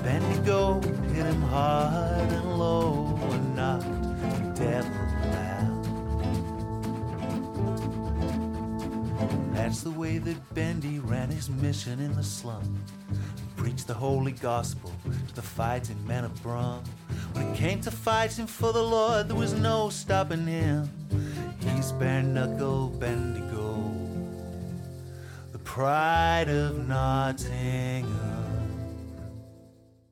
Bendigo 0.04 0.80
hit 1.12 1.26
him 1.26 1.42
hard 1.42 2.32
and 2.32 2.58
low 2.58 3.09
That's 9.54 9.82
the 9.84 9.92
way 9.92 10.18
that 10.18 10.54
Bendy 10.54 11.00
ran 11.00 11.30
his 11.30 11.50
mission 11.50 12.02
in 12.02 12.14
the 12.16 12.24
slum. 12.24 12.84
Preached 13.56 13.88
the 13.88 13.94
holy 13.94 14.34
gospel 14.34 14.92
to 15.28 15.36
the 15.36 15.42
fighting 15.42 16.06
men 16.06 16.26
of 16.26 16.44
Brum. 16.44 16.84
When 17.34 17.48
it 17.48 17.56
came 17.56 17.80
to 17.82 17.92
fighting 17.92 18.48
for 18.48 18.74
the 18.74 18.84
Lord, 18.84 19.30
there 19.30 19.38
was 19.38 19.54
no 19.54 19.90
stopping 19.90 20.46
him. 20.46 20.90
He's 21.60 21.94
bare 21.94 22.24
knuckle 22.24 22.90
Bendigo, 22.90 23.92
the 25.54 25.60
pride 25.60 26.50
of 26.50 26.86
Nottingham. 26.88 28.29